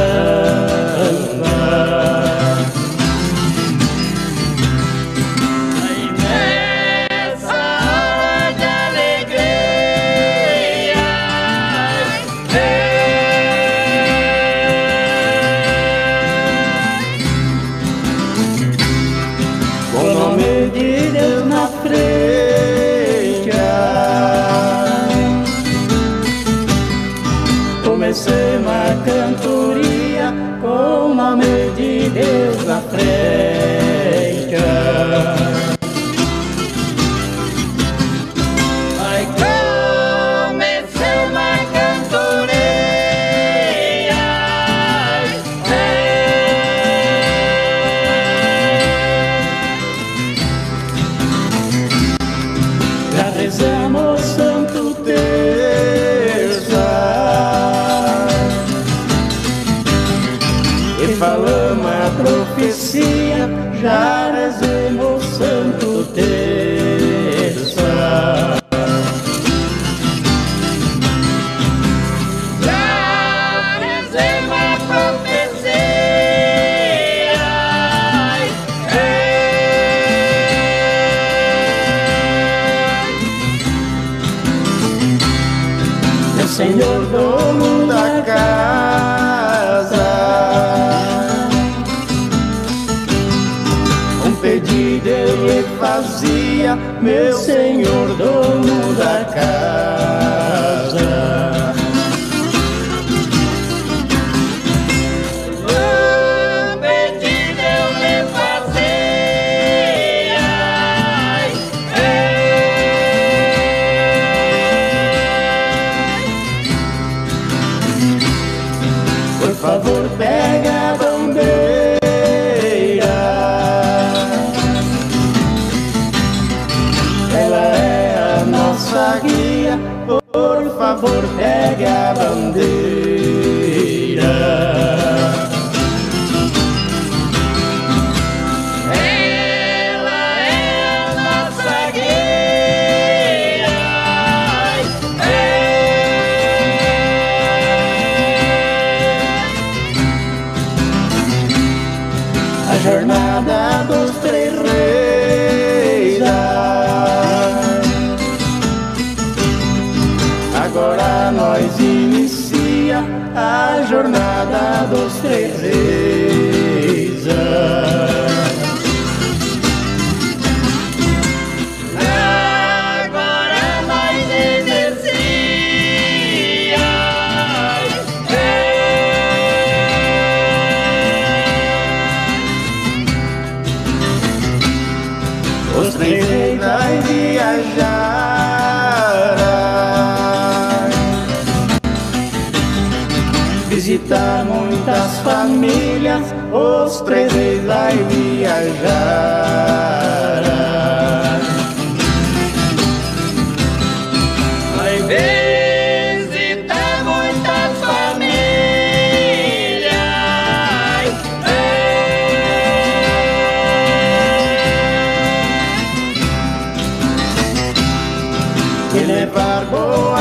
barbo. 219.32 220.11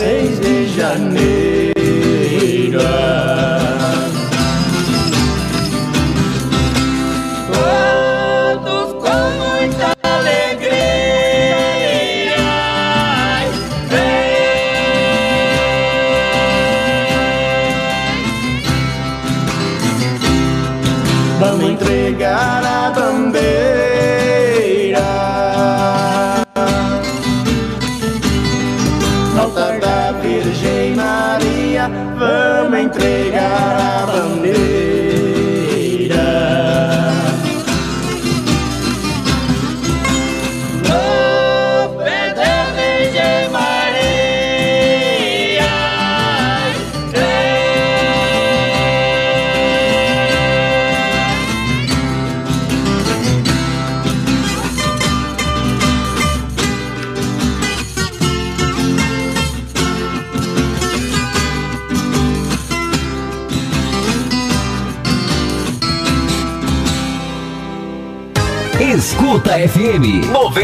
seis 0.00 0.40
de 0.40 0.66
janeiro. 0.66 1.20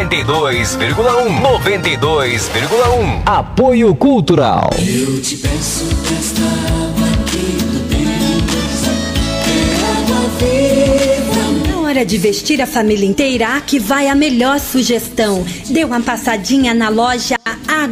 92,1. 0.06 1.42
92,1. 1.42 3.22
Apoio 3.26 3.92
Cultural. 3.96 4.70
Eu 4.78 5.20
te 5.20 5.36
peço 5.36 5.84
esta 6.16 6.42
água 6.42 7.08
que 7.26 7.56
tu 7.58 7.80
tens, 7.90 8.06
na 11.68 11.80
hora 11.80 12.04
de 12.06 12.18
vestir 12.18 12.62
a 12.62 12.66
família 12.66 13.04
inteira, 13.04 13.56
aqui 13.56 13.80
vai 13.80 14.06
a 14.06 14.14
melhor 14.14 14.60
sugestão. 14.60 15.44
Dê 15.68 15.82
uma 15.84 16.00
passadinha 16.00 16.72
na 16.72 16.88
loja 16.88 17.35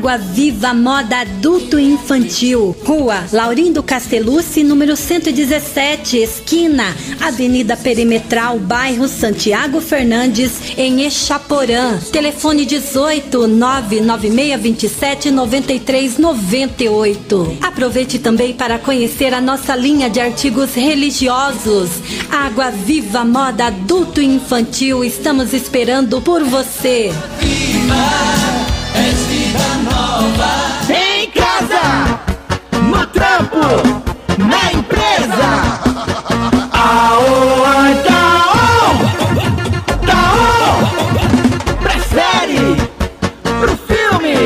Água 0.05 0.18
Viva 0.18 0.74
Moda 0.74 1.20
Adulto 1.20 1.78
e 1.78 1.84
Infantil. 1.84 2.76
Rua 2.84 3.24
Laurindo 3.32 3.82
Castellucci, 3.82 4.62
número 4.62 4.96
117, 4.96 6.18
esquina 6.18 6.94
Avenida 7.18 7.74
Perimetral, 7.74 8.59
bairro 8.59 9.09
Santiago 9.09 9.80
Fernandes, 9.80 10.76
em 10.76 11.07
Echaporã. 11.07 11.96
Telefone 12.12 12.66
18 12.66 13.48
99627 13.48 15.30
9398. 15.30 17.57
Aproveite 17.62 18.18
também 18.18 18.52
para 18.52 18.78
conhecer 18.78 19.32
a 19.32 19.40
nossa 19.40 19.74
linha 19.74 20.11
de 20.11 20.20
artigos 20.20 20.74
religiosos. 20.74 21.88
Água 22.30 22.70
Viva 22.70 23.24
Moda 23.24 23.68
Adulto 23.68 24.20
e 24.20 24.26
Infantil. 24.26 25.02
Estamos 25.02 25.55
esperando 25.55 26.20
por 26.20 26.44
você. 26.44 27.11
És 28.94 29.43
vida 29.55 29.76
nova. 29.88 30.50
Em 30.92 31.30
casa, 31.30 32.18
no 32.82 33.07
trampo, 33.07 33.66
na 34.38 34.72
empresa. 34.72 35.48
Tá 40.07 40.22
on? 40.40 40.74
Pra 41.80 41.96
série, 42.00 42.76
pro 43.61 43.76
filme, 43.76 44.36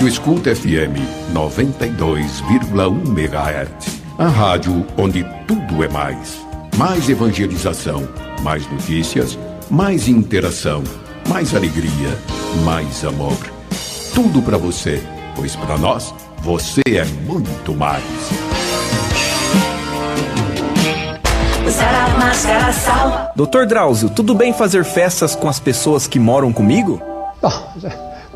Rádio 0.00 0.14
Escuta 0.14 0.56
FM 0.56 0.96
92,1 1.34 3.06
MHz. 3.06 4.00
A 4.16 4.28
rádio 4.28 4.86
onde 4.96 5.22
tudo 5.46 5.84
é 5.84 5.88
mais. 5.88 6.40
Mais 6.78 7.06
evangelização, 7.10 8.08
mais 8.40 8.66
notícias, 8.72 9.38
mais 9.68 10.08
interação, 10.08 10.82
mais 11.28 11.54
alegria, 11.54 12.16
mais 12.64 13.04
amor. 13.04 13.36
Tudo 14.14 14.40
para 14.40 14.56
você, 14.56 15.02
pois 15.36 15.54
para 15.54 15.76
nós 15.76 16.14
você 16.38 16.80
é 16.86 17.04
muito 17.04 17.74
mais. 17.74 18.02
Usar 21.66 22.06
a 22.06 22.08
máscara 22.18 22.72
salva. 22.72 23.32
Doutor 23.36 23.66
Drauzio, 23.66 24.08
tudo 24.08 24.34
bem 24.34 24.54
fazer 24.54 24.82
festas 24.82 25.36
com 25.36 25.46
as 25.46 25.60
pessoas 25.60 26.06
que 26.06 26.18
moram 26.18 26.54
comigo? 26.54 27.02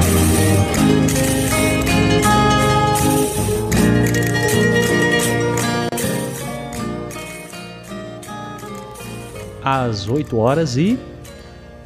Às 9.63 10.09
8 10.09 10.37
horas 10.39 10.77
e 10.77 10.99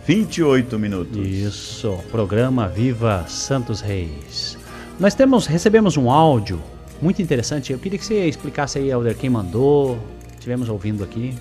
28 0.07 0.79
minutos. 0.79 1.17
Isso, 1.27 1.99
programa 2.11 2.69
Viva 2.69 3.25
Santos 3.27 3.81
Reis. 3.81 4.57
Nós 5.01 5.15
temos, 5.15 5.47
recebemos 5.47 5.97
um 5.97 6.11
áudio 6.11 6.61
muito 7.03 7.21
interessante. 7.21 7.73
Eu 7.73 7.79
queria 7.79 7.99
que 7.99 8.05
você 8.05 8.27
explicasse 8.29 8.79
aí, 8.79 8.91
Helder, 8.91 9.17
quem 9.17 9.29
mandou. 9.31 9.99
Tivemos 10.39 10.69
ouvindo 10.69 11.03
aqui. 11.03 11.35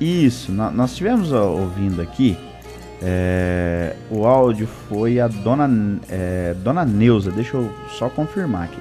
Isso, 0.00 0.52
nó- 0.52 0.70
nós 0.70 0.90
estivemos 0.90 1.32
ó, 1.32 1.48
ouvindo 1.50 2.00
aqui. 2.02 2.36
É, 3.02 3.96
o 4.10 4.26
áudio 4.26 4.66
foi 4.88 5.20
a 5.20 5.28
dona, 5.28 5.98
é, 6.08 6.54
dona 6.62 6.84
Neuza. 6.84 7.30
Deixa 7.30 7.56
eu 7.56 7.70
só 7.90 8.08
confirmar 8.08 8.64
aqui. 8.64 8.78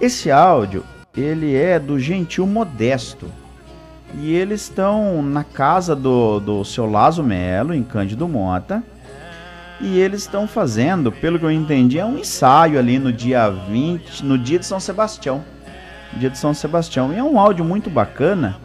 Esse 0.00 0.30
áudio, 0.30 0.84
ele 1.16 1.54
é 1.54 1.78
do 1.78 1.98
Gentil 1.98 2.46
Modesto. 2.46 3.26
E 4.14 4.32
eles 4.32 4.62
estão 4.62 5.22
na 5.22 5.44
casa 5.44 5.94
do, 5.94 6.40
do 6.40 6.64
seu 6.64 6.88
Lazo 6.88 7.22
Melo, 7.22 7.74
em 7.74 7.82
Cândido 7.82 8.28
Mota. 8.28 8.82
E 9.80 9.98
eles 9.98 10.22
estão 10.22 10.46
fazendo, 10.46 11.12
pelo 11.12 11.38
que 11.38 11.44
eu 11.44 11.50
entendi, 11.50 11.98
é 11.98 12.04
um 12.04 12.18
ensaio 12.18 12.78
ali 12.78 12.98
no 12.98 13.12
dia 13.12 13.50
20, 13.50 14.24
no 14.24 14.38
dia 14.38 14.58
de 14.58 14.64
São 14.64 14.80
Sebastião. 14.80 15.44
Dia 16.14 16.30
de 16.30 16.38
São 16.38 16.54
Sebastião. 16.54 17.12
E 17.12 17.16
é 17.16 17.22
um 17.22 17.38
áudio 17.38 17.64
muito 17.64 17.90
bacana. 17.90 18.56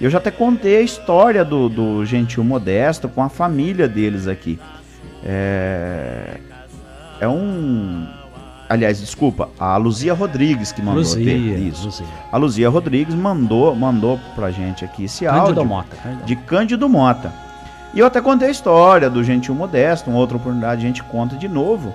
Eu 0.00 0.10
já 0.10 0.18
até 0.18 0.30
contei 0.30 0.76
a 0.76 0.80
história 0.80 1.44
do, 1.44 1.68
do 1.68 2.04
Gentil 2.04 2.44
Modesto 2.44 3.08
com 3.08 3.22
a 3.22 3.28
família 3.28 3.88
deles 3.88 4.28
aqui. 4.28 4.58
É, 5.24 6.38
é 7.20 7.28
um. 7.28 8.06
Aliás, 8.68 9.00
desculpa, 9.00 9.48
a 9.58 9.76
Luzia 9.76 10.12
Rodrigues 10.12 10.72
que 10.72 10.82
mandou 10.82 11.02
Luzia, 11.02 11.24
ter 11.24 11.58
isso. 11.58 11.86
Luzia. 11.86 12.06
A 12.30 12.36
Luzia 12.36 12.68
Rodrigues 12.68 13.14
mandou, 13.14 13.74
mandou 13.74 14.20
pra 14.34 14.50
gente 14.50 14.84
aqui 14.84 15.04
esse 15.04 15.24
Cândido 15.24 15.60
áudio 15.60 15.64
Mota, 15.64 15.96
de 16.24 16.36
Cândido 16.36 16.88
Mota. 16.88 17.32
E 17.94 17.98
eu 17.98 18.06
até 18.06 18.20
contei 18.20 18.48
a 18.48 18.50
história 18.50 19.08
do 19.08 19.24
Gentil 19.24 19.54
Modesto, 19.54 20.10
uma 20.10 20.18
outra 20.18 20.36
oportunidade 20.36 20.84
a 20.84 20.86
gente 20.86 21.02
conta 21.02 21.34
de 21.34 21.48
novo. 21.48 21.94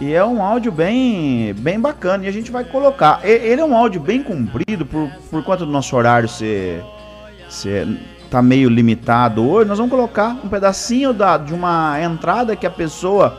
E 0.00 0.12
é 0.12 0.24
um 0.24 0.42
áudio 0.42 0.72
bem, 0.72 1.54
bem 1.54 1.78
bacana 1.78 2.24
e 2.24 2.28
a 2.28 2.32
gente 2.32 2.50
vai 2.50 2.64
colocar. 2.64 3.20
Ele 3.22 3.60
é 3.60 3.64
um 3.64 3.76
áudio 3.76 4.00
bem 4.00 4.22
comprido 4.22 4.84
por, 4.84 5.10
por 5.30 5.44
conta 5.44 5.64
do 5.64 5.70
nosso 5.70 5.94
horário 5.94 6.28
ser, 6.28 6.82
tá 8.30 8.42
meio 8.42 8.68
limitado 8.68 9.48
hoje. 9.48 9.68
Nós 9.68 9.78
vamos 9.78 9.90
colocar 9.90 10.28
um 10.44 10.48
pedacinho 10.48 11.12
da, 11.12 11.36
de 11.38 11.54
uma 11.54 12.00
entrada 12.02 12.56
que 12.56 12.66
a 12.66 12.70
pessoa 12.70 13.36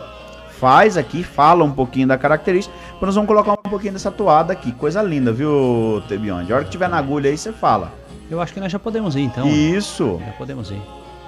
faz 0.59 0.97
aqui, 0.97 1.23
fala 1.23 1.63
um 1.63 1.71
pouquinho 1.71 2.07
da 2.07 2.17
característica. 2.17 2.73
Nós 3.01 3.13
vamos 3.13 3.27
colocar 3.27 3.51
um 3.53 3.69
pouquinho 3.69 3.93
dessa 3.93 4.09
toada 4.11 4.53
aqui. 4.53 4.71
Coisa 4.71 5.01
linda, 5.01 5.31
viu, 5.31 6.01
Tebionde? 6.07 6.51
A 6.51 6.55
hora 6.55 6.65
que 6.65 6.71
tiver 6.71 6.89
na 6.89 6.97
agulha 6.97 7.29
aí, 7.29 7.37
você 7.37 7.51
fala. 7.51 7.91
Eu 8.29 8.41
acho 8.41 8.53
que 8.53 8.59
nós 8.59 8.71
já 8.71 8.79
podemos 8.79 9.15
ir 9.15 9.21
então. 9.21 9.47
Isso. 9.47 10.19
Já 10.25 10.31
podemos 10.33 10.71
ir. 10.71 10.81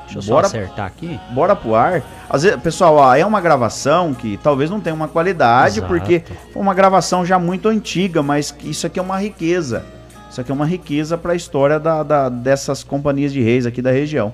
Deixa 0.03 0.17
eu 0.17 0.21
só 0.23 0.33
Bora- 0.33 0.47
acertar 0.47 0.87
aqui. 0.87 1.19
Bora 1.31 1.55
pro 1.55 1.75
ar. 1.75 2.01
Às 2.27 2.41
vezes, 2.41 2.59
pessoal, 2.61 2.95
ó, 2.95 3.15
é 3.15 3.23
uma 3.23 3.39
gravação 3.39 4.13
que 4.15 4.37
talvez 4.41 4.69
não 4.71 4.79
tenha 4.79 4.95
uma 4.95 5.07
qualidade, 5.07 5.77
Exato. 5.77 5.87
porque 5.93 6.23
foi 6.51 6.61
uma 6.61 6.73
gravação 6.73 7.23
já 7.23 7.37
muito 7.37 7.67
antiga, 7.69 8.23
mas 8.23 8.53
isso 8.63 8.87
aqui 8.87 8.97
é 8.97 9.01
uma 9.03 9.19
riqueza. 9.19 9.85
Isso 10.29 10.39
aqui 10.41 10.51
é 10.51 10.53
uma 10.53 10.65
riqueza 10.65 11.17
para 11.17 11.33
a 11.33 11.35
história 11.35 11.79
da, 11.79 12.03
da- 12.03 12.29
dessas 12.29 12.83
companhias 12.83 13.33
de 13.33 13.41
reis 13.41 13.65
aqui 13.65 13.81
da 13.81 13.91
região. 13.91 14.33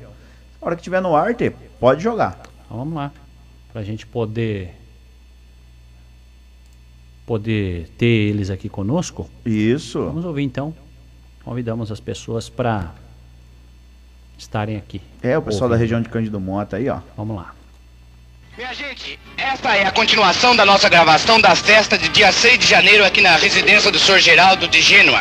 A 0.61 0.65
hora 0.65 0.75
que 0.75 0.83
tiver 0.83 1.01
no 1.01 1.15
ar, 1.15 1.33
Tê, 1.35 1.51
pode 1.79 2.03
jogar. 2.03 2.39
Então 2.65 2.77
vamos 2.77 2.93
lá. 2.95 3.11
Pra 3.71 3.83
gente 3.83 4.05
poder 4.05 4.73
poder 7.25 7.89
ter 7.97 8.05
eles 8.05 8.49
aqui 8.49 8.69
conosco. 8.69 9.29
Isso. 9.45 9.99
Vamos 10.03 10.25
ouvir 10.25 10.43
então. 10.43 10.73
Convidamos 11.43 11.91
as 11.91 11.99
pessoas 11.99 12.49
para 12.49 12.91
estarem 14.37 14.77
aqui. 14.77 15.01
É, 15.21 15.37
o 15.37 15.41
pessoal 15.41 15.69
da 15.69 15.75
região 15.75 16.01
de 16.01 16.09
Cândido 16.09 16.39
Mota 16.39 16.77
aí, 16.77 16.89
ó. 16.89 16.99
Vamos 17.17 17.35
lá. 17.37 17.53
Esta 19.37 19.75
é 19.75 19.85
a 19.85 19.91
continuação 19.91 20.55
da 20.55 20.65
nossa 20.65 20.87
gravação 20.87 21.41
das 21.41 21.59
festas 21.59 21.99
de 21.99 22.09
dia 22.09 22.31
6 22.31 22.59
de 22.59 22.67
janeiro 22.67 23.03
aqui 23.05 23.21
na 23.21 23.35
residência 23.35 23.91
do 23.91 23.99
Sr. 23.99 24.19
Geraldo 24.19 24.67
de 24.67 24.81
Gênua. 24.81 25.19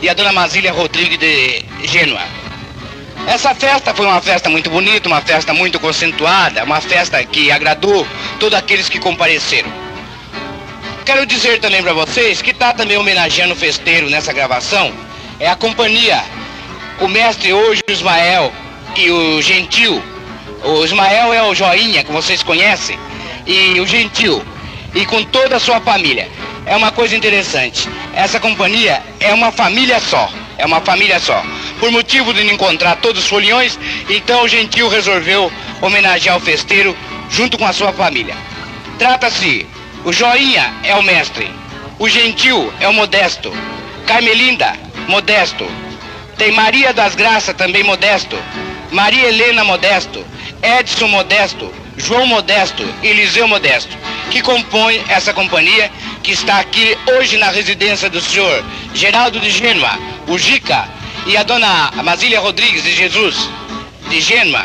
E 0.00 0.08
a 0.08 0.14
dona 0.14 0.32
Masília 0.32 0.72
Rodrigues 0.72 1.18
de 1.18 1.64
Gênua. 1.84 2.22
Essa 3.26 3.54
festa 3.54 3.94
foi 3.94 4.06
uma 4.06 4.20
festa 4.20 4.48
muito 4.48 4.70
bonita, 4.70 5.08
uma 5.08 5.20
festa 5.20 5.52
muito 5.52 5.78
concentrada, 5.78 6.64
uma 6.64 6.80
festa 6.80 7.22
que 7.22 7.50
agradou 7.50 8.06
todos 8.38 8.58
aqueles 8.58 8.88
que 8.88 8.98
compareceram. 8.98 9.70
Quero 11.04 11.26
dizer 11.26 11.60
também 11.60 11.82
para 11.82 11.92
vocês 11.92 12.40
que 12.40 12.50
está 12.50 12.72
também 12.72 12.96
homenageando 12.96 13.52
o 13.52 13.56
festeiro 13.56 14.08
nessa 14.08 14.32
gravação, 14.32 14.92
é 15.38 15.48
a 15.48 15.56
companhia, 15.56 16.22
o 17.00 17.08
mestre 17.08 17.52
hoje, 17.52 17.82
o 17.88 17.92
Ismael 17.92 18.52
e 18.96 19.10
o 19.10 19.42
Gentil. 19.42 20.02
O 20.64 20.84
Ismael 20.84 21.32
é 21.32 21.42
o 21.42 21.54
Joinha, 21.54 22.04
que 22.04 22.12
vocês 22.12 22.42
conhecem, 22.42 22.98
e 23.46 23.80
o 23.80 23.86
Gentil, 23.86 24.44
e 24.94 25.04
com 25.06 25.22
toda 25.24 25.56
a 25.56 25.60
sua 25.60 25.80
família. 25.80 26.28
É 26.66 26.76
uma 26.76 26.92
coisa 26.92 27.16
interessante, 27.16 27.88
essa 28.14 28.38
companhia 28.38 29.02
é 29.18 29.32
uma 29.32 29.50
família 29.50 29.98
só, 29.98 30.30
é 30.58 30.66
uma 30.66 30.80
família 30.80 31.18
só. 31.18 31.42
Por 31.78 31.90
motivo 31.90 32.34
de 32.34 32.44
não 32.44 32.52
encontrar 32.52 32.96
todos 32.96 33.22
os 33.22 33.28
foliões, 33.28 33.78
então 34.08 34.42
o 34.42 34.48
Gentil 34.48 34.88
resolveu 34.88 35.50
homenagear 35.80 36.36
o 36.36 36.40
festeiro 36.40 36.96
junto 37.30 37.56
com 37.56 37.64
a 37.64 37.72
sua 37.72 37.92
família. 37.92 38.36
Trata-se, 38.98 39.66
o 40.04 40.12
Joinha 40.12 40.72
é 40.84 40.94
o 40.94 41.02
mestre, 41.02 41.50
o 41.98 42.08
Gentil 42.08 42.72
é 42.80 42.88
o 42.88 42.92
modesto, 42.92 43.52
Carmelinda, 44.06 44.74
modesto. 45.08 45.66
Tem 46.36 46.52
Maria 46.52 46.92
das 46.92 47.14
Graças, 47.14 47.54
também 47.54 47.82
modesto, 47.82 48.36
Maria 48.90 49.28
Helena 49.28 49.62
Modesto, 49.62 50.24
Edson 50.62 51.08
Modesto, 51.08 51.72
João 52.00 52.26
Modesto 52.26 52.82
e 53.02 53.06
Eliseu 53.06 53.46
Modesto, 53.46 53.96
que 54.30 54.42
compõem 54.42 55.02
essa 55.08 55.32
companhia 55.32 55.90
que 56.22 56.32
está 56.32 56.58
aqui 56.58 56.96
hoje 57.16 57.36
na 57.36 57.50
residência 57.50 58.10
do 58.10 58.20
senhor 58.20 58.64
Geraldo 58.94 59.38
de 59.38 59.50
Gênua, 59.50 59.90
o 60.26 60.38
Gica, 60.38 60.88
e 61.26 61.36
a 61.36 61.42
dona 61.42 61.90
Masília 62.02 62.40
Rodrigues 62.40 62.82
de 62.82 62.94
Jesus, 62.94 63.48
de 64.08 64.20
Gênua. 64.20 64.64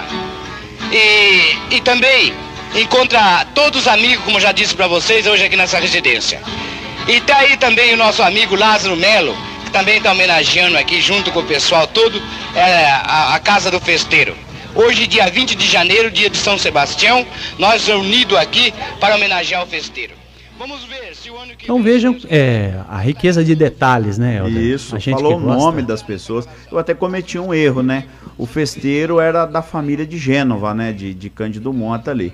E, 0.92 1.76
e 1.76 1.82
também 1.82 2.34
encontra 2.76 3.46
todos 3.54 3.82
os 3.82 3.88
amigos, 3.88 4.24
como 4.24 4.40
já 4.40 4.52
disse 4.52 4.74
para 4.74 4.88
vocês, 4.88 5.28
hoje 5.28 5.44
aqui 5.46 5.56
nessa 5.56 5.80
residência. 5.80 6.42
E 7.08 7.20
tá 7.22 7.38
aí 7.38 7.58
também 7.58 7.94
o 7.94 7.98
nosso 7.98 8.24
amigo 8.24 8.56
Lázaro 8.56 8.96
Melo, 8.96 9.36
que 9.64 9.72
também 9.72 9.98
está 9.98 10.12
homenageando 10.12 10.78
aqui 10.78 11.02
junto 11.02 11.32
com 11.32 11.40
o 11.40 11.46
pessoal 11.46 11.88
todo 11.88 12.22
é, 12.56 12.86
a, 12.86 13.36
a 13.36 13.40
Casa 13.40 13.70
do 13.70 13.80
Festeiro. 13.80 14.45
Hoje, 14.76 15.08
dia 15.08 15.26
20 15.30 15.56
de 15.56 15.66
janeiro, 15.66 16.12
dia 16.12 16.30
de 16.30 16.36
São 16.36 16.58
Sebastião, 16.58 17.26
nós 17.58 17.88
reunidos 17.88 18.38
aqui 18.38 18.74
para 19.00 19.16
homenagear 19.16 19.64
o 19.64 19.66
festeiro. 19.66 20.14
Então 21.64 21.82
vejam 21.82 22.18
é, 22.30 22.82
a 22.90 22.98
riqueza 22.98 23.42
de 23.42 23.56
detalhes, 23.56 24.18
né, 24.18 24.38
Helder? 24.38 24.62
Isso, 24.62 24.94
A 24.94 25.00
gente 25.00 25.16
falou 25.16 25.38
o 25.38 25.40
que 25.40 25.46
nome 25.46 25.82
das 25.82 26.04
pessoas. 26.04 26.46
Eu 26.70 26.78
até 26.78 26.94
cometi 26.94 27.40
um 27.40 27.54
erro, 27.54 27.82
né? 27.82 28.06
O 28.38 28.46
festeiro 28.46 29.20
era 29.20 29.46
da 29.46 29.62
família 29.62 30.06
de 30.06 30.18
Gênova, 30.18 30.74
né? 30.74 30.92
De, 30.92 31.14
de 31.14 31.30
Cândido 31.30 31.72
Monta 31.72 32.12
ali. 32.12 32.34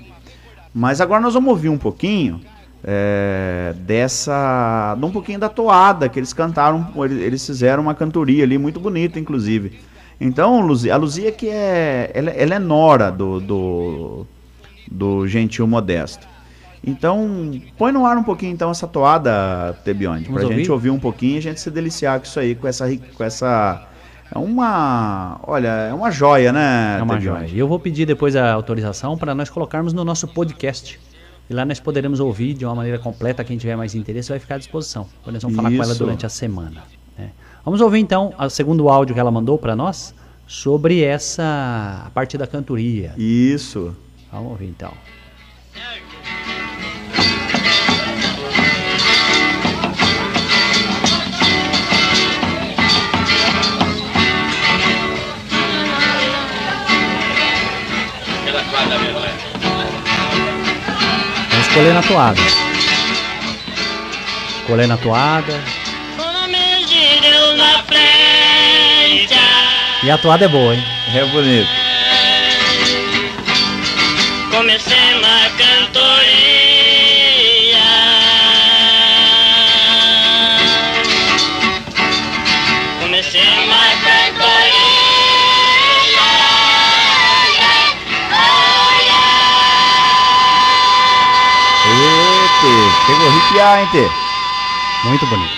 Mas 0.74 1.00
agora 1.00 1.22
nós 1.22 1.36
vamos 1.36 1.50
ouvir 1.50 1.70
um 1.70 1.78
pouquinho 1.78 2.42
é, 2.84 3.74
dessa. 3.78 4.96
de 4.98 5.06
um 5.06 5.12
pouquinho 5.12 5.38
da 5.38 5.50
toada 5.50 6.10
que 6.10 6.18
eles 6.18 6.34
cantaram. 6.34 6.92
Eles 7.06 7.46
fizeram 7.46 7.84
uma 7.84 7.94
cantoria 7.94 8.44
ali 8.44 8.58
muito 8.58 8.80
bonita, 8.80 9.20
inclusive. 9.20 9.80
Então, 10.24 10.62
Luzia- 10.62 10.94
a 10.94 10.98
Luzia 10.98 11.32
que 11.32 11.50
é. 11.50 12.12
Ela, 12.14 12.30
ela 12.32 12.56
é 12.56 12.60
nora 12.60 13.10
do, 13.12 13.40
do, 13.40 14.28
do 14.90 15.28
Gentil 15.28 15.66
Modesto. 15.66 16.28
Então, 16.84 17.52
põe 17.78 17.92
no 17.92 18.06
ar 18.06 18.18
um 18.18 18.24
pouquinho 18.24 18.52
então 18.52 18.72
essa 18.72 18.88
toada, 18.88 19.74
Tebionde, 19.84 20.26
pra 20.30 20.44
ouvir? 20.44 20.56
gente 20.58 20.72
ouvir 20.72 20.90
um 20.90 21.00
pouquinho 21.00 21.36
e 21.36 21.38
a 21.38 21.42
gente 21.42 21.60
se 21.60 21.70
deliciar 21.72 22.20
com 22.20 22.26
isso 22.26 22.40
aí, 22.40 22.56
com 22.56 22.68
essa. 22.68 22.86
Com 23.16 23.24
essa 23.24 23.88
é 24.34 24.38
uma. 24.38 25.40
Olha, 25.44 25.68
é 25.68 25.94
uma 25.94 26.10
joia, 26.12 26.52
né? 26.52 26.98
É 27.00 27.04
uma 27.04 27.16
Tebionde? 27.16 27.48
joia. 27.48 27.56
E 27.56 27.60
eu 27.60 27.68
vou 27.68 27.80
pedir 27.80 28.06
depois 28.06 28.36
a 28.36 28.52
autorização 28.54 29.18
para 29.18 29.34
nós 29.36 29.50
colocarmos 29.50 29.94
no 29.94 30.04
nosso 30.04 30.28
podcast. 30.28 31.00
E 31.50 31.54
lá 31.54 31.66
nós 31.66 31.80
poderemos 31.80 32.20
ouvir 32.20 32.54
de 32.54 32.66
uma 32.66 32.74
maneira 32.76 32.98
completa. 32.98 33.44
Quem 33.44 33.58
tiver 33.58 33.76
mais 33.76 33.94
interesse 33.94 34.30
vai 34.30 34.40
ficar 34.40 34.56
à 34.56 34.58
disposição. 34.58 35.08
Nós 35.26 35.42
vamos 35.44 35.56
falar 35.58 35.70
com 35.70 35.76
ela 35.84 35.86
Isso. 35.92 35.98
durante 36.04 36.26
a 36.26 36.30
semana. 36.30 36.84
né? 37.18 37.30
Vamos 37.64 37.80
ouvir 37.80 38.00
então 38.00 38.34
o 38.40 38.50
segundo 38.50 38.90
áudio 38.90 39.14
que 39.14 39.20
ela 39.20 39.30
mandou 39.30 39.58
para 39.58 39.76
nós 39.76 40.16
sobre 40.48 41.04
essa 41.04 42.10
parte 42.14 42.38
da 42.38 42.48
cantoria. 42.48 43.14
Isso. 43.18 43.96
Vamos 44.32 44.52
ouvir 44.52 44.66
então. 44.66 44.92
Vamos 61.50 61.68
escolher 61.68 61.94
na 61.94 62.02
toada. 62.02 62.42
Escolher 64.62 64.88
na 64.88 64.98
toada. 64.98 65.81
E 70.04 70.10
a 70.10 70.18
toada 70.18 70.46
é 70.46 70.48
boa, 70.48 70.74
hein? 70.74 70.84
É 71.14 71.24
bonito. 71.26 71.70
Comecei 74.50 75.22
na 75.22 75.50
cantoria. 75.60 76.18
Comecei 83.00 83.42
na 83.42 83.86
cantoria. 84.02 84.82
Eita, 91.86 92.72
chegou 93.06 93.28
a 93.28 93.30
arrepiar, 93.30 93.80
hein, 93.82 93.88
Tê? 93.92 94.10
Muito 95.04 95.26
bonito. 95.28 95.51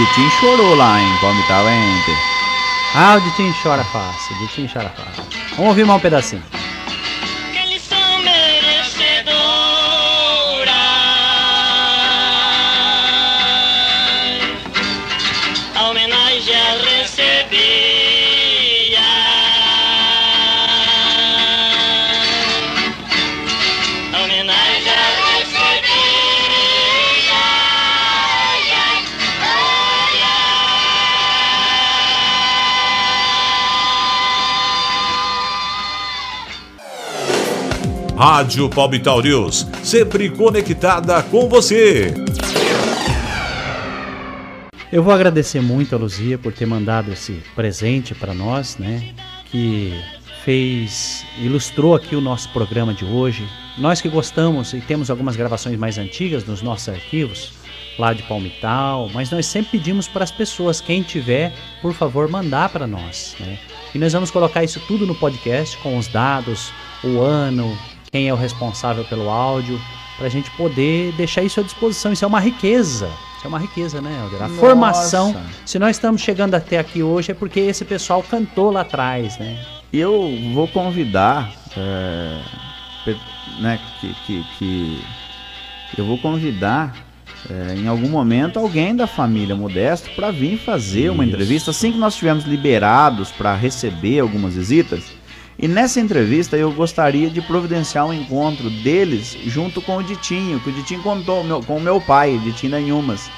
Ditinho 0.00 0.30
chorou 0.30 0.74
lá, 0.74 0.98
hein? 0.98 1.14
Como 1.20 1.42
tava, 1.42 1.70
hein? 1.70 2.02
Ah, 2.94 3.16
o 3.16 3.20
Ditinho 3.20 3.54
chora 3.62 3.84
fácil. 3.84 4.34
O 4.34 4.38
Ditinho 4.38 4.66
chora 4.72 4.88
fácil. 4.88 5.24
Vamos 5.50 5.68
ouvir 5.68 5.84
mais 5.84 5.98
um 5.98 6.02
pedacinho. 6.02 6.59
Rádio 38.20 38.68
Palmital 38.68 39.22
News, 39.22 39.66
sempre 39.82 40.28
conectada 40.28 41.22
com 41.22 41.48
você. 41.48 42.12
Eu 44.92 45.02
vou 45.02 45.10
agradecer 45.10 45.62
muito 45.62 45.94
a 45.94 45.98
Luzia 45.98 46.36
por 46.36 46.52
ter 46.52 46.66
mandado 46.66 47.10
esse 47.10 47.42
presente 47.56 48.14
para 48.14 48.34
nós, 48.34 48.76
né? 48.76 49.14
Que 49.46 49.98
fez, 50.44 51.24
ilustrou 51.38 51.94
aqui 51.94 52.14
o 52.14 52.20
nosso 52.20 52.52
programa 52.52 52.92
de 52.92 53.06
hoje. 53.06 53.48
Nós 53.78 54.02
que 54.02 54.08
gostamos 54.10 54.74
e 54.74 54.82
temos 54.82 55.10
algumas 55.10 55.34
gravações 55.34 55.78
mais 55.78 55.96
antigas 55.96 56.44
nos 56.44 56.60
nossos 56.60 56.90
arquivos, 56.90 57.54
lá 57.98 58.12
de 58.12 58.22
Palmital, 58.24 59.08
mas 59.14 59.30
nós 59.30 59.46
sempre 59.46 59.78
pedimos 59.78 60.06
para 60.06 60.24
as 60.24 60.30
pessoas, 60.30 60.78
quem 60.78 61.02
tiver, 61.02 61.54
por 61.80 61.94
favor, 61.94 62.28
mandar 62.28 62.68
para 62.68 62.86
nós, 62.86 63.34
né? 63.40 63.58
E 63.94 63.98
nós 63.98 64.12
vamos 64.12 64.30
colocar 64.30 64.62
isso 64.62 64.78
tudo 64.86 65.06
no 65.06 65.14
podcast 65.14 65.74
com 65.78 65.96
os 65.96 66.06
dados, 66.06 66.70
o 67.02 67.18
ano, 67.20 67.74
quem 68.10 68.28
é 68.28 68.32
o 68.32 68.36
responsável 68.36 69.04
pelo 69.04 69.28
áudio, 69.28 69.80
para 70.16 70.26
a 70.26 70.30
gente 70.30 70.50
poder 70.52 71.12
deixar 71.12 71.42
isso 71.42 71.60
à 71.60 71.62
disposição. 71.62 72.12
Isso 72.12 72.24
é 72.24 72.28
uma 72.28 72.40
riqueza. 72.40 73.08
Isso 73.36 73.46
é 73.46 73.48
uma 73.48 73.58
riqueza, 73.58 74.00
né, 74.02 74.20
Helder? 74.22 74.42
A 74.42 74.48
Nossa. 74.48 74.60
formação. 74.60 75.36
Se 75.64 75.78
nós 75.78 75.96
estamos 75.96 76.20
chegando 76.20 76.54
até 76.54 76.78
aqui 76.78 77.02
hoje 77.02 77.30
é 77.30 77.34
porque 77.34 77.60
esse 77.60 77.84
pessoal 77.84 78.22
cantou 78.22 78.70
lá 78.70 78.82
atrás, 78.82 79.38
né? 79.38 79.64
E 79.92 79.98
eu 79.98 80.30
vou 80.52 80.68
convidar, 80.68 81.52
é, 81.76 82.42
né, 83.60 83.80
que, 84.00 84.14
que, 84.26 84.44
que 84.58 85.02
eu 85.96 86.04
vou 86.04 86.18
convidar 86.18 86.94
é, 87.48 87.74
em 87.76 87.88
algum 87.88 88.08
momento 88.08 88.58
alguém 88.58 88.94
da 88.94 89.06
família 89.06 89.56
Modesto 89.56 90.10
para 90.14 90.30
vir 90.30 90.58
fazer 90.58 91.10
uma 91.10 91.24
Isso. 91.24 91.32
entrevista 91.32 91.70
assim 91.70 91.92
que 91.92 91.98
nós 91.98 92.12
estivermos 92.12 92.44
liberados 92.44 93.30
para 93.30 93.54
receber 93.54 94.20
algumas 94.20 94.54
visitas. 94.54 95.19
E 95.62 95.68
nessa 95.68 96.00
entrevista 96.00 96.56
eu 96.56 96.72
gostaria 96.72 97.28
de 97.28 97.42
providenciar 97.42 98.06
um 98.06 98.14
encontro 98.14 98.70
deles 98.70 99.36
junto 99.44 99.82
com 99.82 99.98
o 99.98 100.02
Ditinho, 100.02 100.58
que 100.58 100.70
o 100.70 100.72
Ditinho 100.72 101.02
contou 101.02 101.44
com 101.66 101.76
o 101.76 101.80
meu 101.80 102.00
pai, 102.00 102.38
Ditinho 102.38 102.72
da 102.72 102.80
Inhumas. 102.80 103.30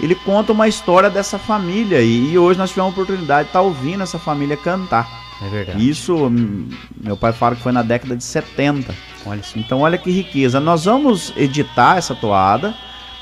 Ele 0.00 0.14
conta 0.14 0.52
uma 0.52 0.68
história 0.68 1.10
dessa 1.10 1.36
família 1.36 2.00
e, 2.00 2.30
e 2.30 2.38
hoje 2.38 2.58
nós 2.60 2.70
tivemos 2.70 2.90
a 2.90 2.92
oportunidade 2.92 3.44
de 3.44 3.48
estar 3.48 3.60
ouvindo 3.60 4.04
essa 4.04 4.20
família 4.20 4.56
cantar. 4.56 5.24
É 5.42 5.48
verdade. 5.48 5.90
Isso, 5.90 6.14
hum, 6.14 6.68
meu 6.96 7.16
pai 7.16 7.32
fala 7.32 7.56
que 7.56 7.62
foi 7.62 7.72
na 7.72 7.82
década 7.82 8.16
de 8.16 8.22
70. 8.22 8.94
Olha 9.26 9.42
só. 9.42 9.58
Então 9.58 9.80
olha 9.80 9.98
que 9.98 10.12
riqueza. 10.12 10.60
Nós 10.60 10.84
vamos 10.84 11.32
editar 11.36 11.96
essa 11.98 12.14
toada, 12.14 12.72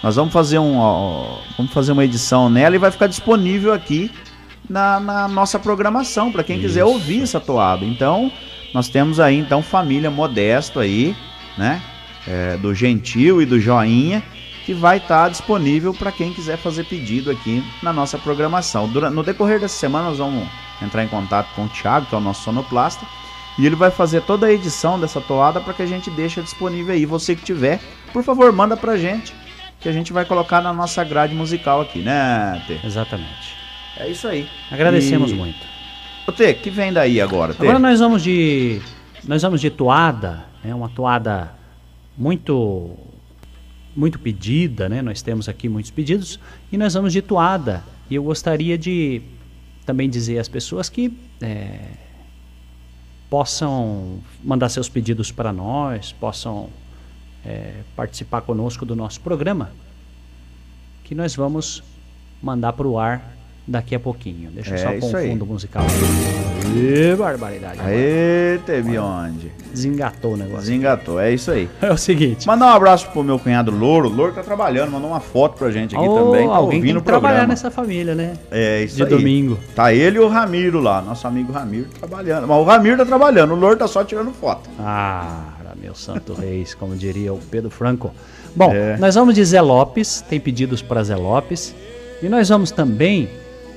nós 0.02 0.16
vamos 0.16 0.30
fazer 0.32 0.58
um, 0.58 0.76
ó, 0.76 1.38
vamos 1.56 1.72
fazer 1.72 1.92
uma 1.92 2.04
edição 2.04 2.50
nela 2.50 2.76
e 2.76 2.78
vai 2.78 2.90
ficar 2.90 3.06
disponível 3.06 3.72
aqui 3.72 4.10
na, 4.68 5.00
na 5.00 5.28
nossa 5.28 5.58
programação 5.58 6.30
para 6.30 6.44
quem 6.44 6.60
quiser 6.60 6.80
Isso. 6.80 6.90
ouvir 6.90 7.22
essa 7.22 7.40
toada. 7.40 7.84
Então 7.84 8.30
nós 8.72 8.88
temos 8.88 9.20
aí 9.20 9.38
então 9.38 9.62
família 9.62 10.10
modesto 10.10 10.80
aí, 10.80 11.14
né? 11.56 11.82
É, 12.26 12.56
do 12.56 12.72
Gentil 12.72 13.42
e 13.42 13.46
do 13.46 13.58
Joinha 13.58 14.22
que 14.64 14.72
vai 14.72 14.98
estar 14.98 15.28
disponível 15.28 15.92
para 15.92 16.12
quem 16.12 16.32
quiser 16.32 16.56
fazer 16.56 16.84
pedido 16.84 17.30
aqui 17.30 17.64
na 17.82 17.92
nossa 17.92 18.18
programação. 18.18 18.88
Durante, 18.88 19.14
no 19.14 19.22
decorrer 19.22 19.60
dessa 19.60 19.76
semana 19.76 20.10
nós 20.10 20.18
vamos 20.18 20.46
entrar 20.80 21.04
em 21.04 21.08
contato 21.08 21.52
com 21.54 21.64
o 21.64 21.68
Thiago, 21.68 22.06
que 22.06 22.14
é 22.14 22.18
o 22.18 22.20
nosso 22.20 22.42
sonoplasta, 22.42 23.04
e 23.58 23.66
ele 23.66 23.76
vai 23.76 23.90
fazer 23.90 24.22
toda 24.22 24.46
a 24.46 24.52
edição 24.52 24.98
dessa 24.98 25.20
toada 25.20 25.60
para 25.60 25.74
que 25.74 25.82
a 25.82 25.86
gente 25.86 26.10
deixe 26.10 26.40
disponível 26.40 26.94
aí. 26.94 27.04
Você 27.04 27.34
que 27.34 27.44
tiver, 27.44 27.80
por 28.12 28.22
favor, 28.22 28.52
manda 28.52 28.76
pra 28.76 28.96
gente, 28.96 29.34
que 29.80 29.88
a 29.88 29.92
gente 29.92 30.12
vai 30.12 30.24
colocar 30.24 30.60
na 30.60 30.72
nossa 30.72 31.02
grade 31.04 31.34
musical 31.34 31.80
aqui, 31.80 32.00
né, 32.00 32.62
Tê? 32.66 32.78
Exatamente. 32.84 33.61
É 33.96 34.08
isso 34.08 34.26
aí. 34.28 34.48
Agradecemos 34.70 35.30
E- 35.30 35.34
muito. 35.34 35.58
Ô, 36.26 36.32
Tê, 36.32 36.54
que 36.54 36.70
vem 36.70 36.92
daí 36.92 37.20
agora, 37.20 37.52
Tê? 37.52 37.62
Agora 37.62 37.78
nós 37.78 37.98
vamos 38.00 38.22
de 38.22 38.80
nós 39.24 39.42
vamos 39.42 39.60
de 39.60 39.70
toada, 39.70 40.44
né? 40.64 40.74
Uma 40.74 40.88
toada 40.88 41.52
muito 42.16 42.96
muito 43.94 44.18
pedida, 44.18 44.88
né? 44.88 45.02
Nós 45.02 45.20
temos 45.20 45.48
aqui 45.48 45.68
muitos 45.68 45.90
pedidos 45.90 46.40
e 46.70 46.78
nós 46.78 46.94
vamos 46.94 47.12
de 47.12 47.20
toada. 47.20 47.84
E 48.08 48.14
eu 48.14 48.22
gostaria 48.22 48.78
de 48.78 49.22
também 49.84 50.08
dizer 50.08 50.38
às 50.38 50.48
pessoas 50.48 50.88
que 50.88 51.12
é, 51.40 51.80
possam 53.28 54.20
mandar 54.42 54.68
seus 54.68 54.88
pedidos 54.88 55.32
para 55.32 55.52
nós, 55.52 56.12
possam 56.12 56.70
é, 57.44 57.80
participar 57.96 58.42
conosco 58.42 58.86
do 58.86 58.94
nosso 58.94 59.20
programa, 59.20 59.72
que 61.04 61.14
nós 61.14 61.34
vamos 61.34 61.82
mandar 62.42 62.72
para 62.72 62.86
o 62.86 62.98
ar 62.98 63.36
daqui 63.66 63.94
a 63.94 64.00
pouquinho. 64.00 64.50
Deixa 64.50 64.70
eu 64.70 64.74
É 64.74 64.78
só 64.78 65.06
pôr 65.06 65.14
um 65.14 65.16
aí. 65.18 65.30
fundo 65.30 65.46
musical. 65.46 65.84
Ê, 66.74 67.14
barbaridade. 67.14 67.78
Aê, 67.80 68.58
Tê 68.64 68.80
Bionde. 68.80 69.52
Desengatou 69.72 70.34
o 70.34 70.36
negócio. 70.36 70.60
Desengatou, 70.62 71.20
é 71.20 71.32
isso 71.32 71.50
aí. 71.50 71.68
É 71.82 71.92
o 71.92 71.96
seguinte. 71.98 72.46
Mandar 72.46 72.66
um 72.66 72.76
abraço 72.76 73.08
pro 73.10 73.22
meu 73.22 73.38
cunhado 73.38 73.70
Louro. 73.70 74.08
O 74.08 74.12
Louro 74.12 74.32
tá 74.32 74.42
trabalhando, 74.42 74.90
mandou 74.90 75.10
uma 75.10 75.20
foto 75.20 75.58
pra 75.58 75.70
gente 75.70 75.94
aqui 75.94 76.04
Ô, 76.06 76.24
também. 76.30 76.46
Tá 76.48 76.54
alguém 76.54 76.78
ouvindo 76.78 76.94
tem 76.94 77.00
que 77.02 77.06
trabalhar 77.06 77.46
nessa 77.46 77.70
família, 77.70 78.14
né? 78.14 78.34
É 78.50 78.82
isso 78.84 78.96
de 78.96 79.02
aí. 79.02 79.08
domingo. 79.08 79.58
Tá 79.74 79.92
ele 79.92 80.16
e 80.16 80.20
o 80.20 80.28
Ramiro 80.28 80.80
lá, 80.80 81.02
nosso 81.02 81.26
amigo 81.26 81.52
Ramiro 81.52 81.88
trabalhando. 81.98 82.46
Mas 82.46 82.56
o 82.58 82.62
Ramiro 82.64 82.96
tá 82.96 83.04
trabalhando, 83.04 83.52
o 83.52 83.56
Louro 83.56 83.76
tá 83.76 83.86
só 83.86 84.02
tirando 84.04 84.32
foto. 84.32 84.70
Ah, 84.78 85.48
meu 85.80 85.94
santo 85.94 86.32
reis, 86.32 86.74
como 86.74 86.94
diria 86.96 87.32
o 87.32 87.38
Pedro 87.38 87.70
Franco. 87.70 88.12
Bom, 88.54 88.72
É. 88.72 88.96
nós 88.98 89.14
vamos 89.14 89.34
de 89.34 89.44
Zé 89.44 89.60
Lopes, 89.60 90.20
tem 90.28 90.38
pedidos 90.38 90.80
para 90.80 91.02
Zé 91.02 91.16
Lopes. 91.16 91.74
E 92.22 92.28
nós 92.28 92.48
vamos 92.48 92.70
também 92.70 93.28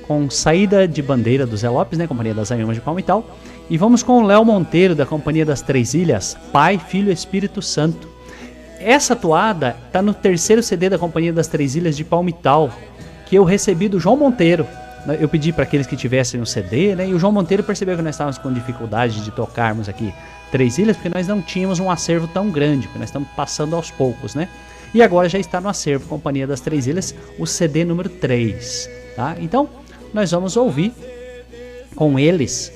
com 0.06 0.30
Saída 0.30 0.86
de 0.86 1.02
Bandeira 1.02 1.46
do 1.46 1.56
Zé 1.56 1.68
Lopes, 1.68 1.98
né? 1.98 2.06
Companhia 2.06 2.34
das 2.34 2.50
Anhumas 2.50 2.76
de 2.76 2.82
Palmital. 2.82 3.24
E 3.68 3.76
vamos 3.76 4.02
com 4.02 4.22
o 4.22 4.26
Léo 4.26 4.44
Monteiro, 4.44 4.94
da 4.94 5.04
Companhia 5.04 5.44
das 5.44 5.60
Três 5.60 5.94
Ilhas, 5.94 6.36
Pai, 6.52 6.78
Filho 6.78 7.10
e 7.10 7.12
Espírito 7.12 7.60
Santo. 7.60 8.08
Essa 8.78 9.16
toada 9.16 9.76
tá 9.90 10.00
no 10.00 10.14
terceiro 10.14 10.62
CD 10.62 10.88
da 10.88 10.98
Companhia 10.98 11.32
das 11.32 11.48
Três 11.48 11.74
Ilhas 11.74 11.96
de 11.96 12.04
Palmital, 12.04 12.70
que 13.26 13.36
eu 13.36 13.42
recebi 13.42 13.88
do 13.88 13.98
João 13.98 14.16
Monteiro. 14.16 14.66
Eu 15.20 15.28
pedi 15.28 15.52
para 15.52 15.64
aqueles 15.64 15.86
que 15.86 15.96
tivessem 15.96 16.40
o 16.40 16.46
CD, 16.46 16.94
né? 16.94 17.08
E 17.08 17.14
o 17.14 17.18
João 17.18 17.32
Monteiro 17.32 17.62
percebeu 17.62 17.96
que 17.96 18.02
nós 18.02 18.14
estávamos 18.14 18.38
com 18.38 18.52
dificuldade 18.52 19.24
de 19.24 19.30
tocarmos 19.30 19.88
aqui 19.88 20.12
Três 20.50 20.78
Ilhas, 20.78 20.96
porque 20.96 21.08
nós 21.08 21.26
não 21.26 21.42
tínhamos 21.42 21.80
um 21.80 21.90
acervo 21.90 22.28
tão 22.28 22.50
grande, 22.50 22.86
porque 22.86 22.98
nós 22.98 23.08
estamos 23.08 23.28
passando 23.36 23.74
aos 23.74 23.90
poucos, 23.90 24.34
né? 24.34 24.48
E 24.94 25.02
agora 25.02 25.28
já 25.28 25.38
está 25.38 25.60
no 25.60 25.68
acervo 25.68 26.08
Companhia 26.08 26.46
das 26.46 26.60
Três 26.60 26.86
Ilhas, 26.86 27.14
o 27.38 27.46
CD 27.46 27.84
número 27.84 28.08
3, 28.08 28.88
tá? 29.16 29.36
Então, 29.40 29.68
nós 30.12 30.30
vamos 30.30 30.56
ouvir 30.56 30.92
com 31.94 32.18
eles 32.18 32.72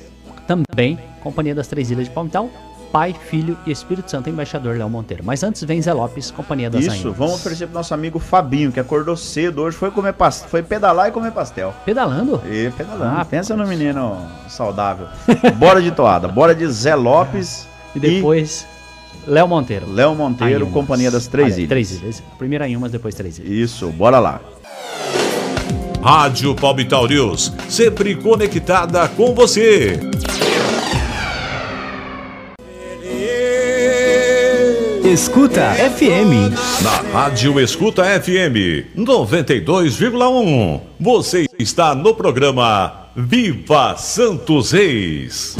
também 0.46 0.98
Companhia 1.22 1.54
das 1.54 1.68
Três 1.68 1.90
Ilhas 1.90 2.06
de 2.06 2.10
Palmital, 2.10 2.48
Pai, 2.90 3.14
Filho 3.28 3.56
e 3.66 3.70
Espírito 3.70 4.10
Santo, 4.10 4.28
embaixador 4.28 4.76
Léo 4.76 4.88
Monteiro. 4.88 5.22
Mas 5.24 5.42
antes 5.42 5.62
vem 5.62 5.80
Zé 5.80 5.92
Lopes, 5.92 6.30
Companhia 6.30 6.68
das 6.70 6.86
Isso, 6.86 7.12
vamos 7.12 7.34
oferecer 7.34 7.66
pro 7.66 7.74
nosso 7.74 7.94
amigo 7.94 8.18
Fabinho, 8.18 8.72
que 8.72 8.80
acordou 8.80 9.16
cedo 9.16 9.62
hoje, 9.62 9.76
foi 9.76 9.90
comer 9.90 10.14
pastel, 10.14 10.48
foi 10.48 10.62
pedalar 10.62 11.08
e 11.08 11.12
comer 11.12 11.30
pastel. 11.30 11.74
Pedalando? 11.84 12.40
E 12.46 12.70
pedalando. 12.70 13.20
Ah, 13.20 13.24
Pensa 13.24 13.54
no 13.54 13.66
menino 13.66 14.16
saudável. 14.48 15.06
bora 15.56 15.80
de 15.80 15.90
toada, 15.92 16.26
bora 16.26 16.54
de 16.54 16.66
Zé 16.66 16.94
Lopes 16.94 17.68
E 17.94 17.98
depois 17.98 18.66
Léo 19.26 19.48
Monteiro. 19.48 19.92
Léo 19.92 20.14
Monteiro. 20.14 20.66
Companhia 20.68 21.10
das 21.10 21.26
Três 21.26 21.54
Olha, 21.54 21.58
Ilhas. 21.58 21.68
Três 21.68 21.90
Ilhas. 21.92 22.22
Primeiro 22.38 22.64
Anhumas, 22.64 22.92
depois 22.92 23.14
Três 23.14 23.38
Ilhas. 23.38 23.50
Isso, 23.50 23.88
bora 23.88 24.18
lá. 24.18 24.40
Rádio 26.02 26.54
Palmital 26.54 27.06
News, 27.06 27.52
sempre 27.68 28.14
conectada 28.14 29.06
com 29.08 29.34
você. 29.34 30.00
Escuta 35.04 35.74
FM. 35.74 36.54
Na 36.82 37.20
Rádio 37.20 37.60
Escuta 37.60 38.04
FM 38.04 38.96
92,1. 38.96 40.80
Você 40.98 41.46
está 41.58 41.94
no 41.94 42.14
programa 42.14 43.08
Viva 43.14 43.94
Santos 43.98 44.72
Reis. 44.72 45.54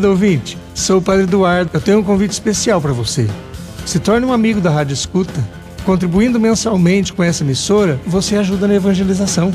Querido 0.00 0.08
ouvinte. 0.08 0.56
Sou 0.74 0.98
o 0.98 1.02
Padre 1.02 1.24
Eduardo. 1.24 1.70
Eu 1.74 1.80
tenho 1.80 1.98
um 1.98 2.02
convite 2.02 2.30
especial 2.30 2.80
para 2.80 2.92
você. 2.92 3.28
Se 3.84 3.98
torne 3.98 4.24
um 4.24 4.32
amigo 4.32 4.60
da 4.60 4.70
Rádio 4.70 4.94
Escuta. 4.94 5.46
Contribuindo 5.84 6.40
mensalmente 6.40 7.12
com 7.12 7.22
essa 7.22 7.44
emissora, 7.44 8.00
você 8.06 8.36
ajuda 8.36 8.66
na 8.66 8.74
evangelização. 8.74 9.52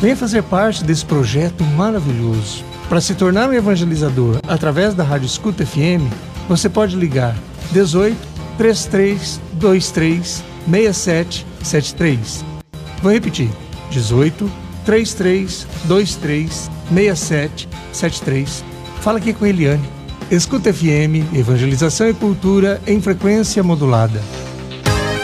Venha 0.00 0.16
fazer 0.16 0.42
parte 0.44 0.84
desse 0.84 1.04
projeto 1.04 1.64
maravilhoso. 1.64 2.64
Para 2.88 3.00
se 3.00 3.14
tornar 3.14 3.48
um 3.48 3.52
evangelizador 3.52 4.38
através 4.46 4.94
da 4.94 5.02
Rádio 5.02 5.26
Escuta 5.26 5.66
FM, 5.66 6.06
você 6.48 6.68
pode 6.68 6.94
ligar 6.94 7.34
18 7.72 8.16
33 8.58 9.40
23 9.54 10.44
67 10.70 11.46
73. 11.62 12.44
Vou 13.02 13.12
repetir: 13.12 13.50
18 13.90 14.50
33 14.84 15.66
23 15.86 16.70
67 16.88 17.68
73. 17.92 18.71
Fala 19.02 19.18
aqui 19.18 19.32
com 19.32 19.44
a 19.44 19.48
Eliane. 19.48 19.82
Escuta 20.30 20.72
FM, 20.72 21.34
Evangelização 21.34 22.08
e 22.08 22.14
Cultura 22.14 22.80
em 22.86 23.00
frequência 23.00 23.60
modulada. 23.60 24.22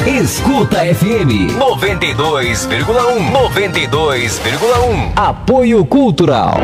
Escuta 0.04 0.78
FM 0.78 1.54
92,1 1.56 3.32
92,1 3.32 5.12
Apoio 5.14 5.84
Cultural. 5.84 6.54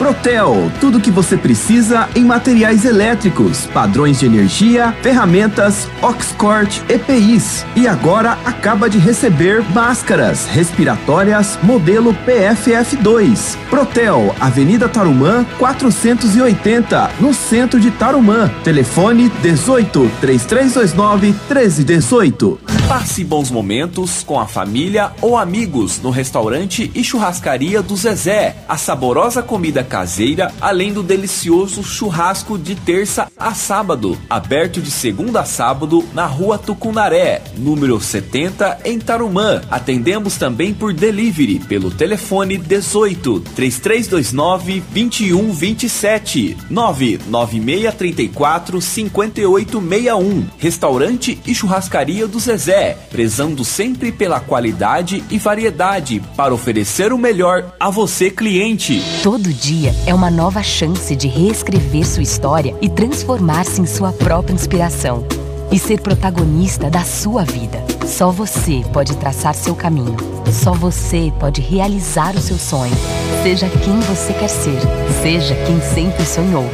Protel, 0.00 0.72
tudo 0.80 0.96
o 0.96 1.00
que 1.00 1.10
você 1.10 1.36
precisa 1.36 2.08
em 2.16 2.24
materiais 2.24 2.86
elétricos, 2.86 3.66
padrões 3.66 4.18
de 4.18 4.24
energia, 4.24 4.96
ferramentas, 5.02 5.86
Oxcort, 6.00 6.80
EPIs. 6.88 7.66
E 7.76 7.86
agora 7.86 8.38
acaba 8.46 8.88
de 8.88 8.96
receber 8.96 9.62
máscaras 9.74 10.46
respiratórias 10.46 11.58
modelo 11.62 12.16
PFF2. 12.26 13.58
Protel, 13.68 14.34
Avenida 14.40 14.88
Tarumã, 14.88 15.44
480, 15.58 17.10
no 17.20 17.34
centro 17.34 17.78
de 17.78 17.90
Tarumã. 17.90 18.50
Telefone 18.64 19.28
18 19.42 20.10
3329 20.18 21.26
1318. 21.26 22.69
Passe 22.90 23.22
bons 23.22 23.52
momentos 23.52 24.24
com 24.24 24.40
a 24.40 24.48
família 24.48 25.12
ou 25.22 25.38
amigos 25.38 26.02
no 26.02 26.10
restaurante 26.10 26.90
e 26.92 27.04
churrascaria 27.04 27.80
do 27.80 27.94
Zezé. 27.94 28.56
A 28.68 28.76
saborosa 28.76 29.44
comida 29.44 29.84
caseira, 29.84 30.52
além 30.60 30.92
do 30.92 31.00
delicioso 31.00 31.84
churrasco 31.84 32.58
de 32.58 32.74
terça 32.74 33.28
a 33.38 33.54
sábado. 33.54 34.18
Aberto 34.28 34.82
de 34.82 34.90
segunda 34.90 35.42
a 35.42 35.44
sábado 35.44 36.04
na 36.12 36.26
rua 36.26 36.58
Tucunaré, 36.58 37.44
número 37.56 38.00
70, 38.00 38.80
em 38.84 38.98
Tarumã. 38.98 39.62
Atendemos 39.70 40.36
também 40.36 40.74
por 40.74 40.92
delivery 40.92 41.60
pelo 41.60 41.92
telefone 41.92 42.58
18 42.58 43.38
3329 43.54 44.82
2127 44.92 46.56
99634 46.68 48.80
5861. 48.80 50.44
Restaurante 50.58 51.38
e 51.46 51.54
churrascaria 51.54 52.26
do 52.26 52.40
Zezé, 52.40 52.79
prezando 53.10 53.64
sempre 53.64 54.10
pela 54.10 54.40
qualidade 54.40 55.22
e 55.30 55.38
variedade 55.38 56.22
para 56.36 56.54
oferecer 56.54 57.12
o 57.12 57.18
melhor 57.18 57.72
a 57.78 57.90
você, 57.90 58.30
cliente. 58.30 59.02
Todo 59.22 59.52
dia 59.52 59.94
é 60.06 60.14
uma 60.14 60.30
nova 60.30 60.62
chance 60.62 61.14
de 61.14 61.28
reescrever 61.28 62.06
sua 62.06 62.22
história 62.22 62.74
e 62.80 62.88
transformar-se 62.88 63.80
em 63.80 63.86
sua 63.86 64.12
própria 64.12 64.54
inspiração. 64.54 65.24
E 65.72 65.78
ser 65.78 66.00
protagonista 66.00 66.90
da 66.90 67.04
sua 67.04 67.44
vida. 67.44 67.84
Só 68.04 68.32
você 68.32 68.82
pode 68.92 69.16
traçar 69.16 69.54
seu 69.54 69.74
caminho. 69.74 70.16
Só 70.52 70.72
você 70.72 71.32
pode 71.38 71.60
realizar 71.60 72.34
o 72.34 72.40
seu 72.40 72.58
sonho. 72.58 72.96
Seja 73.44 73.68
quem 73.68 74.00
você 74.00 74.32
quer 74.32 74.48
ser. 74.48 74.80
Seja 75.22 75.54
quem 75.64 75.80
sempre 75.80 76.26
sonhou. 76.26 76.64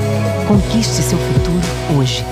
Conquiste 0.48 1.02
seu 1.02 1.18
futuro 1.18 1.98
hoje. 1.98 2.24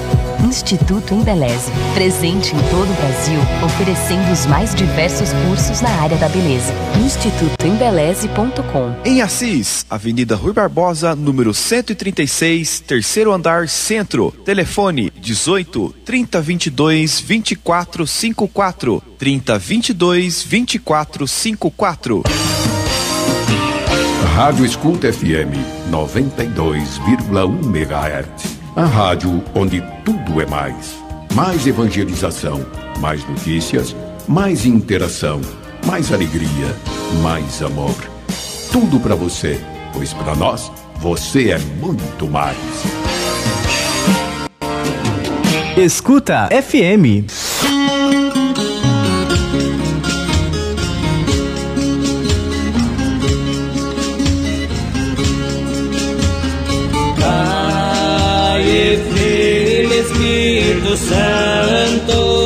Instituto 0.44 1.14
Embeleze, 1.14 1.72
presente 1.94 2.54
em 2.54 2.58
todo 2.70 2.90
o 2.90 2.94
Brasil, 2.94 3.38
oferecendo 3.64 4.30
os 4.30 4.44
mais 4.46 4.74
diversos 4.74 5.32
cursos 5.46 5.80
na 5.80 5.88
área 6.02 6.18
da 6.18 6.28
beleza. 6.28 6.72
institutoembeleze.com 7.04 8.94
Em 9.04 9.22
Assis, 9.22 9.86
Avenida 9.88 10.36
Rui 10.36 10.52
Barbosa, 10.52 11.16
número 11.16 11.54
136, 11.54 12.80
terceiro 12.80 13.32
andar, 13.32 13.68
centro. 13.68 14.30
Telefone 14.44 15.10
18 15.16 15.94
30 16.04 16.40
22 16.40 17.20
24 17.20 18.06
54 18.06 19.02
30 19.18 19.58
22 19.58 20.42
24 20.42 21.26
54. 21.26 22.22
Rádio 24.34 24.66
Escuta 24.66 25.12
FM 25.12 25.54
92,1 25.90 27.64
MHz. 27.64 28.53
A 28.76 28.86
rádio 28.86 29.40
onde 29.54 29.80
tudo 30.04 30.40
é 30.40 30.46
mais. 30.46 30.98
Mais 31.32 31.64
evangelização, 31.64 32.66
mais 32.98 33.24
notícias, 33.28 33.94
mais 34.26 34.66
interação, 34.66 35.40
mais 35.86 36.12
alegria, 36.12 36.74
mais 37.22 37.62
amor. 37.62 37.94
Tudo 38.72 38.98
para 38.98 39.14
você, 39.14 39.60
pois 39.92 40.12
para 40.12 40.34
nós 40.34 40.72
você 40.96 41.50
é 41.50 41.58
muito 41.58 42.26
mais. 42.26 42.56
Escuta 45.76 46.48
FM. 46.48 47.73
Santo, 60.96 62.43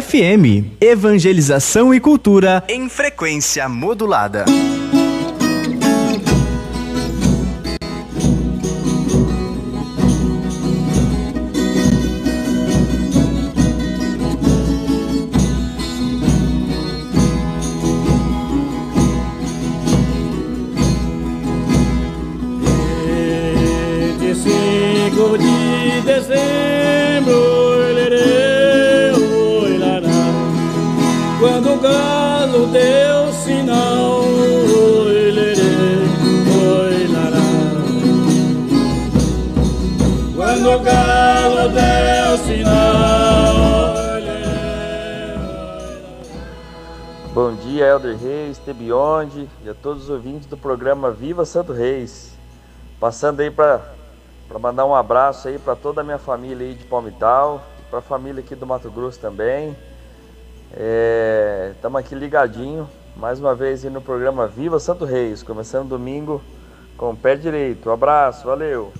FM. 0.00 0.76
Evangelização 0.80 1.92
e 1.92 2.00
cultura 2.00 2.64
em 2.68 2.88
frequência 2.88 3.68
modulada. 3.68 4.46
Viva 51.20 51.44
Santo 51.44 51.74
Reis. 51.74 52.32
Passando 52.98 53.40
aí 53.40 53.50
para 53.50 53.82
mandar 54.58 54.86
um 54.86 54.94
abraço 54.94 55.48
aí 55.48 55.58
para 55.58 55.76
toda 55.76 56.00
a 56.00 56.04
minha 56.04 56.16
família 56.16 56.66
aí 56.66 56.74
de 56.74 56.84
Palmital, 56.84 57.62
para 57.90 57.98
a 57.98 58.02
família 58.02 58.42
aqui 58.42 58.54
do 58.54 58.66
Mato 58.66 58.90
Grosso 58.90 59.20
também. 59.20 59.76
Estamos 61.74 62.00
aqui 62.00 62.14
ligadinho, 62.14 62.88
mais 63.16 63.38
uma 63.38 63.54
vez 63.54 63.84
no 63.84 64.00
programa 64.00 64.46
Viva 64.46 64.80
Santo 64.80 65.04
Reis, 65.04 65.42
começando 65.42 65.90
domingo 65.90 66.40
com 66.96 67.10
o 67.10 67.16
pé 67.16 67.36
direito. 67.36 67.90
Um 67.90 67.92
abraço, 67.92 68.46
valeu! 68.46 68.90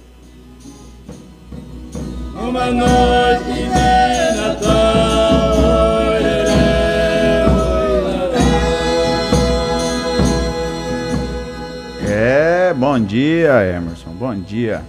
uma 2.37 2.67
noite 2.71 3.45
de 3.45 3.69
Natal, 4.37 5.50
bom 12.91 13.01
dia, 13.01 13.77
Emerson. 13.77 14.11
Bom 14.11 14.35
dia. 14.35 14.83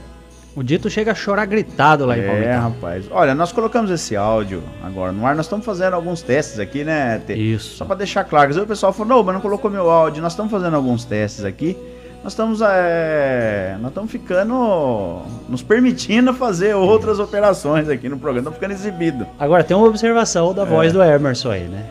O 0.56 0.64
Dito 0.64 0.90
chega 0.90 1.12
a 1.12 1.16
chorar 1.16 1.46
gritado 1.46 2.04
lá 2.06 2.18
em 2.18 2.22
É, 2.22 2.28
Palmital. 2.28 2.62
rapaz. 2.72 3.06
Olha, 3.12 3.36
nós 3.36 3.52
colocamos 3.52 3.92
esse 3.92 4.16
áudio 4.16 4.64
agora 4.84 5.12
no 5.12 5.24
ar. 5.26 5.36
Nós 5.36 5.46
estamos 5.46 5.64
fazendo 5.66 5.94
alguns 5.94 6.22
testes 6.24 6.60
aqui, 6.60 6.84
né, 6.84 7.22
Tê? 7.26 7.36
Isso. 7.36 7.78
Só 7.78 7.86
para 7.86 7.96
deixar 7.98 8.24
claro. 8.24 8.50
Às 8.50 8.56
vezes 8.56 8.66
o 8.66 8.68
pessoal 8.68 8.92
falou, 8.92 9.18
não, 9.18 9.24
mas 9.24 9.36
não 9.36 9.42
colocou 9.42 9.70
meu 9.70 9.90
áudio. 9.90 10.22
Nós 10.22 10.34
estamos 10.34 10.52
fazendo 10.52 10.76
alguns 10.76 11.06
testes 11.06 11.46
aqui. 11.46 11.78
Nós 12.24 12.34
estamos, 12.34 12.60
é, 12.62 13.78
nós 13.80 13.90
estamos 13.92 14.12
ficando, 14.12 15.22
nos 15.48 15.62
permitindo 15.64 16.34
fazer 16.34 16.76
outras 16.76 17.18
operações 17.20 17.88
aqui 17.88 18.10
no 18.10 18.18
programa. 18.18 18.50
Estamos 18.50 18.58
ficando 18.58 18.72
exibido. 18.74 19.28
Agora 19.40 19.64
tem 19.64 19.78
uma 19.78 19.88
observação 19.88 20.54
da 20.54 20.66
voz 20.66 20.92
do 20.92 21.02
Emerson 21.04 21.52
aí, 21.52 21.64
né? 21.64 21.84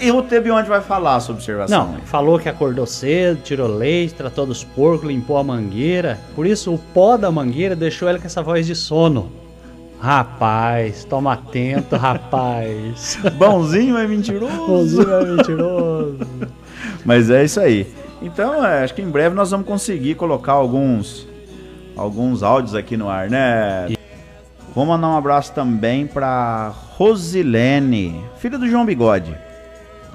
E 0.00 0.10
o 0.10 0.22
Tebe 0.22 0.50
onde 0.50 0.68
vai 0.68 0.80
falar 0.80 1.20
sobre 1.20 1.40
observação? 1.40 1.92
Não, 1.92 2.00
falou 2.02 2.38
que 2.38 2.48
acordou 2.48 2.86
cedo, 2.86 3.40
tirou 3.42 3.68
leite, 3.68 4.14
tratou 4.14 4.44
dos 4.44 4.64
porcos, 4.64 5.08
limpou 5.08 5.38
a 5.38 5.44
mangueira. 5.44 6.18
Por 6.34 6.46
isso, 6.46 6.74
o 6.74 6.78
pó 6.78 7.16
da 7.16 7.30
mangueira 7.30 7.76
deixou 7.76 8.08
ele 8.08 8.18
com 8.18 8.26
essa 8.26 8.42
voz 8.42 8.66
de 8.66 8.74
sono. 8.74 9.30
Rapaz, 10.00 11.04
toma 11.04 11.32
atento, 11.32 11.96
rapaz. 11.96 13.18
Bonzinho 13.38 13.96
é 13.96 14.06
mentiroso. 14.06 14.66
Bonzinho 14.66 15.10
é 15.10 15.24
mentiroso. 15.24 16.18
Mas 17.04 17.30
é 17.30 17.44
isso 17.44 17.60
aí. 17.60 17.86
Então, 18.20 18.64
é, 18.64 18.84
acho 18.84 18.94
que 18.94 19.02
em 19.02 19.08
breve 19.08 19.34
nós 19.34 19.50
vamos 19.50 19.66
conseguir 19.66 20.14
colocar 20.14 20.52
alguns 20.52 21.26
alguns 21.96 22.42
áudios 22.42 22.74
aqui 22.74 22.96
no 22.96 23.08
ar, 23.08 23.30
né? 23.30 23.88
Vou 24.74 24.84
mandar 24.84 25.08
um 25.08 25.16
abraço 25.16 25.52
também 25.52 26.06
para 26.06 26.72
Rosilene, 26.96 28.20
filha 28.38 28.58
do 28.58 28.68
João 28.68 28.84
Bigode. 28.84 29.36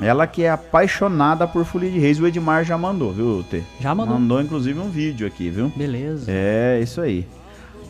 Ela 0.01 0.25
que 0.25 0.43
é 0.43 0.49
apaixonada 0.49 1.47
por 1.47 1.65
Folia 1.65 1.91
de 1.91 1.99
Reis, 1.99 2.19
o 2.19 2.27
Edmar 2.27 2.63
já 2.63 2.77
mandou, 2.77 3.11
viu, 3.11 3.43
T? 3.49 3.63
Já 3.79 3.93
mandou. 3.93 4.17
Mandou 4.17 4.41
inclusive 4.41 4.79
um 4.79 4.89
vídeo 4.89 5.27
aqui, 5.27 5.49
viu? 5.49 5.71
Beleza. 5.75 6.25
É, 6.29 6.79
isso 6.81 7.01
aí. 7.01 7.27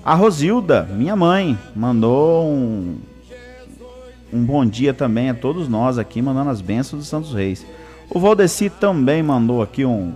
A 0.04 0.16
Rosilda, 0.16 0.84
minha 0.84 1.16
mãe, 1.16 1.58
mandou 1.76 2.48
um, 2.48 2.98
um 4.34 4.44
bom 4.44 4.66
dia 4.66 4.94
também 4.94 5.30
a 5.30 5.34
todos 5.34 5.68
nós 5.68 5.98
aqui, 5.98 6.22
mandando 6.22 6.50
as 6.50 6.62
bênçãos 6.62 7.02
dos 7.02 7.10
Santos 7.10 7.34
Reis. 7.34 7.66
O 8.10 8.20
Valdeci 8.20 8.70
também 8.70 9.22
mandou 9.22 9.62
aqui 9.62 9.86
um, 9.86 10.14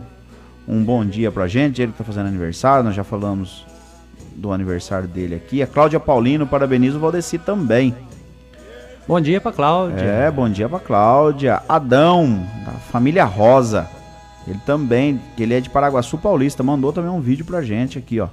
um 0.68 0.84
bom 0.84 1.06
dia 1.06 1.32
pra 1.32 1.48
gente, 1.48 1.82
ele 1.82 1.92
tá 1.92 2.04
fazendo 2.04 2.28
aniversário, 2.28 2.84
nós 2.84 2.96
já 2.96 3.04
falamos 3.04 3.66
do 4.36 4.52
aniversário 4.52 5.08
dele 5.08 5.36
aqui. 5.36 5.62
A 5.62 5.68
Cláudia 5.68 6.00
Paulino 6.00 6.48
parabeniza 6.48 6.98
o 6.98 7.00
Valdeci 7.00 7.38
também. 7.38 7.94
Bom 9.06 9.20
dia 9.20 9.42
pra 9.42 9.52
Cláudia. 9.52 10.02
É, 10.02 10.32
bom 10.32 10.50
dia 10.50 10.70
pra 10.70 10.80
Cláudia. 10.80 11.62
Adão, 11.68 12.48
da 12.66 12.72
família 12.72 13.26
Rosa. 13.26 13.86
Ele 14.48 14.60
também, 14.66 15.20
que 15.36 15.44
ele 15.44 15.54
é 15.54 15.60
de 15.60 15.70
Paraguaçu 15.70 16.18
Paulista, 16.18 16.64
mandou 16.64 16.94
também 16.94 17.12
um 17.12 17.20
vídeo 17.20 17.44
pra 17.44 17.62
gente 17.62 17.98
aqui, 17.98 18.22
ó. 18.22 18.30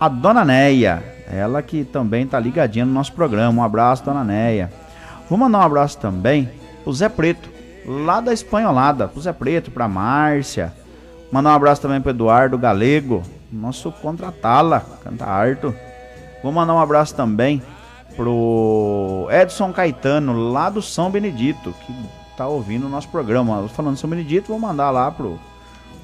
A 0.00 0.08
Dona 0.08 0.44
Neia, 0.44 1.00
ela 1.30 1.62
que 1.62 1.84
também 1.84 2.26
tá 2.26 2.40
ligadinha 2.40 2.84
no 2.84 2.92
nosso 2.92 3.12
programa. 3.12 3.62
Um 3.62 3.64
abraço, 3.64 4.04
Dona 4.04 4.24
Neia. 4.24 4.72
Vou 5.30 5.38
mandar 5.38 5.58
um 5.58 5.62
abraço 5.62 5.96
também 5.98 6.50
pro 6.82 6.92
Zé 6.92 7.08
Preto, 7.08 7.48
lá 7.86 8.20
da 8.20 8.32
Espanholada. 8.32 9.06
Pro 9.06 9.20
Zé 9.20 9.32
Preto, 9.32 9.70
pra 9.70 9.86
Márcia. 9.86 10.72
Mandar 11.30 11.50
um 11.50 11.54
abraço 11.54 11.80
também 11.80 12.00
pro 12.00 12.10
Eduardo 12.10 12.58
Galego, 12.58 13.22
nosso 13.50 13.92
contratala, 13.92 14.84
canta 15.04 15.24
harto. 15.24 15.72
Vou 16.42 16.50
mandar 16.50 16.74
um 16.74 16.80
abraço 16.80 17.14
também 17.14 17.62
pro 18.16 19.28
Edson 19.30 19.72
Caetano, 19.72 20.50
lá 20.50 20.70
do 20.70 20.80
São 20.80 21.10
Benedito, 21.10 21.74
que 21.86 21.94
tá 22.36 22.46
ouvindo 22.46 22.86
o 22.86 22.88
nosso 22.88 23.08
programa. 23.08 23.68
Falando 23.68 23.94
de 23.94 24.00
São 24.00 24.10
Benedito, 24.10 24.48
vou 24.48 24.58
mandar 24.58 24.90
lá 24.90 25.10
pro, 25.10 25.38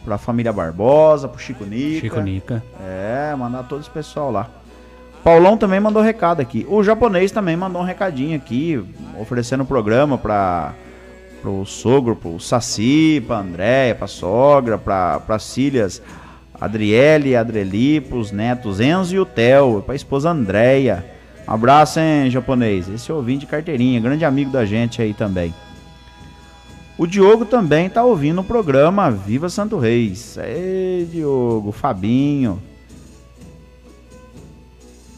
pra 0.05 0.19
família 0.19 0.53
Barbosa, 0.53 1.29
pro 1.29 1.41
Chico 1.41 1.65
Nica. 1.65 2.01
Chico 2.01 2.21
Nica. 2.21 2.63
É, 2.81 3.35
mandar 3.37 3.65
todo 3.65 3.81
esse 3.81 3.91
pessoal 3.91 4.31
lá. 4.31 4.49
Paulão 5.23 5.57
também 5.57 5.81
mandou 5.81 6.03
recado 6.03 6.41
aqui. 6.41 6.67
O 6.69 6.83
japonês 6.83 7.31
também 7.31 7.57
mandou 7.57 7.83
um 7.83 7.85
recadinho 7.85 8.37
aqui, 8.37 8.83
oferecendo 9.19 9.63
o 9.63 9.67
programa 9.67 10.17
para 10.17 10.73
pro 11.43 11.65
sogro, 11.65 12.17
pro 12.17 12.39
Saci, 12.39 13.23
pra 13.27 13.39
Andréia, 13.39 13.95
pra 13.95 14.07
sogra, 14.07 14.77
pra, 14.77 15.21
pra 15.21 15.39
Cílias, 15.39 16.03
Adriele, 16.61 17.37
Adreli, 17.37 18.01
pros 18.01 18.31
netos 18.31 18.81
Enzo 18.81 19.15
e 19.15 19.19
o 19.19 19.27
Theo, 19.27 19.83
pra 19.85 19.95
esposa 19.95 20.31
Andréia. 20.31 21.05
Um 21.51 21.55
abraço, 21.55 21.99
hein, 21.99 22.31
japonês. 22.31 22.89
Esse 22.89 23.11
é 23.11 23.15
ouvinte 23.15 23.41
de 23.41 23.47
carteirinha, 23.47 23.99
grande 23.99 24.25
amigo 24.25 24.53
da 24.53 24.65
gente 24.65 25.03
aí 25.03 25.13
também. 25.13 25.53
O 26.97 27.09
Diogo 27.09 27.45
também 27.45 27.91
tá 27.91 28.05
ouvindo 28.05 28.41
o 28.41 28.45
programa 28.45 29.11
Viva 29.11 29.49
Santo 29.49 29.77
Reis. 29.77 30.37
Ei, 30.39 31.09
Diogo, 31.11 31.73
Fabinho. 31.73 32.63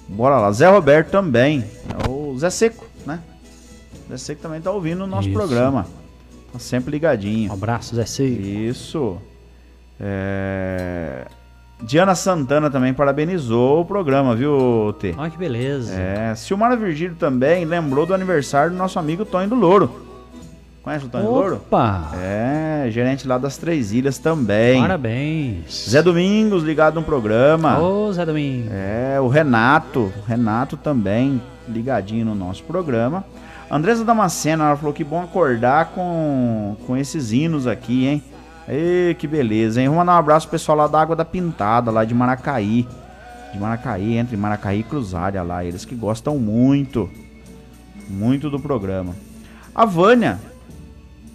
Bora 0.09 0.39
lá. 0.39 0.51
Zé 0.53 0.71
Roberto 0.71 1.11
também. 1.11 1.65
É 2.03 2.09
o 2.09 2.35
Zé 2.39 2.49
Seco, 2.49 2.87
né? 3.05 3.21
Zé 4.09 4.17
Seco 4.17 4.41
também 4.41 4.61
tá 4.61 4.71
ouvindo 4.71 5.05
o 5.05 5.07
nosso 5.07 5.29
Isso. 5.29 5.37
programa. 5.39 5.87
Tá 6.51 6.59
sempre 6.59 6.93
ligadinho. 6.93 7.51
Um 7.51 7.55
abraço, 7.55 7.95
Zé 7.95 8.07
Seco. 8.07 8.41
Isso. 8.41 9.19
É... 10.01 11.27
Diana 11.83 12.15
Santana 12.15 12.71
também 12.71 12.95
parabenizou 12.95 13.81
o 13.81 13.85
programa, 13.85 14.37
viu, 14.37 14.95
T? 15.01 15.15
Olha 15.19 15.31
que 15.31 15.37
beleza. 15.37 15.93
É, 15.93 16.35
Silmara 16.35 16.77
Virgílio 16.77 17.17
também 17.17 17.65
lembrou 17.65 18.07
do 18.07 18.15
aniversário 18.15 18.71
do 18.71 18.77
nosso 18.77 18.99
amigo 18.99 19.25
Tonho 19.25 19.49
do 19.49 19.57
Louro. 19.57 19.91
Conhece 20.83 21.07
o 21.07 21.09
Tonho 21.09 21.25
do 21.25 21.31
Louro? 21.31 21.57
Opa! 21.57 22.13
É, 22.21 22.87
gerente 22.91 23.27
lá 23.27 23.37
das 23.37 23.57
Três 23.57 23.93
Ilhas 23.93 24.19
também. 24.19 24.81
Parabéns. 24.81 25.89
Zé 25.89 26.03
Domingos 26.03 26.63
ligado 26.63 26.95
no 26.95 27.03
programa. 27.03 27.81
Ô, 27.81 28.13
Zé 28.13 28.25
Domingos. 28.25 28.71
É, 28.73 29.21
o 29.21 29.29
Renato. 29.29 30.13
Renato 30.27 30.77
também 30.77 31.41
ligadinho 31.69 32.25
no 32.25 32.35
nosso 32.35 32.63
programa. 32.65 33.25
Andresa 33.71 34.05
Damasceno, 34.05 34.65
ela 34.65 34.77
falou 34.77 34.93
que 34.93 35.03
bom 35.03 35.23
acordar 35.23 35.93
com, 35.95 36.77
com 36.87 36.97
esses 36.97 37.33
hinos 37.33 37.67
aqui, 37.67 38.07
hein? 38.07 38.23
Ê, 38.69 39.15
que 39.19 39.27
beleza, 39.27 39.81
hein? 39.81 39.89
Vamos 39.89 40.01
mandar 40.01 40.15
um 40.15 40.19
abraço 40.19 40.47
pro 40.47 40.59
pessoal 40.59 40.79
lá 40.79 40.87
da 40.87 41.01
Água 41.01 41.17
da 41.17 41.25
Pintada, 41.25 41.91
lá 41.91 42.05
de 42.05 42.15
Maracaí. 42.15 42.87
De 43.53 43.59
Maracaí, 43.59 44.17
entre 44.17 44.37
Maracaí 44.37 44.81
e 44.81 44.83
Cruzária 44.83 45.43
lá. 45.43 45.65
Eles 45.65 45.85
que 45.85 45.95
gostam 45.95 46.39
muito, 46.39 47.11
muito 48.09 48.49
do 48.49 48.59
programa. 48.59 49.15
A 49.75 49.85
Vânia, 49.85 50.39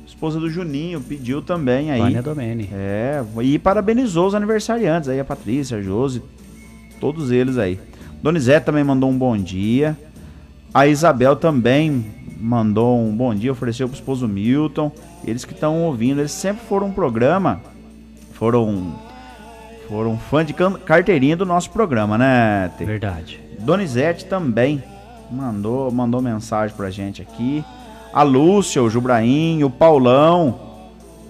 esposa 0.05 0.39
do 0.39 0.49
Juninho, 0.49 1.01
pediu 1.01 1.41
também 1.41 1.91
aí. 1.91 1.99
Vânia 1.99 2.23
Domene. 2.23 2.69
É, 2.73 3.23
e 3.41 3.59
parabenizou 3.59 4.27
os 4.27 4.35
aniversariantes 4.35 5.09
aí, 5.09 5.19
a 5.19 5.25
Patrícia, 5.25 5.77
a 5.77 5.81
Josi, 5.81 6.23
todos 6.99 7.29
eles 7.29 7.57
aí. 7.57 7.79
Donizete 8.23 8.65
também 8.65 8.83
mandou 8.83 9.09
um 9.09 9.17
bom 9.17 9.37
dia. 9.37 9.97
A 10.73 10.87
Isabel 10.87 11.35
também 11.35 12.05
mandou 12.39 12.99
um 12.99 13.15
bom 13.15 13.33
dia, 13.33 13.51
ofereceu 13.51 13.87
pro 13.87 13.97
esposo 13.97 14.27
Milton. 14.27 14.91
Eles 15.25 15.45
que 15.45 15.53
estão 15.53 15.83
ouvindo, 15.83 16.19
eles 16.19 16.31
sempre 16.31 16.65
foram 16.65 16.87
um 16.87 16.91
programa, 16.91 17.61
foram 18.33 18.95
foram 19.87 20.17
fã 20.17 20.43
de 20.43 20.53
carteirinha 20.53 21.37
do 21.37 21.45
nosso 21.45 21.69
programa, 21.71 22.17
né? 22.17 22.69
Verdade. 22.79 23.39
Donizete 23.59 24.25
também 24.25 24.83
mandou, 25.31 25.89
mandou 25.91 26.21
mensagem 26.21 26.75
pra 26.75 26.89
gente 26.89 27.21
aqui. 27.21 27.63
A 28.13 28.23
Lúcia, 28.23 28.83
o 28.83 28.89
Jubraim, 28.89 29.63
o 29.63 29.69
Paulão. 29.69 30.66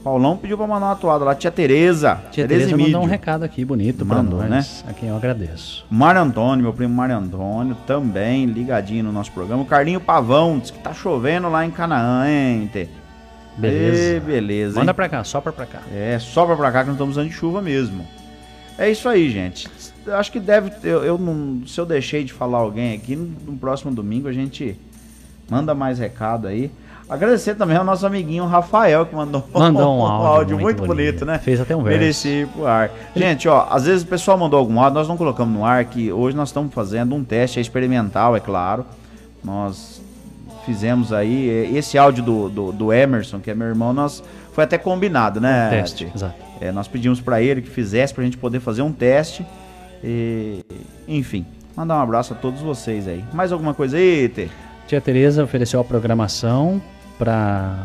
Paulão 0.08 0.38
pediu 0.38 0.58
pra 0.58 0.66
mandar 0.66 0.86
uma 0.86 0.92
atuada 0.94 1.26
lá. 1.26 1.36
Tia 1.36 1.52
Tereza. 1.52 2.22
Tia 2.32 2.48
Tereza 2.48 2.72
mandou 2.72 2.86
Emídio. 2.86 3.00
um 3.02 3.06
recado 3.06 3.44
aqui 3.44 3.66
bonito 3.66 4.06
Mandou, 4.06 4.42
nós, 4.48 4.86
a 4.88 4.94
quem 4.94 5.10
eu 5.10 5.18
agradeço. 5.18 5.86
Mário 5.90 6.22
Antônio, 6.22 6.64
meu 6.64 6.72
primo 6.72 6.94
Mário 6.94 7.18
Antônio, 7.18 7.76
também 7.86 8.46
ligadinho 8.46 9.04
no 9.04 9.12
nosso 9.12 9.34
programa. 9.34 9.64
O 9.64 9.66
Carlinho 9.66 10.00
Pavão, 10.00 10.60
diz 10.60 10.72
que 10.72 10.80
tá 10.80 10.94
chovendo 10.94 11.50
lá 11.50 11.66
em 11.66 11.72
Canaã, 11.72 12.26
hein, 12.26 12.70
Tê? 12.72 12.88
Beleza. 13.58 14.16
Ê, 14.16 14.20
beleza. 14.22 14.80
Manda 14.80 14.92
hein? 14.92 14.96
pra 14.96 15.10
cá, 15.10 15.26
sopra 15.26 15.52
pra 15.52 15.66
cá. 15.66 15.82
É, 15.94 16.18
sobra 16.20 16.56
pra 16.56 16.72
cá 16.72 16.84
que 16.84 16.88
nós 16.88 16.96
estamos 16.96 17.18
usando 17.18 17.28
de 17.28 17.36
chuva 17.36 17.62
mesmo. 17.62 18.08
É 18.78 18.90
isso 18.90 19.10
aí, 19.10 19.30
gente. 19.30 19.68
Eu 20.06 20.16
Acho 20.16 20.32
que 20.32 20.40
deve. 20.40 20.72
Eu, 20.86 21.04
eu 21.04 21.18
não, 21.18 21.68
se 21.68 21.78
eu 21.82 21.86
deixei 21.86 22.24
de 22.24 22.32
falar 22.32 22.60
alguém 22.60 22.96
aqui, 22.96 23.14
no, 23.14 23.26
no 23.46 23.58
próximo 23.58 23.94
domingo 23.94 24.30
a 24.30 24.34
gente 24.34 24.80
manda 25.50 25.76
mais 25.76 26.00
recado 26.00 26.48
aí. 26.48 26.72
Agradecer 27.10 27.56
também 27.56 27.78
ao 27.78 27.86
nosso 27.86 28.06
amiguinho 28.06 28.46
Rafael, 28.46 29.06
que 29.06 29.16
mandou, 29.16 29.44
Mandou 29.54 29.98
um 29.98 30.06
áudio 30.06 30.58
muito 30.60 30.80
muito, 30.80 30.88
bonito, 30.88 31.20
bonito. 31.20 31.26
né? 31.26 31.40
Fez 31.40 31.62
até 31.62 31.74
um 31.76 31.82
verso. 31.82 32.00
Mereci 32.00 32.48
pro 32.54 32.68
ar. 32.68 32.92
Gente, 33.16 33.48
ó, 33.48 33.66
às 33.70 33.86
vezes 33.86 34.04
o 34.04 34.08
pessoal 34.08 34.38
mandou 34.38 34.60
algum 34.60 34.78
áudio, 34.80 34.96
nós 34.96 35.08
não 35.08 35.16
colocamos 35.16 35.58
no 35.58 35.66
ar, 35.66 35.86
que 35.86 36.12
hoje 36.12 36.36
nós 36.36 36.50
estamos 36.50 36.74
fazendo 36.74 37.16
um 37.16 37.24
teste 37.24 37.60
experimental, 37.62 38.36
é 38.36 38.42
claro. 38.42 38.86
Nós 39.42 40.02
fizemos 40.66 41.14
aí, 41.14 41.72
esse 41.74 41.98
áudio 41.98 42.24
do, 42.24 42.50
do, 42.50 42.72
do 42.74 42.94
Emerson, 42.94 43.40
que 43.40 43.50
é 43.50 43.56
meu 43.56 43.68
irmão, 43.68 43.94
nós 43.94 44.22
foi 44.52 44.66
até 44.66 44.78
combinado, 44.78 45.40
né? 45.40 45.68
Um 45.68 45.70
teste, 45.70 46.12
exato. 46.14 46.36
É, 46.60 46.74
nós 46.74 46.90
pedimos 46.90 47.22
pra 47.22 47.42
ele 47.42 47.62
que 47.62 47.70
fizesse 47.70 48.14
pra 48.14 48.24
gente 48.24 48.38
poder 48.38 48.60
fazer 48.60 48.82
um 48.82 48.92
teste. 48.92 49.46
E, 50.04 50.60
enfim, 51.08 51.46
mandar 51.76 51.96
um 51.96 52.02
abraço 52.02 52.34
a 52.34 52.36
todos 52.36 52.60
vocês 52.60 53.08
aí. 53.08 53.24
Mais 53.32 53.52
alguma 53.54 53.74
coisa 53.74 53.96
aí, 53.96 54.28
Tê? 54.28 54.50
Tia 54.88 55.00
Tereza 55.00 55.44
ofereceu 55.44 55.80
a 55.80 55.84
programação 55.84 56.82
para 57.18 57.76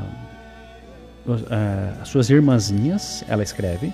as 2.00 2.08
suas 2.08 2.28
irmãzinhas, 2.30 3.24
ela 3.28 3.42
escreve, 3.42 3.92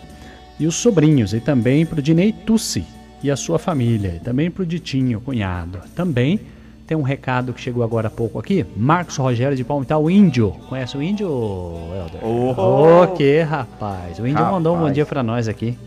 e 0.59 0.67
os 0.67 0.75
sobrinhos, 0.75 1.35
e 1.35 1.41
também 1.41 1.85
para 1.87 1.99
o 1.99 2.03
Dinei 2.03 2.33
Tussi 2.33 2.85
e 3.23 3.31
a 3.31 3.37
sua 3.37 3.59
família, 3.59 4.15
e 4.17 4.21
também 4.21 4.51
para 4.51 4.63
o 4.63 4.67
Ditinho, 4.67 5.21
cunhado. 5.21 5.81
Também 5.95 6.41
tem 6.87 6.97
um 6.97 7.03
recado 7.03 7.53
que 7.53 7.61
chegou 7.61 7.85
agora 7.85 8.09
há 8.09 8.11
pouco 8.11 8.39
aqui, 8.39 8.65
Marcos 8.75 9.17
Rogério 9.17 9.57
de 9.57 9.63
Palmital, 9.63 10.11
Índio. 10.11 10.53
Conhece 10.69 10.97
o 10.97 11.03
Índio, 11.03 11.29
Helder? 11.29 12.25
Oh. 12.25 13.03
O 13.03 13.09
que, 13.09 13.43
rapaz? 13.43 14.19
O 14.19 14.27
Índio 14.27 14.45
mandou 14.47 14.73
um 14.73 14.77
bom 14.77 14.83
Rapaz. 14.85 14.95
dia 14.95 15.05
para 15.07 15.23
nós 15.23 15.49
aqui. 15.49 15.79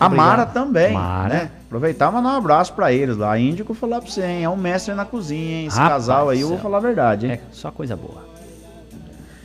A 0.00 0.08
Mara 0.08 0.46
também, 0.46 0.94
Mara. 0.94 1.28
né? 1.28 1.50
Aproveitar 1.66 2.10
e 2.10 2.14
mandar 2.14 2.30
um 2.30 2.38
abraço 2.38 2.72
pra 2.72 2.90
eles 2.90 3.18
lá. 3.18 3.38
Índio 3.38 3.64
que 3.66 3.70
eu 3.70 3.74
vou 3.74 3.88
falar 3.88 4.00
pra 4.00 4.10
você, 4.10 4.24
hein? 4.24 4.44
É 4.44 4.48
um 4.48 4.56
mestre 4.56 4.94
na 4.94 5.04
cozinha, 5.04 5.60
hein? 5.60 5.66
Esse 5.66 5.76
Rapaz 5.76 5.92
casal 6.06 6.30
aí, 6.30 6.40
eu 6.40 6.48
vou 6.48 6.58
falar 6.58 6.78
a 6.78 6.80
verdade, 6.80 7.26
hein? 7.26 7.32
É, 7.32 7.40
só 7.52 7.70
coisa 7.70 7.94
boa. 7.96 8.29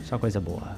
Só 0.06 0.18
coisa 0.18 0.40
boa. 0.40 0.76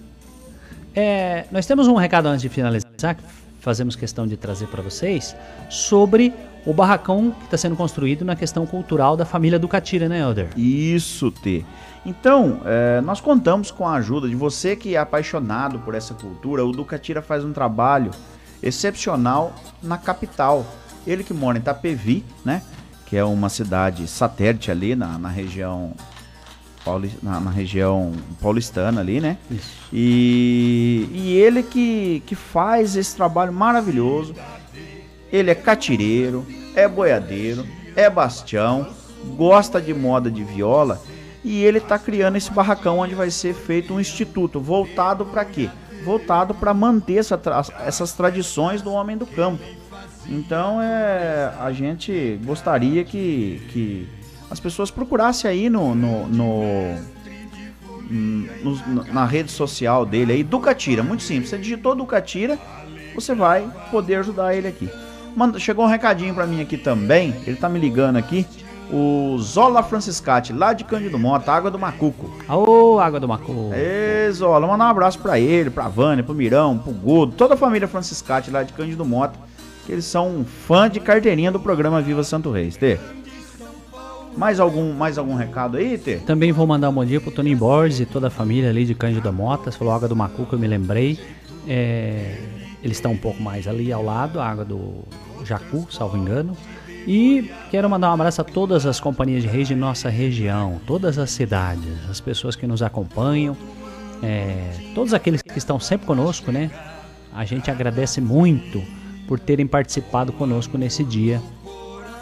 É, 0.94 1.44
nós 1.52 1.66
temos 1.66 1.86
um 1.86 1.94
recado 1.94 2.26
antes 2.26 2.40
de 2.40 2.48
finalizar, 2.48 3.14
que 3.14 3.22
fazemos 3.60 3.94
questão 3.94 4.26
de 4.26 4.36
trazer 4.36 4.66
para 4.68 4.82
vocês, 4.82 5.36
sobre 5.68 6.32
o 6.64 6.72
barracão 6.72 7.30
que 7.30 7.44
está 7.44 7.58
sendo 7.58 7.76
construído 7.76 8.24
na 8.24 8.34
questão 8.34 8.66
cultural 8.66 9.16
da 9.16 9.26
família 9.26 9.58
Ducatira, 9.58 10.08
né, 10.08 10.20
Elder? 10.20 10.48
Isso, 10.56 11.30
T. 11.30 11.64
Então, 12.06 12.62
é, 12.64 13.02
nós 13.02 13.20
contamos 13.20 13.70
com 13.70 13.86
a 13.86 13.96
ajuda 13.96 14.26
de 14.28 14.34
você 14.34 14.74
que 14.74 14.96
é 14.96 14.98
apaixonado 14.98 15.78
por 15.80 15.94
essa 15.94 16.14
cultura. 16.14 16.64
O 16.64 16.72
Ducatira 16.72 17.20
faz 17.20 17.44
um 17.44 17.52
trabalho 17.52 18.10
excepcional 18.62 19.54
na 19.82 19.98
capital. 19.98 20.66
Ele 21.06 21.22
que 21.22 21.34
mora 21.34 21.58
em 21.58 21.60
Itapevi, 21.60 22.24
né? 22.44 22.62
Que 23.04 23.16
é 23.16 23.24
uma 23.24 23.50
cidade 23.50 24.06
satélite 24.08 24.70
ali 24.70 24.96
na, 24.96 25.18
na 25.18 25.28
região 25.28 25.92
pauli- 26.84 27.18
na, 27.22 27.40
na 27.40 27.50
região 27.50 28.12
paulistana 28.40 29.00
ali, 29.00 29.20
né? 29.20 29.36
E, 29.92 31.08
e 31.12 31.32
ele 31.36 31.62
que, 31.62 32.22
que 32.26 32.34
faz 32.34 32.96
esse 32.96 33.14
trabalho 33.16 33.52
maravilhoso. 33.52 34.34
Ele 35.30 35.50
é 35.50 35.54
catireiro, 35.54 36.46
é 36.74 36.88
boiadeiro, 36.88 37.66
é 37.94 38.08
bastião, 38.08 38.88
gosta 39.36 39.80
de 39.80 39.92
moda 39.92 40.30
de 40.30 40.42
viola 40.42 41.00
e 41.44 41.62
ele 41.62 41.78
está 41.78 41.98
criando 41.98 42.36
esse 42.36 42.50
barracão 42.50 42.98
onde 42.98 43.14
vai 43.14 43.30
ser 43.30 43.54
feito 43.54 43.92
um 43.92 44.00
instituto 44.00 44.58
voltado 44.60 45.26
para 45.26 45.44
quê? 45.44 45.68
Voltado 46.04 46.54
para 46.54 46.72
manter 46.72 47.18
essa 47.18 47.38
essas 47.84 48.12
tradições 48.12 48.80
do 48.80 48.90
homem 48.92 49.16
do 49.16 49.26
campo. 49.26 49.62
Então 50.26 50.80
é, 50.80 51.52
a 51.60 51.72
gente 51.72 52.38
gostaria 52.44 53.04
que, 53.04 53.60
que 53.70 54.08
as 54.50 54.58
pessoas 54.60 54.90
procurassem 54.90 55.50
aí 55.50 55.68
no, 55.70 55.94
no, 55.94 56.26
no, 56.26 56.94
no- 58.62 59.04
na 59.12 59.24
rede 59.24 59.50
social 59.50 60.04
dele 60.06 60.32
aí, 60.32 60.42
Ducatira, 60.42 61.02
muito 61.02 61.22
simples. 61.22 61.50
Você 61.50 61.58
digitou 61.58 61.94
Ducatira, 61.94 62.58
você 63.14 63.34
vai 63.34 63.68
poder 63.90 64.16
ajudar 64.16 64.54
ele 64.54 64.68
aqui. 64.68 64.88
Manda- 65.36 65.58
chegou 65.58 65.84
um 65.84 65.88
recadinho 65.88 66.34
pra 66.34 66.46
mim 66.46 66.60
aqui 66.60 66.76
também, 66.76 67.34
ele 67.46 67.56
tá 67.56 67.68
me 67.68 67.78
ligando 67.78 68.16
aqui. 68.16 68.46
O 68.90 69.36
Zola 69.38 69.82
Franciscati, 69.82 70.50
lá 70.50 70.72
de 70.72 70.82
Cândido 70.82 71.18
Mota, 71.18 71.52
Água 71.52 71.70
do 71.70 71.78
Macuco. 71.78 72.30
Ô, 72.48 72.98
Água 72.98 73.20
do 73.20 73.28
Macuco. 73.28 73.70
Ê, 73.74 74.30
Zola, 74.32 74.66
mandar 74.66 74.86
um 74.86 74.88
abraço 74.88 75.18
pra 75.18 75.38
ele, 75.38 75.68
pra 75.68 75.88
Vânia, 75.88 76.24
pro 76.24 76.34
Mirão, 76.34 76.78
pro 76.78 76.90
Gudo, 76.90 77.32
toda 77.36 77.52
a 77.52 77.56
família 77.56 77.86
Franciscati 77.86 78.50
lá 78.50 78.62
de 78.62 78.72
Cândido 78.72 79.04
Mota, 79.04 79.38
que 79.84 79.92
eles 79.92 80.06
são 80.06 80.42
fã 80.66 80.88
de 80.88 81.00
carteirinha 81.00 81.52
do 81.52 81.60
programa 81.60 82.00
Viva 82.00 82.24
Santo 82.24 82.50
Reis, 82.50 82.78
Tê. 82.78 82.98
Mais 84.36 84.60
algum, 84.60 84.92
mais 84.92 85.18
algum 85.18 85.34
recado 85.34 85.76
aí, 85.76 85.98
Tê? 85.98 86.16
Também 86.16 86.52
vou 86.52 86.66
mandar 86.66 86.90
um 86.90 86.92
bom 86.92 87.04
dia 87.04 87.20
pro 87.20 87.30
Toninho 87.30 87.56
Borges 87.56 88.00
e 88.00 88.06
toda 88.06 88.28
a 88.28 88.30
família 88.30 88.70
ali 88.70 88.84
de 88.84 88.94
Cândido 88.94 89.32
Mota. 89.32 89.70
Você 89.70 89.78
falou 89.78 89.92
água 89.92 90.08
do 90.08 90.14
Macuco, 90.14 90.54
eu 90.54 90.58
me 90.58 90.66
lembrei. 90.66 91.18
É, 91.66 92.36
eles 92.82 92.96
estão 92.96 93.12
um 93.12 93.16
pouco 93.16 93.42
mais 93.42 93.66
ali 93.66 93.92
ao 93.92 94.02
lado, 94.02 94.40
a 94.40 94.46
água 94.46 94.64
do 94.64 95.04
Jacu, 95.44 95.86
salvo 95.90 96.16
engano. 96.16 96.56
E 97.06 97.50
quero 97.70 97.88
mandar 97.88 98.10
um 98.10 98.14
abraço 98.14 98.40
a 98.40 98.44
todas 98.44 98.86
as 98.86 99.00
companhias 99.00 99.42
de 99.42 99.48
reis 99.48 99.66
de 99.66 99.74
nossa 99.74 100.08
região, 100.08 100.80
todas 100.86 101.18
as 101.18 101.30
cidades, 101.30 102.08
as 102.08 102.20
pessoas 102.20 102.54
que 102.54 102.66
nos 102.66 102.82
acompanham, 102.82 103.56
é, 104.22 104.70
todos 104.94 105.14
aqueles 105.14 105.40
que 105.42 105.58
estão 105.58 105.80
sempre 105.80 106.06
conosco, 106.06 106.52
né? 106.52 106.70
A 107.32 107.44
gente 107.44 107.70
agradece 107.70 108.20
muito 108.20 108.82
por 109.26 109.40
terem 109.40 109.66
participado 109.66 110.32
conosco 110.32 110.76
nesse 110.76 111.02
dia 111.02 111.40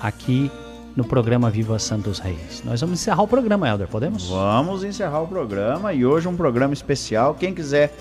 aqui 0.00 0.50
no 0.96 1.04
programa 1.04 1.50
Viva 1.50 1.78
Santos 1.78 2.18
Reis. 2.18 2.62
Nós 2.64 2.80
vamos 2.80 2.98
encerrar 3.00 3.22
o 3.22 3.28
programa, 3.28 3.68
Helder, 3.68 3.86
podemos? 3.86 4.30
Vamos 4.30 4.82
encerrar 4.82 5.20
o 5.20 5.28
programa 5.28 5.92
e 5.92 6.06
hoje 6.06 6.26
um 6.26 6.34
programa 6.34 6.72
especial. 6.72 7.34
Quem 7.34 7.54
quiser, 7.54 7.94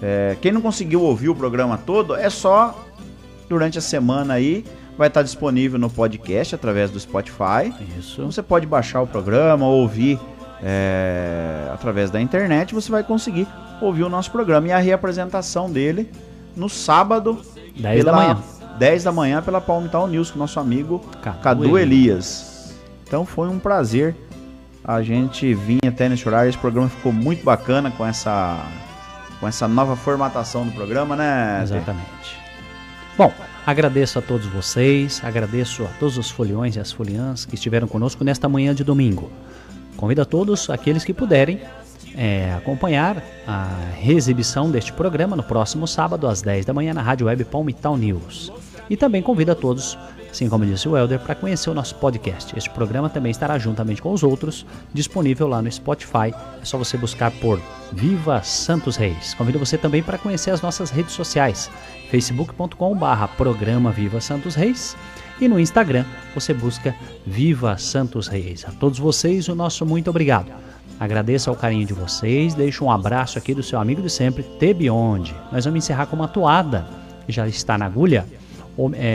é, 0.00 0.34
quem 0.40 0.50
não 0.50 0.62
conseguiu 0.62 1.02
ouvir 1.02 1.28
o 1.28 1.34
programa 1.34 1.76
todo, 1.76 2.16
é 2.16 2.30
só 2.30 2.86
durante 3.48 3.78
a 3.78 3.82
semana 3.82 4.34
aí. 4.34 4.64
Vai 4.96 5.08
estar 5.08 5.22
disponível 5.22 5.78
no 5.78 5.88
podcast 5.88 6.54
através 6.54 6.90
do 6.90 6.98
Spotify. 6.98 7.72
Isso. 7.96 8.24
Você 8.24 8.42
pode 8.42 8.66
baixar 8.66 9.02
o 9.02 9.06
programa, 9.06 9.66
ouvir 9.66 10.18
é, 10.60 11.70
através 11.72 12.10
da 12.10 12.20
internet. 12.20 12.74
Você 12.74 12.90
vai 12.90 13.04
conseguir 13.04 13.46
ouvir 13.80 14.02
o 14.02 14.08
nosso 14.08 14.32
programa 14.32 14.68
e 14.68 14.72
a 14.72 14.78
reapresentação 14.78 15.70
dele 15.70 16.10
no 16.56 16.68
sábado, 16.68 17.40
10 17.76 18.04
da 18.04 18.12
manhã. 18.12 18.57
10 18.78 19.04
da 19.04 19.12
manhã 19.12 19.42
pela 19.42 19.60
Palmital 19.60 20.06
News 20.06 20.30
com 20.30 20.38
nosso 20.38 20.60
amigo 20.60 21.00
Cadu 21.22 21.40
Cadu, 21.40 21.78
Elias. 21.78 22.74
Então 23.06 23.26
foi 23.26 23.48
um 23.48 23.58
prazer 23.58 24.14
a 24.84 25.02
gente 25.02 25.52
vir 25.52 25.80
até 25.86 26.08
nesse 26.08 26.26
horário. 26.26 26.48
Esse 26.48 26.58
programa 26.58 26.88
ficou 26.88 27.12
muito 27.12 27.44
bacana 27.44 27.90
com 27.90 28.06
essa 28.06 28.64
com 29.40 29.46
essa 29.46 29.68
nova 29.68 29.94
formatação 29.94 30.66
do 30.66 30.72
programa, 30.72 31.14
né? 31.14 31.60
Exatamente. 31.62 32.38
Bom, 33.16 33.32
agradeço 33.66 34.18
a 34.18 34.22
todos 34.22 34.46
vocês, 34.46 35.20
agradeço 35.24 35.84
a 35.84 35.88
todos 35.98 36.18
os 36.18 36.30
foliões 36.30 36.76
e 36.76 36.80
as 36.80 36.92
foliãs 36.92 37.44
que 37.44 37.54
estiveram 37.54 37.86
conosco 37.86 38.24
nesta 38.24 38.48
manhã 38.48 38.74
de 38.74 38.82
domingo. 38.82 39.30
Convido 39.96 40.22
a 40.22 40.24
todos 40.24 40.70
aqueles 40.70 41.04
que 41.04 41.12
puderem 41.12 41.60
é, 42.16 42.52
acompanhar 42.54 43.22
a 43.46 43.68
reexibição 43.96 44.70
deste 44.70 44.92
programa 44.92 45.36
no 45.36 45.42
próximo 45.42 45.86
sábado 45.86 46.26
às 46.26 46.42
10 46.42 46.64
da 46.64 46.72
manhã 46.72 46.92
na 46.94 47.02
Rádio 47.02 47.26
Web 47.26 47.44
Palmital 47.44 47.96
News. 47.96 48.52
E 48.90 48.96
também 48.96 49.22
convido 49.22 49.52
a 49.52 49.54
todos, 49.54 49.98
assim 50.30 50.48
como 50.48 50.64
disse 50.64 50.88
o 50.88 50.96
Helder, 50.96 51.20
para 51.20 51.34
conhecer 51.34 51.70
o 51.70 51.74
nosso 51.74 51.94
podcast. 51.96 52.56
Este 52.56 52.70
programa 52.70 53.08
também 53.08 53.30
estará 53.30 53.58
juntamente 53.58 54.00
com 54.00 54.12
os 54.12 54.22
outros 54.22 54.64
disponível 54.92 55.46
lá 55.46 55.60
no 55.60 55.70
Spotify. 55.70 56.34
É 56.60 56.64
só 56.64 56.78
você 56.78 56.96
buscar 56.96 57.30
por 57.32 57.60
Viva 57.92 58.42
Santos 58.42 58.96
Reis. 58.96 59.34
Convido 59.34 59.58
você 59.58 59.76
também 59.76 60.02
para 60.02 60.18
conhecer 60.18 60.50
as 60.50 60.62
nossas 60.62 60.90
redes 60.90 61.12
sociais, 61.12 61.70
facebook.com/barra 62.10 63.28
programa 63.28 63.92
Viva 63.92 64.20
Santos 64.20 64.54
Reis 64.54 64.96
e 65.40 65.48
no 65.48 65.58
Instagram 65.58 66.04
você 66.34 66.52
busca 66.52 66.94
Viva 67.26 67.76
Santos 67.78 68.26
Reis. 68.26 68.64
A 68.66 68.72
todos 68.72 68.98
vocês 68.98 69.48
o 69.48 69.54
nosso 69.54 69.86
muito 69.86 70.10
obrigado. 70.10 70.50
Agradeço 70.98 71.48
ao 71.48 71.54
carinho 71.54 71.86
de 71.86 71.94
vocês, 71.94 72.54
deixo 72.54 72.84
um 72.84 72.90
abraço 72.90 73.38
aqui 73.38 73.54
do 73.54 73.62
seu 73.62 73.78
amigo 73.78 74.02
de 74.02 74.10
sempre, 74.10 74.42
Tebionde. 74.42 75.34
Nós 75.52 75.64
vamos 75.64 75.84
encerrar 75.84 76.06
com 76.06 76.16
uma 76.16 76.26
toada 76.26 76.88
que 77.24 77.30
já 77.30 77.46
está 77.46 77.78
na 77.78 77.86
agulha, 77.86 78.26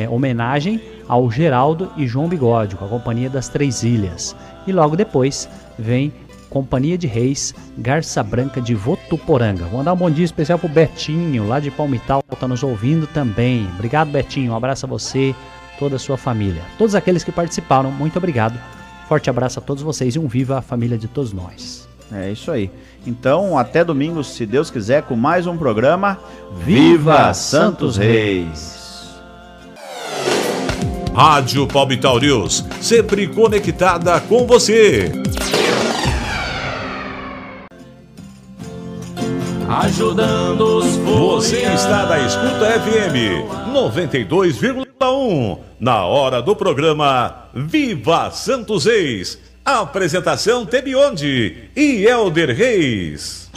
homenagem 0.10 0.82
ao 1.08 1.30
Geraldo 1.32 1.92
e 1.98 2.06
João 2.06 2.28
Bigode, 2.28 2.76
com 2.76 2.86
a 2.86 2.90
Companhia 2.90 3.30
das 3.30 3.48
Três 3.48 3.84
Ilhas. 3.84 4.36
E 4.68 4.72
logo 4.72 4.96
depois 4.96 5.50
vem 5.78 6.14
Companhia 6.54 6.98
de 7.00 7.08
Reis, 7.08 7.54
Garça 7.78 8.22
Branca 8.22 8.62
de 8.62 8.76
Votuporanga. 8.76 9.66
Vou 9.66 9.80
mandar 9.80 9.94
um 9.94 9.98
bom 9.98 10.12
dia 10.12 10.24
especial 10.24 10.60
pro 10.60 10.70
Betinho, 10.70 11.48
lá 11.48 11.60
de 11.60 11.72
Palmital, 11.72 12.22
que 12.22 12.36
está 12.36 12.48
nos 12.48 12.62
ouvindo 12.62 13.08
também. 13.08 13.68
Obrigado, 13.74 14.12
Betinho. 14.12 14.52
Um 14.52 14.56
abraço 14.56 14.86
a 14.86 14.90
você, 14.90 15.34
toda 15.80 15.96
a 15.96 16.00
sua 16.00 16.16
família. 16.16 16.62
Todos 16.78 16.94
aqueles 16.94 17.24
que 17.24 17.32
participaram, 17.32 17.92
muito 17.92 18.18
obrigado. 18.18 18.60
Forte 19.10 19.32
abraço 19.32 19.58
a 19.58 19.62
todos 19.64 19.82
vocês 19.82 20.16
e 20.16 20.20
um 20.20 20.28
viva 20.28 20.60
a 20.60 20.62
família 20.62 20.98
de 20.98 21.08
todos 21.08 21.34
nós. 21.34 21.90
É 22.12 22.32
isso 22.32 22.52
aí. 22.52 22.70
Então, 23.08 23.58
até 23.58 23.84
domingo, 23.84 24.24
se 24.24 24.46
Deus 24.46 24.70
quiser, 24.70 25.02
com 25.02 25.16
mais 25.16 25.48
um 25.48 25.58
programa 25.58 26.20
Viva 26.64 27.34
Santos 27.34 27.98
Reis. 27.98 28.83
Rádio 31.14 31.68
Palmital 31.68 32.20
News, 32.20 32.66
sempre 32.82 33.28
conectada 33.28 34.20
com 34.22 34.48
você. 34.48 35.12
Ajudando 39.70 40.78
os 40.78 40.98
Você 40.98 41.62
está 41.72 42.08
na 42.08 42.18
Escuta 42.20 42.80
FM 42.82 43.46
92,1 43.72 45.60
na 45.80 46.04
hora 46.04 46.42
do 46.42 46.56
programa 46.56 47.48
Viva 47.54 48.32
Santos 48.32 48.86
Reis. 48.86 49.38
Apresentação 49.64 50.66
Tebionde 50.66 51.70
e 51.76 52.06
Elder 52.06 52.56
Reis. 52.56 53.52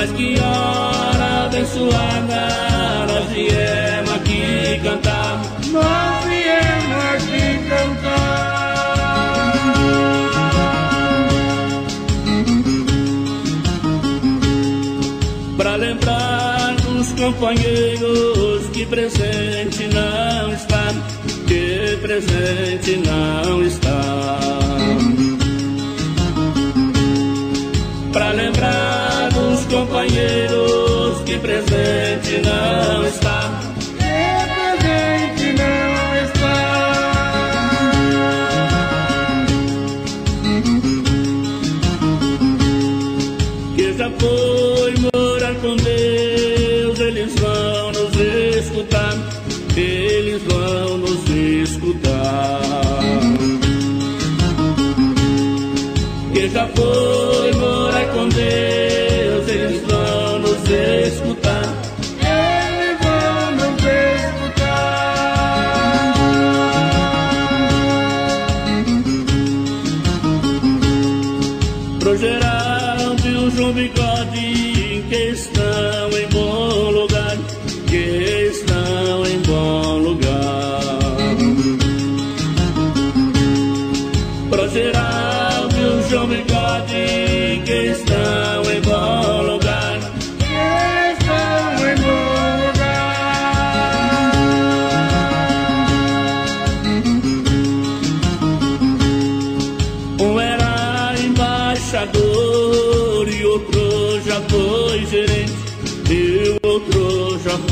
Mas 0.00 0.12
que 0.12 0.34
hora 0.40 1.44
abençoada 1.44 2.48
Nós 3.06 3.28
viemos 3.34 4.10
aqui 4.14 4.80
cantar 4.82 5.42
Nós 5.70 6.24
viemos 6.24 7.04
aqui 7.12 7.68
cantar 7.68 8.10
Pra 15.58 15.76
lembrar 15.76 16.76
dos 16.76 17.12
companheiros 17.12 18.68
que 18.72 18.86
presente 18.86 19.86
não 19.92 20.50
está, 20.54 20.94
que 21.46 21.98
presente 22.00 23.02
não 23.06 23.62
está. 23.62 24.38
Pra 28.10 28.30
lembrar 28.30 28.89
companheiros 30.00 31.22
que 31.26 31.38
presente 31.38 32.40
não 32.42 33.06
está, 33.06 33.69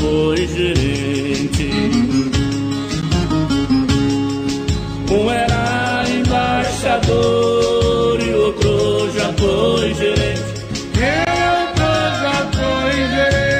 foi 0.09 0.47
gerente. 0.47 1.69
Um 5.11 5.29
era 5.29 6.03
embaixador 6.17 8.19
e 8.19 8.33
outro 8.33 9.11
já 9.13 9.31
foi 9.33 9.93
gerente. 9.93 10.41
E 10.97 10.99
outro 11.59 11.85
já 12.23 12.37
foi 12.57 12.95
gerente. 13.15 13.59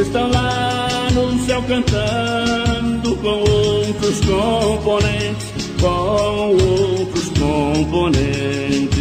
Estão 0.00 0.30
lá 0.30 1.08
no 1.12 1.24
céu 1.46 1.60
cantando 1.62 3.16
com 3.16 3.40
outros 3.40 4.20
componentes, 4.20 5.46
com 5.80 6.50
outros 6.50 7.28
componentes. 7.30 8.95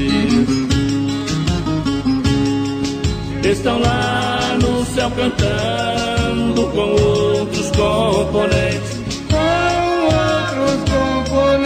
Estão 3.66 3.80
lá 3.80 4.58
no 4.62 4.86
céu 4.86 5.10
cantando 5.10 6.68
com 6.68 6.88
outros 7.02 7.72
componentes, 7.72 9.00
com 9.28 10.06
outros 10.06 10.84
componentes. 10.94 11.66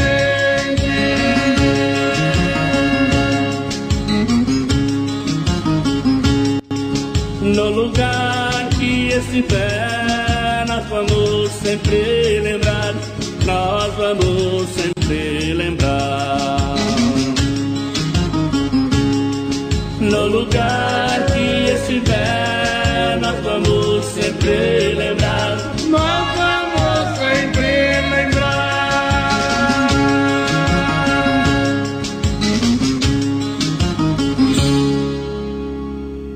No 7.42 7.70
lugar 7.70 8.70
que 8.80 9.10
estiver, 9.10 10.66
nós 10.70 10.86
vamos 10.86 11.52
sempre 11.62 12.40
lembrar, 12.40 12.96
nós 13.46 13.94
vamos 13.96 14.70
sempre 14.70 14.99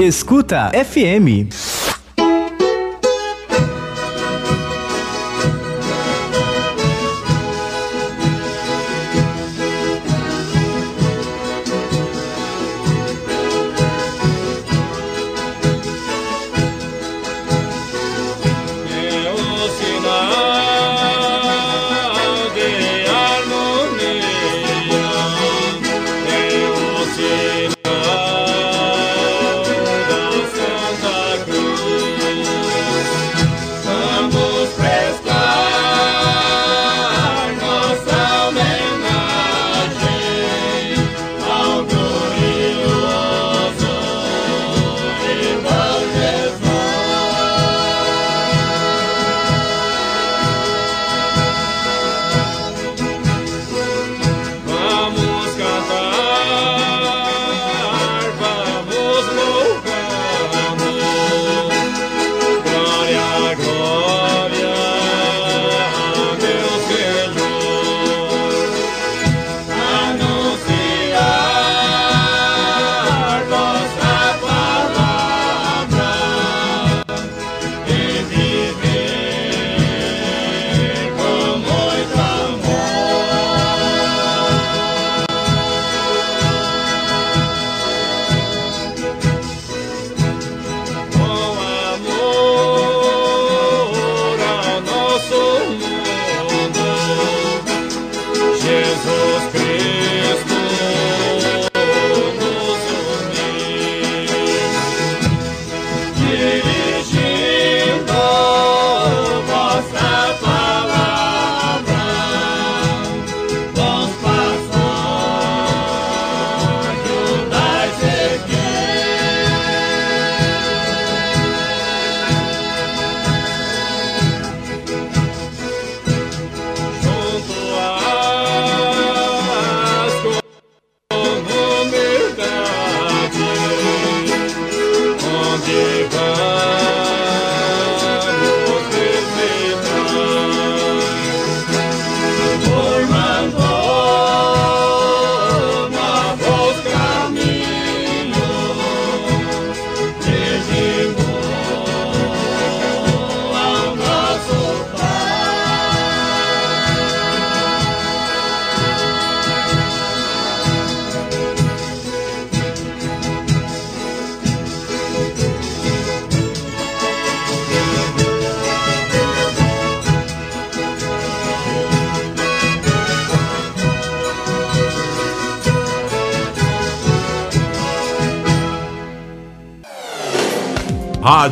Escuta 0.07 0.69
FM. 0.73 1.82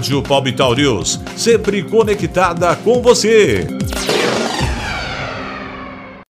Rádio 0.01 0.23
Palmital 0.23 0.73
News, 0.73 1.19
sempre 1.37 1.83
conectada 1.83 2.75
com 2.75 3.03
você. 3.03 3.67